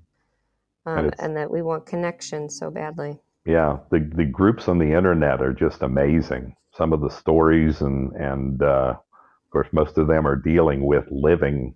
And 0.86 1.16
and, 1.20 1.38
that 1.38 1.52
we 1.52 1.62
want 1.62 1.86
connection 1.86 2.50
so 2.50 2.72
badly. 2.72 3.20
Yeah, 3.46 3.80
the 3.92 4.00
the 4.16 4.26
groups 4.26 4.68
on 4.68 4.78
the 4.80 4.94
internet 4.94 5.42
are 5.42 5.54
just 5.54 5.82
amazing. 5.82 6.56
Some 6.74 6.94
of 6.94 7.02
the 7.02 7.10
stories 7.10 7.82
and 7.82 8.12
and 8.14 8.62
uh, 8.62 8.96
of 8.98 9.52
course 9.52 9.68
most 9.74 9.98
of 9.98 10.08
them 10.08 10.28
are 10.28 10.36
dealing 10.36 10.86
with 10.86 11.06
living, 11.12 11.76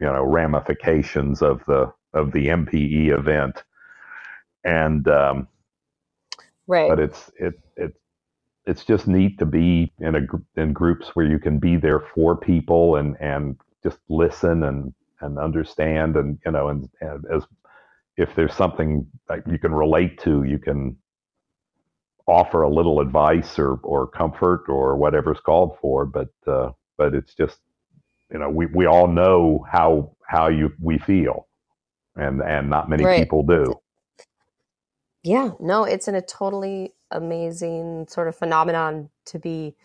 you 0.00 0.06
know, 0.06 0.24
ramifications 0.24 1.42
of 1.42 1.62
the 1.66 1.92
of 2.14 2.32
the 2.32 2.48
NPE 2.48 3.10
event, 3.18 3.64
and 4.64 5.06
um, 5.08 5.48
Right. 6.66 6.88
but 6.88 7.00
it's 7.00 7.30
it 7.38 7.54
it 7.76 7.94
it's 8.66 8.84
just 8.84 9.08
neat 9.08 9.38
to 9.38 9.46
be 9.46 9.92
in 10.00 10.16
a 10.16 10.20
in 10.60 10.72
groups 10.72 11.10
where 11.14 11.26
you 11.26 11.38
can 11.38 11.58
be 11.58 11.76
there 11.76 12.00
for 12.14 12.36
people 12.36 12.96
and 12.96 13.16
and 13.20 13.56
just 13.82 13.98
listen 14.08 14.64
and 14.64 14.94
and 15.20 15.38
understand 15.38 16.16
and 16.16 16.38
you 16.46 16.52
know 16.52 16.68
and, 16.68 16.88
and 17.00 17.24
as 17.34 17.44
if 18.20 18.30
there's 18.36 18.54
something 18.54 19.06
that 19.28 19.40
you 19.50 19.58
can 19.58 19.72
relate 19.74 20.20
to 20.20 20.44
you 20.44 20.58
can 20.58 20.96
offer 22.28 22.62
a 22.62 22.70
little 22.70 23.00
advice 23.00 23.58
or 23.58 23.80
or 23.84 24.06
comfort 24.08 24.64
or 24.68 24.96
whatever's 24.96 25.40
called 25.40 25.76
for 25.82 26.06
but 26.06 26.28
uh, 26.48 26.70
but 26.98 27.14
it's 27.14 27.34
just 27.34 27.58
you 28.32 28.38
know 28.40 28.50
we 28.50 28.66
we 28.66 28.86
all 28.86 29.08
know 29.08 29.64
how 29.70 30.14
how 30.28 30.48
you 30.48 30.72
we 30.80 30.98
feel 30.98 31.48
and 32.16 32.42
and 32.42 32.70
not 32.70 32.90
many 32.90 33.06
Right. 33.06 33.18
people 33.18 33.42
do 33.44 33.78
Yeah, 35.24 35.52
no, 35.60 35.84
it's 35.84 36.08
in 36.08 36.14
a 36.14 36.22
totally 36.22 36.94
amazing 37.12 38.06
sort 38.08 38.28
of 38.28 38.36
phenomenon 38.36 39.10
to 39.26 39.38
be 39.38 39.76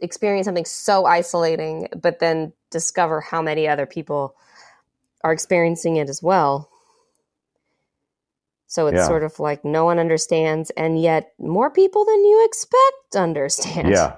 experience 0.00 0.46
something 0.46 0.66
so 0.66 1.06
isolating, 1.06 1.88
but 2.00 2.20
then 2.20 2.52
discover 2.70 3.20
how 3.20 3.42
many 3.42 3.68
other 3.68 3.86
people 3.86 4.36
are 5.24 5.32
experiencing 5.32 5.96
it 5.96 6.08
as 6.08 6.22
well. 6.22 6.70
So 8.68 8.88
it's 8.88 9.04
Yeah. 9.04 9.04
sort 9.04 9.24
of 9.24 9.40
like 9.40 9.64
no 9.64 9.86
one 9.86 10.00
understands, 10.00 10.70
and 10.72 11.02
yet 11.02 11.34
more 11.40 11.70
people 11.70 12.06
than 12.06 12.24
you 12.24 12.46
expect 12.46 13.16
understand. 13.16 13.96
Yeah, 13.96 14.16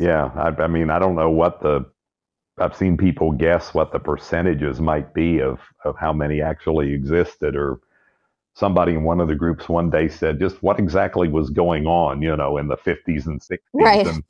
yeah. 0.00 0.30
I, 0.36 0.62
I 0.64 0.68
mean, 0.68 0.90
I 0.90 0.98
don't 0.98 1.16
know 1.16 1.30
what 1.30 1.62
the. 1.62 1.86
I've 2.58 2.76
seen 2.76 2.96
people 2.98 3.32
guess 3.32 3.74
what 3.74 3.92
the 3.92 4.00
percentages 4.00 4.80
might 4.80 5.14
be 5.14 5.40
of 5.40 5.60
of 5.84 5.96
how 5.98 6.12
many 6.12 6.42
actually 6.42 6.92
existed, 6.94 7.56
or 7.56 7.80
somebody 8.54 8.94
in 8.94 9.04
one 9.04 9.20
of 9.20 9.28
the 9.28 9.34
groups 9.36 9.68
one 9.68 9.90
day 9.90 10.08
said, 10.08 10.40
"Just 10.40 10.62
what 10.62 10.78
exactly 10.80 11.28
was 11.28 11.50
going 11.50 11.86
on?" 11.86 12.22
You 12.22 12.36
know, 12.36 12.58
in 12.58 12.68
the 12.68 12.76
fifties 12.78 13.26
and 13.28 13.42
sixties, 13.42 13.66
Right. 13.74 14.06
and 14.06 14.24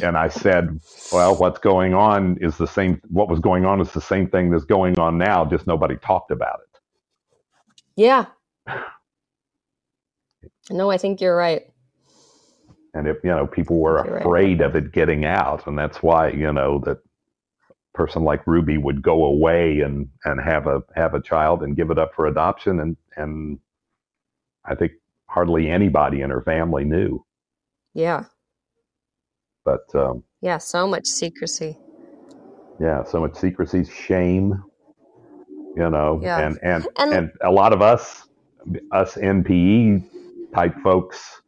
and 0.00 0.16
I 0.18 0.28
said, 0.28 0.80
"Well, 1.10 1.36
what's 1.36 1.60
going 1.60 1.94
on 1.94 2.38
is 2.40 2.58
the 2.58 2.68
same. 2.68 3.00
What 3.10 3.28
was 3.30 3.40
going 3.40 3.66
on 3.66 3.80
is 3.80 3.92
the 3.92 4.00
same 4.02 4.28
thing 4.28 4.50
that's 4.50 4.64
going 4.66 4.98
on 4.98 5.18
now. 5.18 5.44
Just 5.46 5.66
nobody 5.66 5.96
talked 5.98 6.30
about 6.32 6.60
it." 6.62 6.80
Yeah. 7.96 8.26
No, 10.70 10.90
I 10.90 10.98
think 10.98 11.20
you're 11.20 11.36
right. 11.36 11.62
and 12.94 13.06
if 13.06 13.18
you 13.22 13.30
know 13.30 13.46
people 13.46 13.78
were 13.78 14.02
You're 14.04 14.14
right. 14.14 14.22
afraid 14.22 14.60
of 14.62 14.74
it 14.74 14.90
getting 14.92 15.24
out 15.26 15.66
and 15.66 15.78
that's 15.78 16.02
why 16.02 16.30
you 16.30 16.50
know 16.52 16.78
that 16.86 16.96
a 17.70 17.96
person 17.98 18.24
like 18.24 18.46
ruby 18.46 18.78
would 18.78 19.02
go 19.02 19.24
away 19.26 19.80
and 19.80 20.08
and 20.24 20.40
have 20.40 20.66
a 20.66 20.82
have 20.96 21.12
a 21.14 21.20
child 21.20 21.62
and 21.62 21.76
give 21.76 21.90
it 21.90 21.98
up 21.98 22.14
for 22.14 22.26
adoption 22.26 22.80
and 22.80 22.96
and 23.16 23.58
i 24.64 24.74
think 24.74 24.92
hardly 25.26 25.70
anybody 25.70 26.22
in 26.22 26.30
her 26.30 26.40
family 26.42 26.84
knew 26.84 27.22
Yeah. 27.92 28.24
but 29.64 29.84
um, 29.94 30.22
Yeah, 30.40 30.58
so 30.58 30.86
much 30.86 31.06
secrecy. 31.06 31.76
yeah 32.80 33.04
so 33.04 33.20
much 33.20 33.34
secrecy 33.36 33.84
shame 33.84 34.62
you 35.76 35.90
know 35.90 36.20
Yeah. 36.22 36.38
and 36.46 36.58
and 36.62 36.86
And- 36.98 37.12
and 37.12 37.30
a 37.42 37.50
lot 37.50 37.72
of 37.74 37.82
us 37.82 38.26
us 38.92 39.16
npe 39.16 40.02
type 40.54 40.74
folks 40.82 41.42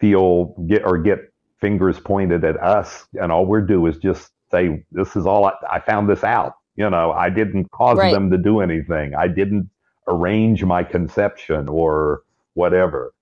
feel 0.00 0.54
get 0.68 0.84
or 0.84 0.98
get 0.98 1.20
fingers 1.60 2.00
pointed 2.00 2.44
at 2.44 2.56
us 2.62 3.06
and 3.14 3.32
all 3.32 3.46
we're 3.46 3.62
do 3.62 3.86
is 3.86 3.98
just 3.98 4.30
say 4.50 4.84
this 4.92 5.16
is 5.16 5.26
all 5.26 5.46
I, 5.46 5.54
I 5.70 5.80
found 5.80 6.08
this 6.08 6.24
out. 6.24 6.54
You 6.76 6.90
know 6.90 7.12
i 7.12 7.30
didn't 7.30 7.70
cause 7.72 7.98
Right. 7.98 8.12
them 8.12 8.30
to 8.30 8.38
do 8.38 8.60
anything. 8.60 9.14
I 9.14 9.28
didn't 9.28 9.70
arrange 10.08 10.64
my 10.64 10.84
conception 10.84 11.68
or 11.68 12.22
whatever. 12.54 13.14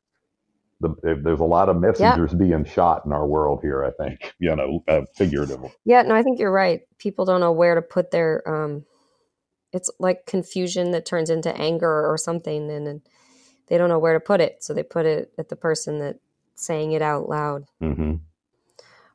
The, 0.80 0.94
there's 1.24 1.40
a 1.40 1.44
lot 1.44 1.68
of 1.70 1.76
messengers 1.80 2.34
being 2.34 2.64
shot 2.64 3.04
in 3.06 3.12
our 3.12 3.26
world 3.26 3.60
here 3.62 3.84
i 3.84 3.90
think 3.92 4.34
you 4.40 4.54
know 4.56 4.84
uh, 4.88 5.02
figuratively. 5.16 5.70
Yeah, 5.84 6.02
no, 6.02 6.14
I 6.14 6.22
think 6.22 6.38
you're 6.40 6.52
right. 6.52 6.82
People 6.98 7.24
don't 7.26 7.40
know 7.40 7.52
where 7.52 7.74
to 7.76 7.82
put 7.82 8.10
their 8.12 8.42
um 8.48 8.84
it's 9.72 9.90
like 10.00 10.26
confusion 10.26 10.92
that 10.92 11.06
turns 11.06 11.30
into 11.30 11.54
anger 11.56 12.06
or 12.10 12.18
something 12.18 12.70
and, 12.70 12.86
then 12.86 13.02
they 13.70 13.78
don't 13.78 13.90
know 13.90 14.00
where 14.00 14.14
to 14.14 14.20
put 14.20 14.42
it. 14.42 14.64
So 14.64 14.74
they 14.74 14.84
put 14.84 15.06
it 15.06 15.32
at 15.38 15.50
the 15.50 15.56
person 15.56 16.00
that's 16.00 16.20
saying 16.56 16.92
it 16.92 17.02
out 17.02 17.30
loud. 17.30 17.66
hmm 17.80 18.14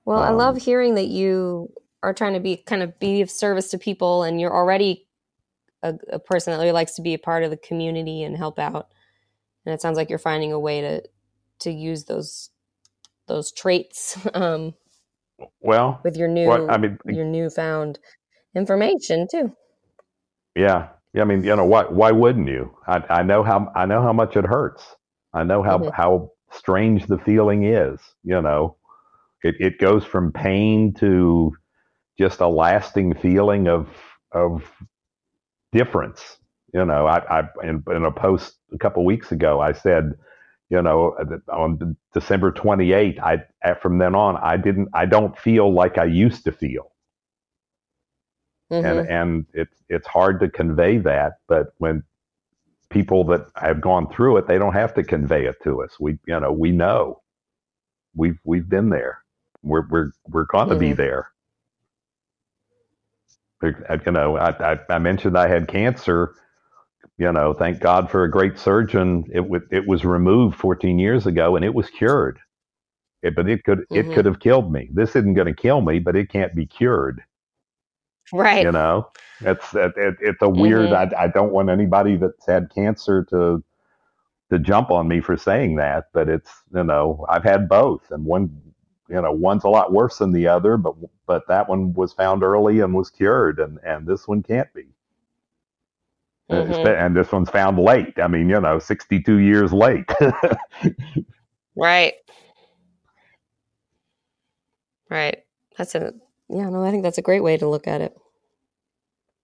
Well, 0.05 0.19
I 0.21 0.31
Um, 0.31 0.37
love 0.37 0.57
hearing 0.57 0.95
that 0.95 1.07
you 1.09 1.73
are 2.03 2.13
trying 2.13 2.33
to 2.35 2.41
be 2.41 2.57
kind 2.57 2.83
of 2.83 2.99
be 2.99 3.21
of 3.21 3.31
service 3.31 3.71
to 3.71 3.79
people 3.79 4.23
and 4.23 4.41
you're 4.41 4.55
already 4.55 5.07
a, 5.83 5.95
a 6.11 6.19
person 6.19 6.51
that 6.53 6.59
really 6.59 6.73
likes 6.73 6.95
to 6.95 7.03
be 7.03 7.13
a 7.15 7.19
part 7.19 7.43
of 7.43 7.51
the 7.51 7.57
community 7.57 8.23
and 8.23 8.37
help 8.37 8.59
out. 8.59 8.89
And 9.65 9.73
it 9.73 9.81
sounds 9.81 9.97
like 9.97 10.09
you're 10.09 10.19
finding 10.19 10.53
a 10.53 10.59
way 10.59 10.81
to 10.81 11.03
to 11.61 11.71
use 11.71 12.05
those 12.05 12.51
those 13.27 13.51
traits 13.51 14.17
um, 14.35 14.75
well 15.61 16.01
with 16.03 16.17
your 16.17 16.27
new 16.29 16.51
i 16.69 16.77
mean 16.77 16.97
your 17.07 17.25
newfound 17.25 17.99
information 18.55 19.27
too. 19.29 19.55
Yeah. 20.55 20.94
Yeah, 21.15 21.23
I 21.23 21.25
mean, 21.25 21.43
you 21.45 21.55
know, 21.57 21.65
why 21.65 21.85
why 21.85 22.11
wouldn't 22.13 22.49
you? 22.49 22.77
I, 22.87 23.03
I 23.09 23.23
know 23.23 23.43
how 23.43 23.71
I 23.75 23.87
know 23.87 24.03
how 24.03 24.13
much 24.13 24.37
it 24.37 24.45
hurts. 24.45 24.85
I 25.33 25.45
know 25.45 25.63
how 25.63 25.87
Mhm. 25.87 25.93
how 25.93 26.31
strange 26.51 27.07
the 27.07 27.19
feeling 27.19 27.65
is, 27.65 27.99
you 28.23 28.41
know. 28.41 28.77
It 29.43 29.55
it 29.59 29.79
goes 29.79 30.05
from 30.05 30.31
pain 30.33 30.93
to 30.95 31.53
just 32.19 32.41
a 32.41 32.47
lasting 32.49 33.15
feeling 33.15 33.67
of 33.69 33.89
of 34.33 34.63
difference. 35.73 36.37
You 36.73 36.85
know, 36.85 37.07
I, 37.07 37.41
I 37.41 37.49
in, 37.63 37.83
in 37.95 38.05
a 38.05 38.11
post 38.11 38.57
a 38.73 38.79
couple 38.79 39.05
weeks 39.05 39.31
ago, 39.31 39.61
I 39.61 39.73
said, 39.73 40.13
you 40.69 40.81
know, 40.81 41.17
on 41.51 41.97
December 42.13 42.51
28th, 42.53 43.19
I 43.19 43.75
from 43.75 43.99
then 43.99 44.15
on, 44.15 44.37
I 44.37 44.57
didn't, 44.57 44.89
I 44.95 45.07
don't 45.07 45.37
feel 45.39 45.73
like 45.73 45.99
I 45.99 46.05
used 46.05 46.45
to 46.45 46.53
feel 46.53 46.91
Mhm. 48.71 48.99
and 48.99 49.09
and 49.09 49.45
it's 49.53 49.83
it's 49.89 50.07
hard 50.07 50.39
to 50.41 50.49
convey 50.49 50.97
that 50.99 51.33
but 51.47 51.73
when 51.79 52.03
people 52.89 53.23
that 53.25 53.47
have 53.57 53.81
gone 53.81 54.09
through 54.09 54.37
it 54.37 54.47
they 54.47 54.57
don't 54.59 54.73
have 54.73 54.93
to 54.95 55.03
convey 55.03 55.45
it 55.45 55.57
to 55.63 55.83
us. 55.83 55.99
We 55.99 56.19
you 56.27 56.39
know 56.39 56.51
we 56.51 56.71
know. 56.71 57.21
We've 58.15 58.39
we've 58.45 58.69
been 58.69 58.89
there. 58.89 59.19
We're 59.63 59.87
we're 59.89 60.11
we're 60.29 60.45
going 60.45 60.69
to 60.69 60.75
be 60.75 60.93
there. 60.93 61.29
There- 63.61 64.01
you 64.05 64.11
know 64.11 64.37
I, 64.37 64.73
I 64.73 64.79
i 64.89 64.99
mentioned 64.99 65.37
i 65.37 65.47
had 65.47 65.67
cancer. 65.67 66.35
You 67.17 67.31
know 67.31 67.53
thank 67.53 67.79
god 67.81 68.09
for 68.11 68.23
a 68.25 68.31
great 68.31 68.59
surgeon. 68.59 69.25
It 69.33 69.47
was 69.49 69.63
it 69.71 69.87
was 69.87 70.05
removed 70.05 70.57
14 70.57 70.99
years 70.99 71.27
ago 71.27 71.55
and 71.55 71.65
it 71.65 71.73
was 71.75 71.89
cured. 71.89 72.39
It, 73.23 73.35
but 73.35 73.49
it 73.49 73.63
could 73.65 73.85
it 73.93 74.07
Mhm. 74.07 74.13
could 74.13 74.25
have 74.25 74.39
killed 74.39 74.71
me. 74.71 74.89
This 74.93 75.15
isn't 75.15 75.33
going 75.35 75.47
to 75.47 75.53
kill 75.61 75.81
me 75.81 75.99
but 75.99 76.15
it 76.15 76.29
can't 76.29 76.55
be 76.55 76.65
cured 76.67 77.23
right. 78.33 78.65
you 78.65 78.71
know 78.71 79.09
it's 79.41 79.73
it, 79.75 79.93
it, 79.97 80.15
it's 80.21 80.41
a 80.41 80.49
weird 80.49 80.91
Mhm. 80.91 80.93
I, 80.93 81.09
I 81.23 81.27
don't 81.27 81.51
want 81.51 81.69
anybody 81.69 82.15
that's 82.17 82.45
had 82.45 82.69
cancer 82.73 83.23
to 83.29 83.63
to 84.51 84.59
jump 84.59 84.91
on 84.91 85.07
me 85.07 85.21
for 85.21 85.37
saying 85.37 85.75
that 85.77 86.05
but 86.13 86.29
it's 86.29 86.51
you 86.73 86.83
know 86.83 87.25
i've 87.29 87.43
had 87.43 87.67
both 87.69 88.11
and 88.11 88.25
one 88.25 88.49
you 89.09 89.21
know 89.21 89.31
one's 89.31 89.63
a 89.63 89.69
lot 89.69 89.93
worse 89.93 90.17
than 90.19 90.31
the 90.31 90.47
other 90.47 90.77
but 90.77 90.95
but 91.27 91.47
that 91.47 91.67
one 91.69 91.93
was 91.93 92.13
found 92.13 92.43
early 92.43 92.79
and 92.81 92.93
was 92.93 93.09
cured 93.09 93.59
and 93.59 93.79
and 93.85 94.07
this 94.07 94.27
one 94.27 94.41
can't 94.43 94.73
be 94.73 94.85
Uh, 96.51 96.63
Mhm. 96.63 96.85
and 96.85 97.15
this 97.15 97.31
one's 97.31 97.49
found 97.49 97.79
late 97.79 98.19
i 98.19 98.27
mean 98.27 98.47
you 98.49 98.59
know 98.61 98.77
62 98.77 99.37
years 99.37 99.73
late 99.73 100.05
Right. 101.75 102.15
Right. 105.09 105.43
That's 105.77 105.95
a 105.95 106.13
yeah, 106.49 106.69
no, 106.69 106.83
I 106.83 106.91
think 106.91 107.03
that's 107.03 107.17
a 107.17 107.23
great 107.23 107.43
way 107.43 107.57
to 107.57 107.67
look 107.69 107.87
at 107.87 108.01
it. 108.01 108.15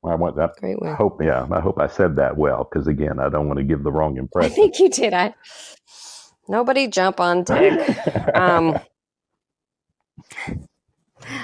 i 0.06 0.16
want 0.16 0.36
that 0.38 0.52
Great 0.60 0.82
I 0.84 0.86
way. 0.86 0.95
hope 0.95 1.22
yeah 1.24 1.47
i 1.52 1.60
hope 1.62 1.80
i 1.80 1.88
said 1.88 2.16
that 2.18 2.38
well 2.38 2.64
because 2.70 2.88
again 2.88 3.20
i 3.20 3.30
don't 3.30 3.47
want 3.47 3.60
to 3.60 3.66
give 3.66 3.84
the 3.84 3.91
wrong 3.91 4.18
impression. 4.18 4.52
I 4.52 4.56
think 4.56 4.80
you 4.80 4.89
did. 4.89 5.14
I 5.14 5.34
nobody 6.47 6.88
jump 6.88 7.20
on 7.20 7.43
Dick. 7.43 7.80
Um 8.36 8.80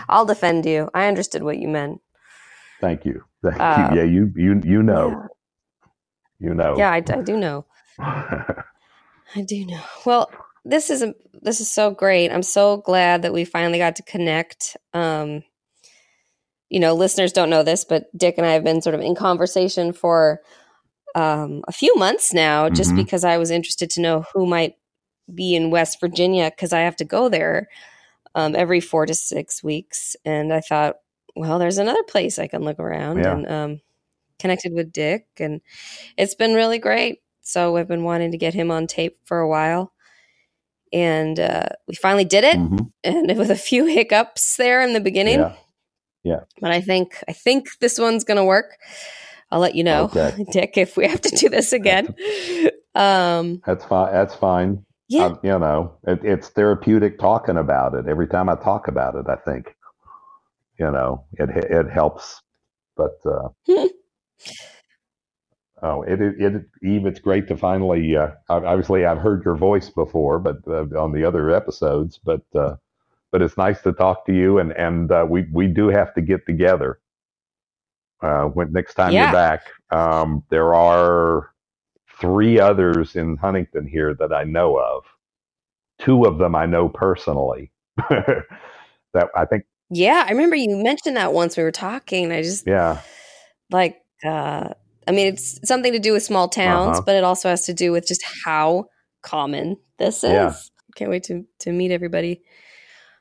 I'll 0.10 0.26
defend 0.26 0.66
you. 0.66 0.90
I 0.94 1.08
understood 1.08 1.44
what 1.44 1.60
you 1.60 1.68
meant. 1.68 2.02
thank 2.82 3.06
you 3.06 3.24
thank 3.44 3.60
uh, 3.62 3.90
you 3.92 3.98
yeah 3.98 4.04
you 4.04 4.32
you 4.36 4.62
you 4.66 4.84
know 4.84 5.10
Yeah. 5.12 5.28
You 6.40 6.54
know. 6.54 6.78
Yeah, 6.78 6.92
I, 6.92 6.98
I 6.98 7.22
do 7.24 7.38
know. 7.38 7.66
I 8.00 9.42
do 9.48 9.66
know. 9.66 9.82
Well, 10.06 10.32
this 10.66 10.90
is 10.90 11.02
a, 11.02 11.14
this 11.42 11.62
is 11.62 11.70
so 11.70 11.92
great. 11.92 12.32
I'm 12.32 12.44
so 12.44 12.78
glad 12.78 13.22
that 13.22 13.34
we 13.34 13.46
finally 13.46 13.78
got 13.78 13.96
to 13.98 14.04
connect. 14.04 14.76
Um, 14.94 15.44
you 16.70 16.80
know, 16.80 16.94
listeners 16.94 17.32
don't 17.32 17.50
know 17.50 17.64
this, 17.64 17.86
but 17.86 18.06
Dick 18.18 18.36
and 18.38 18.46
I 18.46 18.52
have 18.54 18.64
been 18.64 18.82
sort 18.82 18.96
of 18.96 19.02
in 19.02 19.16
conversation 19.16 19.94
for 19.94 20.42
um, 21.16 21.64
a 21.68 21.72
few 21.72 21.96
months 21.96 22.34
now, 22.34 22.70
just 22.70 22.92
Mhm. 22.92 22.98
because 22.98 23.24
I 23.24 23.38
was 23.38 23.50
interested 23.50 23.90
to 23.92 24.02
know 24.02 24.26
who 24.34 24.46
might 24.46 24.76
be 25.34 25.56
in 25.56 25.72
West 25.72 26.00
Virginia 26.00 26.52
because 26.52 26.74
I 26.74 26.82
have 26.82 26.96
to 26.98 27.06
go 27.06 27.30
there 27.30 27.70
um, 28.36 28.56
every 28.56 28.82
four 28.82 29.06
to 29.08 29.16
six 29.16 29.64
weeks, 29.64 30.16
and 30.24 30.54
I 30.54 30.60
thought, 30.60 30.98
well, 31.36 31.58
there's 31.58 31.80
another 31.80 32.04
place 32.04 32.38
I 32.38 32.48
can 32.48 32.62
look 32.64 32.80
around, 32.80 33.18
Yeah. 33.24 33.32
and 33.32 33.50
um, 33.50 33.82
connected 34.38 34.74
with 34.74 34.92
Dick, 34.92 35.26
and 35.40 35.62
it's 36.18 36.36
been 36.36 36.54
really 36.54 36.78
great. 36.78 37.22
So 37.42 37.78
I've 37.78 37.88
been 37.88 38.04
wanting 38.04 38.32
to 38.34 38.38
get 38.38 38.54
him 38.54 38.70
on 38.70 38.86
tape 38.86 39.18
for 39.26 39.40
a 39.40 39.48
while, 39.50 39.94
and 40.94 41.40
uh, 41.40 41.68
we 41.88 41.96
finally 41.96 42.26
did 42.26 42.44
it, 42.44 42.58
Mhm. 42.58 42.92
and 43.04 43.38
with 43.38 43.52
a 43.52 43.56
few 43.56 43.86
hiccups 43.98 44.58
there 44.58 44.82
in 44.82 44.94
the 44.94 45.02
beginning 45.02 45.40
Yeah. 46.24 46.42
but 46.62 46.72
I 46.72 46.82
think 46.82 47.24
I 47.28 47.34
think 47.34 47.68
this 47.80 47.98
one's 48.00 48.24
gonna 48.24 48.46
work. 48.46 48.78
I'll 49.52 49.60
let 49.62 49.76
you 49.76 49.84
know, 49.84 50.06
Okay. 50.06 50.46
Dick, 50.52 50.78
if 50.78 50.98
we 50.98 51.08
have 51.08 51.22
to 51.22 51.30
do 51.36 51.48
this 51.50 51.72
again. 51.74 52.14
um, 52.96 53.62
That's 53.66 53.86
fine. 53.86 54.12
That's 54.12 54.36
fine. 54.36 54.86
yeah, 55.08 55.26
Um, 55.26 55.40
you 55.44 55.58
know, 55.58 55.94
it, 56.06 56.20
it's 56.24 56.50
therapeutic 56.50 57.18
talking 57.18 57.58
about 57.58 57.94
it. 57.94 58.08
Every 58.08 58.28
time 58.28 58.50
I 58.50 58.56
talk 58.56 58.88
about 58.90 59.16
it, 59.16 59.26
I 59.30 59.36
think, 59.38 59.74
you 60.78 60.92
know, 60.92 61.24
it 61.34 61.50
it 61.50 61.90
helps. 61.90 62.42
But 62.98 63.16
uh, 63.26 63.50
oh, 65.84 66.04
it, 66.04 66.22
it 66.22 66.36
it 66.42 66.66
Eve, 66.84 67.06
it's 67.08 67.20
great 67.20 67.48
to 67.50 67.58
finally. 67.58 68.18
Uh, 68.18 68.32
obviously, 68.50 69.06
I've 69.06 69.20
heard 69.20 69.46
your 69.46 69.56
voice 69.58 69.90
before, 69.90 70.40
but 70.40 70.58
uh, 70.68 70.86
on 71.02 71.14
the 71.14 71.26
other 71.26 71.52
episodes, 71.52 72.20
but 72.24 72.44
uh, 72.56 72.78
but 73.32 73.42
it's 73.44 73.58
nice 73.58 73.82
to 73.84 73.94
talk 73.94 74.26
to 74.28 74.34
you, 74.36 74.60
and 74.60 74.74
and 74.74 75.12
uh, 75.12 75.26
we 75.30 75.48
we 75.54 75.68
do 75.68 75.90
have 75.90 76.14
to 76.16 76.22
get 76.22 76.46
together. 76.48 77.00
Uh, 78.22 78.46
when 78.46 78.72
next 78.74 78.96
time 78.96 79.18
Yeah. 79.18 79.20
you're 79.20 79.28
back, 79.30 79.64
um, 79.92 80.44
there 80.50 80.76
are 80.76 81.52
three 82.22 82.60
others 82.60 83.16
in 83.16 83.38
Huntington 83.38 83.88
here 83.88 84.16
that 84.16 84.34
I 84.34 84.44
know 84.46 84.78
of. 84.80 85.06
Two 86.00 86.26
of 86.26 86.38
them 86.40 86.56
I 86.56 86.66
know 86.68 86.90
personally. 86.90 87.72
that 88.10 88.46
I 89.36 89.46
think, 89.46 89.66
yeah. 89.90 90.26
I 90.28 90.32
remember 90.32 90.56
you 90.58 90.76
mentioned 90.78 91.18
that 91.18 91.34
once 91.34 91.58
we 91.58 91.64
were 91.64 91.72
talking. 91.72 92.32
I 92.32 92.42
just 92.44 92.68
yeah, 92.68 93.02
like. 93.72 94.02
Uh, 94.26 94.70
I 95.08 95.12
mean, 95.12 95.28
it's 95.28 95.60
something 95.68 95.94
to 95.94 96.00
do 96.00 96.14
with 96.14 96.24
small 96.24 96.48
towns, 96.50 96.98
Uh-huh. 96.98 97.04
but 97.06 97.16
it 97.16 97.24
also 97.24 97.50
has 97.50 97.66
to 97.66 97.74
do 97.74 97.92
with 97.92 98.08
just 98.08 98.24
how 98.46 98.86
common 99.22 99.78
this 100.00 100.24
is. 100.24 100.32
Yeah. 100.32 100.54
Can't 100.96 101.10
wait 101.12 101.24
to 101.24 101.46
to 101.60 101.72
meet 101.72 101.92
everybody. 101.92 102.42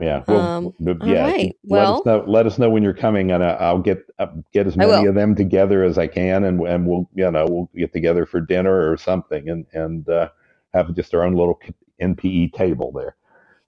yeah. 0.00 0.22
Well, 0.26 0.40
Um, 0.40 0.74
yeah. 1.04 1.22
right. 1.22 1.56
Let 1.64 1.70
Well- 1.80 1.94
us 2.00 2.06
know. 2.06 2.24
Let 2.26 2.46
us 2.46 2.58
know 2.58 2.70
when 2.70 2.82
you're 2.82 2.94
coming, 2.94 3.30
and 3.30 3.42
uh, 3.42 3.56
I'll 3.60 3.78
get 3.80 3.98
uh, 4.18 4.26
get 4.52 4.66
as 4.66 4.76
many 4.76 5.06
of 5.06 5.14
them 5.14 5.34
together 5.34 5.84
as 5.84 5.96
I 5.98 6.06
can, 6.06 6.44
and 6.44 6.60
and 6.66 6.86
we'll 6.86 7.08
you 7.14 7.30
know 7.30 7.46
we'll 7.48 7.70
get 7.76 7.92
together 7.92 8.26
for 8.26 8.40
dinner 8.40 8.90
or 8.90 8.96
something, 8.96 9.48
and 9.48 9.66
and 9.72 10.08
uh, 10.08 10.28
have 10.74 10.94
just 10.94 11.14
our 11.14 11.22
own 11.22 11.34
little 11.34 11.58
NPE 12.02 12.52
table 12.52 12.92
there. 12.92 13.16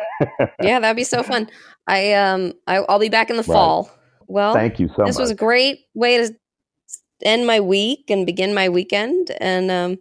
Yeah, 0.61 0.79
that'd 0.79 0.95
be 0.97 1.03
so 1.03 1.21
fun. 1.23 1.49
I 1.87 2.13
um, 2.13 2.53
I, 2.67 2.77
I'll 2.89 2.99
be 2.99 3.09
back 3.09 3.29
in 3.29 3.35
the 3.37 3.43
Right. 3.43 3.55
fall. 3.55 3.89
Well, 4.27 4.53
Thank 4.53 4.79
you 4.79 4.87
so 4.87 4.93
this 4.93 4.97
much. 4.99 5.07
This 5.09 5.19
was 5.19 5.31
a 5.31 5.35
great 5.35 5.79
way 5.93 6.17
to 6.17 6.33
end 7.23 7.47
my 7.47 7.59
week 7.59 8.09
and 8.09 8.25
begin 8.25 8.53
my 8.53 8.69
weekend 8.69 9.31
and 9.41 9.71
um 9.71 9.97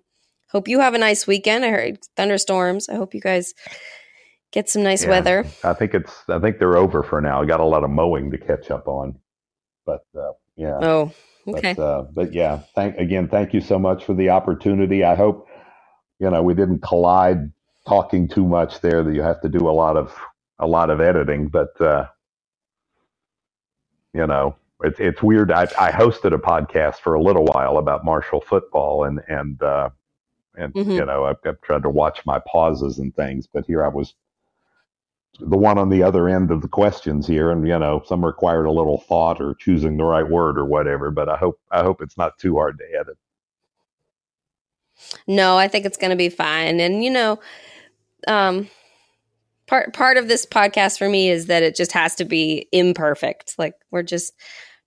hope 0.50 0.68
you 0.68 0.80
have 0.80 0.94
a 0.94 0.98
nice 0.98 1.26
weekend 1.26 1.64
i 1.64 1.70
heard 1.70 1.98
thunderstorms 2.16 2.88
i 2.88 2.94
hope 2.96 3.14
you 3.14 3.20
guys 3.20 3.54
get 4.52 4.68
some 4.68 4.82
nice 4.82 5.04
Yeah. 5.04 5.10
weather 5.10 5.46
I 5.64 5.74
think 5.74 5.94
it's. 5.94 6.12
I 6.28 6.38
think 6.38 6.58
they're 6.58 6.76
over 6.76 7.02
for 7.02 7.20
now. 7.20 7.42
I 7.42 7.46
got 7.46 7.60
a 7.60 7.64
lot 7.64 7.84
of 7.84 7.90
mowing 7.90 8.30
to 8.30 8.38
catch 8.38 8.70
up 8.70 8.88
on, 8.88 9.18
but 9.84 10.02
uh, 10.18 10.32
yeah. 10.56 10.78
oh 10.82 11.12
okay 11.48 11.74
But, 11.74 11.82
uh, 11.82 12.02
but 12.14 12.32
yeah, 12.34 12.60
thank 12.74 12.96
again. 12.96 13.28
Thank 13.28 13.52
you 13.54 13.60
so 13.60 13.78
much 13.78 14.04
for 14.04 14.14
the 14.14 14.30
opportunity. 14.30 15.04
I 15.04 15.14
hope 15.14 15.48
you 16.20 16.30
know 16.30 16.42
we 16.42 16.54
didn't 16.54 16.80
collide 16.82 17.52
talking 17.86 18.28
too 18.28 18.46
much 18.46 18.80
there. 18.80 19.02
That 19.04 19.14
you 19.14 19.22
have 19.22 19.40
to 19.42 19.48
do 19.48 19.68
a 19.68 19.72
lot 19.72 19.96
of 19.96 20.14
a 20.58 20.66
lot 20.66 20.90
of 20.90 21.00
editing, 21.00 21.48
but 21.48 21.78
uh, 21.80 22.06
you 24.14 24.26
know 24.26 24.56
it's 24.82 25.00
it's 25.00 25.22
weird. 25.22 25.52
I, 25.52 25.62
I 25.78 25.90
hosted 25.90 26.34
a 26.34 26.38
podcast 26.38 26.96
for 26.96 27.14
a 27.14 27.22
little 27.22 27.44
while 27.44 27.78
about 27.78 28.04
Marshall 28.04 28.40
football, 28.40 29.04
and 29.04 29.20
and 29.28 29.62
uh, 29.62 29.90
and 30.56 30.74
Mhm. 30.74 30.94
you 30.96 31.04
know 31.04 31.24
I've, 31.24 31.36
I've 31.44 31.60
tried 31.62 31.82
to 31.84 31.90
watch 31.90 32.24
my 32.26 32.40
pauses 32.40 32.98
and 32.98 33.14
things, 33.14 33.46
but 33.52 33.64
here 33.66 33.84
I 33.84 33.88
was 33.88 34.14
the 35.40 35.58
one 35.58 35.78
on 35.78 35.88
the 35.88 36.02
other 36.02 36.28
end 36.28 36.50
of 36.50 36.62
the 36.62 36.68
questions 36.68 37.26
here 37.26 37.50
and 37.50 37.66
you 37.66 37.78
know 37.78 38.02
some 38.06 38.24
required 38.24 38.64
a 38.66 38.72
little 38.72 38.98
thought 38.98 39.40
or 39.40 39.54
choosing 39.54 39.96
the 39.96 40.04
right 40.04 40.28
word 40.28 40.58
or 40.58 40.64
whatever 40.64 41.10
but 41.10 41.28
i 41.28 41.36
hope 41.36 41.60
i 41.70 41.82
hope 41.82 42.00
it's 42.00 42.16
not 42.16 42.38
too 42.38 42.56
hard 42.56 42.78
to 42.78 42.84
edit 42.98 43.16
no 45.26 45.58
i 45.58 45.68
think 45.68 45.84
it's 45.84 45.98
gonna 45.98 46.16
be 46.16 46.28
fine 46.28 46.80
and 46.80 47.04
you 47.04 47.10
know 47.10 47.38
um 48.28 48.68
part 49.66 49.92
part 49.92 50.16
of 50.16 50.28
this 50.28 50.46
podcast 50.46 50.98
for 50.98 51.08
me 51.08 51.28
is 51.28 51.46
that 51.46 51.62
it 51.62 51.76
just 51.76 51.92
has 51.92 52.14
to 52.14 52.24
be 52.24 52.68
imperfect 52.72 53.54
like 53.58 53.74
we're 53.90 54.02
just 54.02 54.32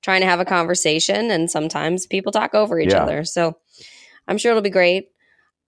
trying 0.02 0.22
to 0.22 0.28
have 0.28 0.39
a 0.39 0.45
conversation 0.45 1.30
and 1.32 1.50
sometimes 1.52 2.08
people 2.08 2.32
talk 2.32 2.54
over 2.56 2.80
each 2.80 2.91
Yeah. 2.93 3.04
other. 3.04 3.24
So 3.26 3.58
i'm 4.28 4.38
sure 4.38 4.52
it'll 4.52 4.62
be 4.62 4.70
great. 4.70 5.10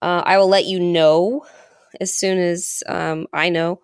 Uh, 0.01 0.21
i 0.25 0.37
will 0.37 0.47
let 0.47 0.65
you 0.65 0.79
know 0.79 1.45
as 1.99 2.13
soon 2.15 2.37
as 2.37 2.83
um, 2.87 3.27
i 3.33 3.49
know 3.49 3.79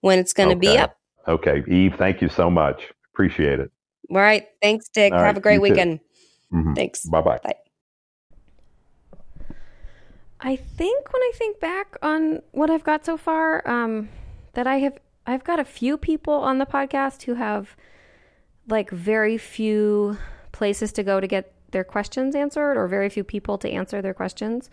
when 0.00 0.18
it's 0.18 0.32
going 0.32 0.48
to 0.50 0.56
be 0.56 0.78
up. 0.78 0.96
Okay. 1.28 1.62
Eve 1.68 1.94
thank 1.98 2.22
you 2.22 2.28
so 2.28 2.48
much. 2.50 2.80
Appreciate 3.12 3.60
it. 3.60 3.70
All 4.10 4.16
right. 4.16 4.46
Thanks 4.62 4.88
dick. 4.88 5.12
All 5.12 5.18
have 5.18 5.26
right, 5.26 5.36
a 5.36 5.40
great 5.40 5.54
you 5.54 5.66
too. 5.66 5.72
weekend. 5.72 6.00
Mhm. 6.52 6.74
thanks. 6.74 7.04
Bye-bye. 7.06 7.40
I 10.40 10.56
think 10.56 11.12
when 11.12 11.22
I 11.22 11.32
think 11.34 11.60
back 11.60 11.96
on 12.02 12.40
what 12.52 12.70
I've 12.70 12.82
got 12.84 13.04
so 13.04 13.16
far, 13.16 13.66
um, 13.68 14.08
that 14.54 14.66
I 14.66 14.78
have 14.78 14.98
I've 15.26 15.44
got 15.44 15.60
a 15.60 15.64
few 15.64 15.96
people 15.98 16.32
on 16.34 16.58
the 16.58 16.66
podcast 16.66 17.22
who 17.24 17.34
have 17.34 17.76
like 18.70 18.90
very 18.90 19.38
few 19.38 20.18
places 20.52 20.92
to 20.92 21.02
go 21.02 21.20
to 21.20 21.26
get 21.26 21.52
their 21.70 21.84
questions 21.84 22.34
answered, 22.34 22.76
or 22.76 22.88
very 22.88 23.08
few 23.08 23.24
people 23.24 23.58
to 23.58 23.70
answer 23.70 24.02
their 24.02 24.14
questions. 24.14 24.70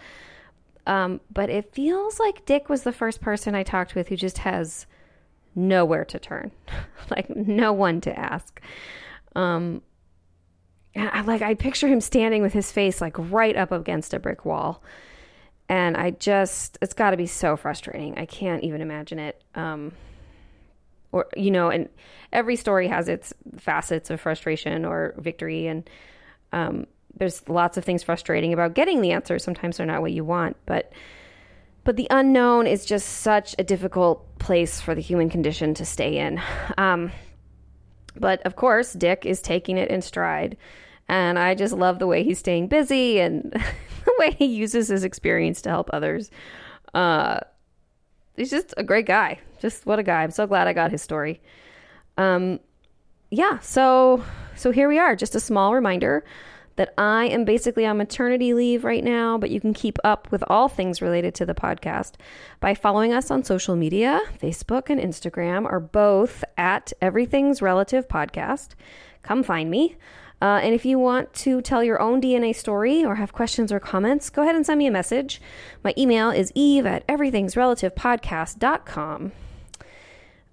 Um, 0.85 1.19
but 1.31 1.49
it 1.49 1.73
feels 1.73 2.19
like 2.19 2.45
Dick 2.45 2.69
was 2.69 2.83
the 2.83 2.93
first 2.93 3.21
person 3.21 3.55
I 3.55 3.63
talked 3.63 3.93
with 3.93 4.07
who 4.07 4.15
just 4.15 4.39
has 4.39 4.85
nowhere 5.53 6.05
to 6.05 6.19
turn, 6.19 6.51
like 7.09 7.29
no 7.35 7.73
one 7.73 8.01
to 8.01 8.17
ask. 8.17 8.61
Um, 9.35 9.81
and 10.95 11.09
I 11.09 11.21
like 11.21 11.41
I 11.41 11.53
picture 11.53 11.87
him 11.87 12.01
standing 12.01 12.41
with 12.41 12.53
his 12.53 12.71
face 12.71 13.01
like 13.01 13.15
right 13.17 13.55
up 13.55 13.71
against 13.71 14.13
a 14.13 14.19
brick 14.19 14.45
wall 14.45 14.81
and 15.69 15.97
I 15.97 16.11
just 16.11 16.77
it's 16.81 16.93
got 16.93 17.11
to 17.11 17.17
be 17.17 17.27
so 17.27 17.57
frustrating. 17.57 18.17
I 18.17 18.25
can't 18.25 18.63
even 18.63 18.81
imagine 18.81 19.19
it. 19.19 19.41
Um, 19.55 19.93
or 21.11 21.27
you 21.35 21.51
know, 21.51 21.69
and 21.69 21.89
every 22.33 22.55
story 22.55 22.87
has 22.87 23.07
its 23.07 23.33
facets 23.57 24.09
of 24.09 24.21
frustration 24.21 24.85
or 24.85 25.13
victory, 25.17 25.67
and 25.67 25.89
um, 26.51 26.87
there's 27.15 27.47
lots 27.49 27.77
of 27.77 27.85
things 27.85 28.03
frustrating 28.03 28.53
about 28.53 28.73
getting 28.73 29.01
the 29.01 29.11
answers. 29.11 29.43
Sometimes 29.43 29.77
they're 29.77 29.85
not 29.85 30.01
what 30.01 30.11
you 30.11 30.23
want, 30.23 30.57
but 30.65 30.91
but 31.83 31.95
the 31.95 32.07
unknown 32.09 32.67
is 32.67 32.85
just 32.85 33.07
such 33.07 33.55
a 33.57 33.63
difficult 33.63 34.37
place 34.39 34.81
for 34.81 34.93
the 34.93 35.01
human 35.01 35.29
condition 35.29 35.73
to 35.75 35.85
stay 35.85 36.17
in. 36.17 36.41
Um, 36.77 37.11
but 38.19 38.41
of 38.45 38.55
course, 38.55 38.93
Dick 38.93 39.25
is 39.25 39.41
taking 39.41 39.77
it 39.77 39.89
in 39.89 40.01
stride. 40.01 40.57
And 41.07 41.39
I 41.39 41.55
just 41.55 41.73
love 41.73 41.99
the 41.99 42.07
way 42.07 42.23
he's 42.23 42.39
staying 42.39 42.67
busy 42.67 43.19
and 43.19 43.51
the 44.05 44.13
way 44.19 44.31
he 44.31 44.45
uses 44.45 44.89
his 44.89 45.03
experience 45.03 45.61
to 45.61 45.69
help 45.69 45.89
others. 45.93 46.29
Uh, 46.93 47.39
he's 48.37 48.49
just 48.49 48.73
a 48.77 48.83
great 48.83 49.05
guy. 49.05 49.39
Just 49.59 49.85
what 49.85 49.99
a 49.99 50.03
guy. 50.03 50.23
I'm 50.23 50.31
so 50.31 50.47
glad 50.47 50.67
I 50.67 50.73
got 50.73 50.91
his 50.91 51.01
story. 51.01 51.41
Um, 52.17 52.59
yeah, 53.29 53.59
so 53.59 54.23
so 54.55 54.71
here 54.71 54.87
we 54.87 54.97
are. 54.97 55.15
Just 55.15 55.35
a 55.35 55.39
small 55.39 55.73
reminder 55.73 56.23
that 56.77 56.93
I 56.97 57.25
am 57.25 57.43
basically 57.43 57.85
on 57.85 57.97
maternity 57.97 58.53
leave 58.53 58.83
right 58.83 59.03
now, 59.03 59.37
but 59.37 59.49
you 59.49 59.59
can 59.59 59.73
keep 59.73 59.97
up 60.03 60.31
with 60.31 60.43
all 60.47 60.69
things 60.69 61.01
related 61.01 61.33
to 61.35 61.45
the 61.45 61.55
podcast 61.55 62.13
by 62.59 62.75
following 62.75 63.13
us 63.13 63.29
on 63.31 63.43
social 63.43 63.75
media. 63.75 64.21
Facebook 64.39 64.89
and 64.89 65.01
Instagram 65.01 65.65
are 65.65 65.79
both 65.79 66.43
at 66.55 66.93
Everything's 67.01 67.61
Relative 67.63 68.07
Podcast. 68.07 68.69
Come 69.23 69.41
find 69.43 69.71
me. 69.71 69.97
Uh, 70.41 70.59
and 70.61 70.75
if 70.75 70.85
you 70.85 70.99
want 70.99 71.33
to 71.33 71.61
tell 71.61 71.83
your 71.83 71.99
own 71.99 72.21
DNA 72.21 72.55
story 72.55 73.03
or 73.03 73.15
have 73.15 73.33
questions 73.33 73.71
or 73.71 73.79
comments, 73.79 74.29
go 74.29 74.43
ahead 74.43 74.55
and 74.55 74.63
send 74.65 74.77
me 74.77 74.87
a 74.87 74.91
message. 74.91 75.41
My 75.83 75.93
email 75.97 76.29
is 76.29 76.51
eve 76.53 76.85
at 76.85 77.07
everythingsrelativepodcast.com. 77.07 79.31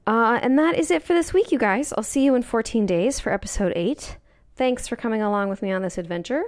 Uh, 0.06 0.38
and 0.42 0.58
that 0.58 0.76
is 0.76 0.90
it 0.90 1.02
for 1.02 1.14
this 1.14 1.32
week, 1.32 1.50
you 1.52 1.58
guys. 1.58 1.92
I'll 1.96 2.02
see 2.02 2.24
you 2.24 2.34
in 2.34 2.42
14 2.42 2.86
days 2.86 3.20
for 3.20 3.32
episode 3.32 3.72
8. 3.76 4.18
Thanks 4.56 4.86
for 4.86 4.96
coming 4.96 5.22
along 5.22 5.48
with 5.48 5.62
me 5.62 5.72
on 5.72 5.82
this 5.82 5.98
adventure. 5.98 6.44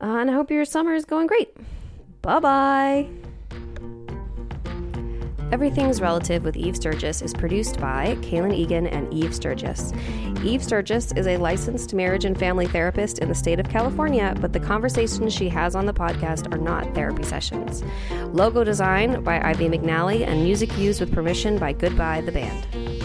Uh, 0.00 0.16
and 0.18 0.30
I 0.30 0.34
hope 0.34 0.50
your 0.50 0.64
summer 0.64 0.94
is 0.94 1.04
going 1.04 1.26
great. 1.26 1.54
Bye 2.22 2.40
bye. 2.40 3.33
Everything's 5.54 6.00
Relative 6.00 6.42
with 6.42 6.56
Eve 6.56 6.74
Sturgis 6.74 7.22
is 7.22 7.32
produced 7.32 7.78
by 7.78 8.16
Kaylin 8.22 8.52
Egan 8.52 8.88
and 8.88 9.14
Eve 9.14 9.32
Sturgis. 9.32 9.92
Eve 10.42 10.60
Sturgis 10.60 11.12
is 11.12 11.28
a 11.28 11.36
licensed 11.36 11.94
marriage 11.94 12.24
and 12.24 12.36
family 12.36 12.66
therapist 12.66 13.20
in 13.20 13.28
the 13.28 13.36
state 13.36 13.60
of 13.60 13.68
California, 13.68 14.34
but 14.40 14.52
the 14.52 14.58
conversations 14.58 15.32
she 15.32 15.48
has 15.48 15.76
on 15.76 15.86
the 15.86 15.94
podcast 15.94 16.52
are 16.52 16.58
not 16.58 16.92
therapy 16.92 17.22
sessions. 17.22 17.84
Logo 18.32 18.64
design 18.64 19.22
by 19.22 19.40
Ivy 19.40 19.68
McNally 19.68 20.26
and 20.26 20.42
music 20.42 20.76
used 20.76 20.98
with 20.98 21.12
permission 21.12 21.56
by 21.56 21.72
Goodbye 21.72 22.22
the 22.22 22.32
Band. 22.32 23.03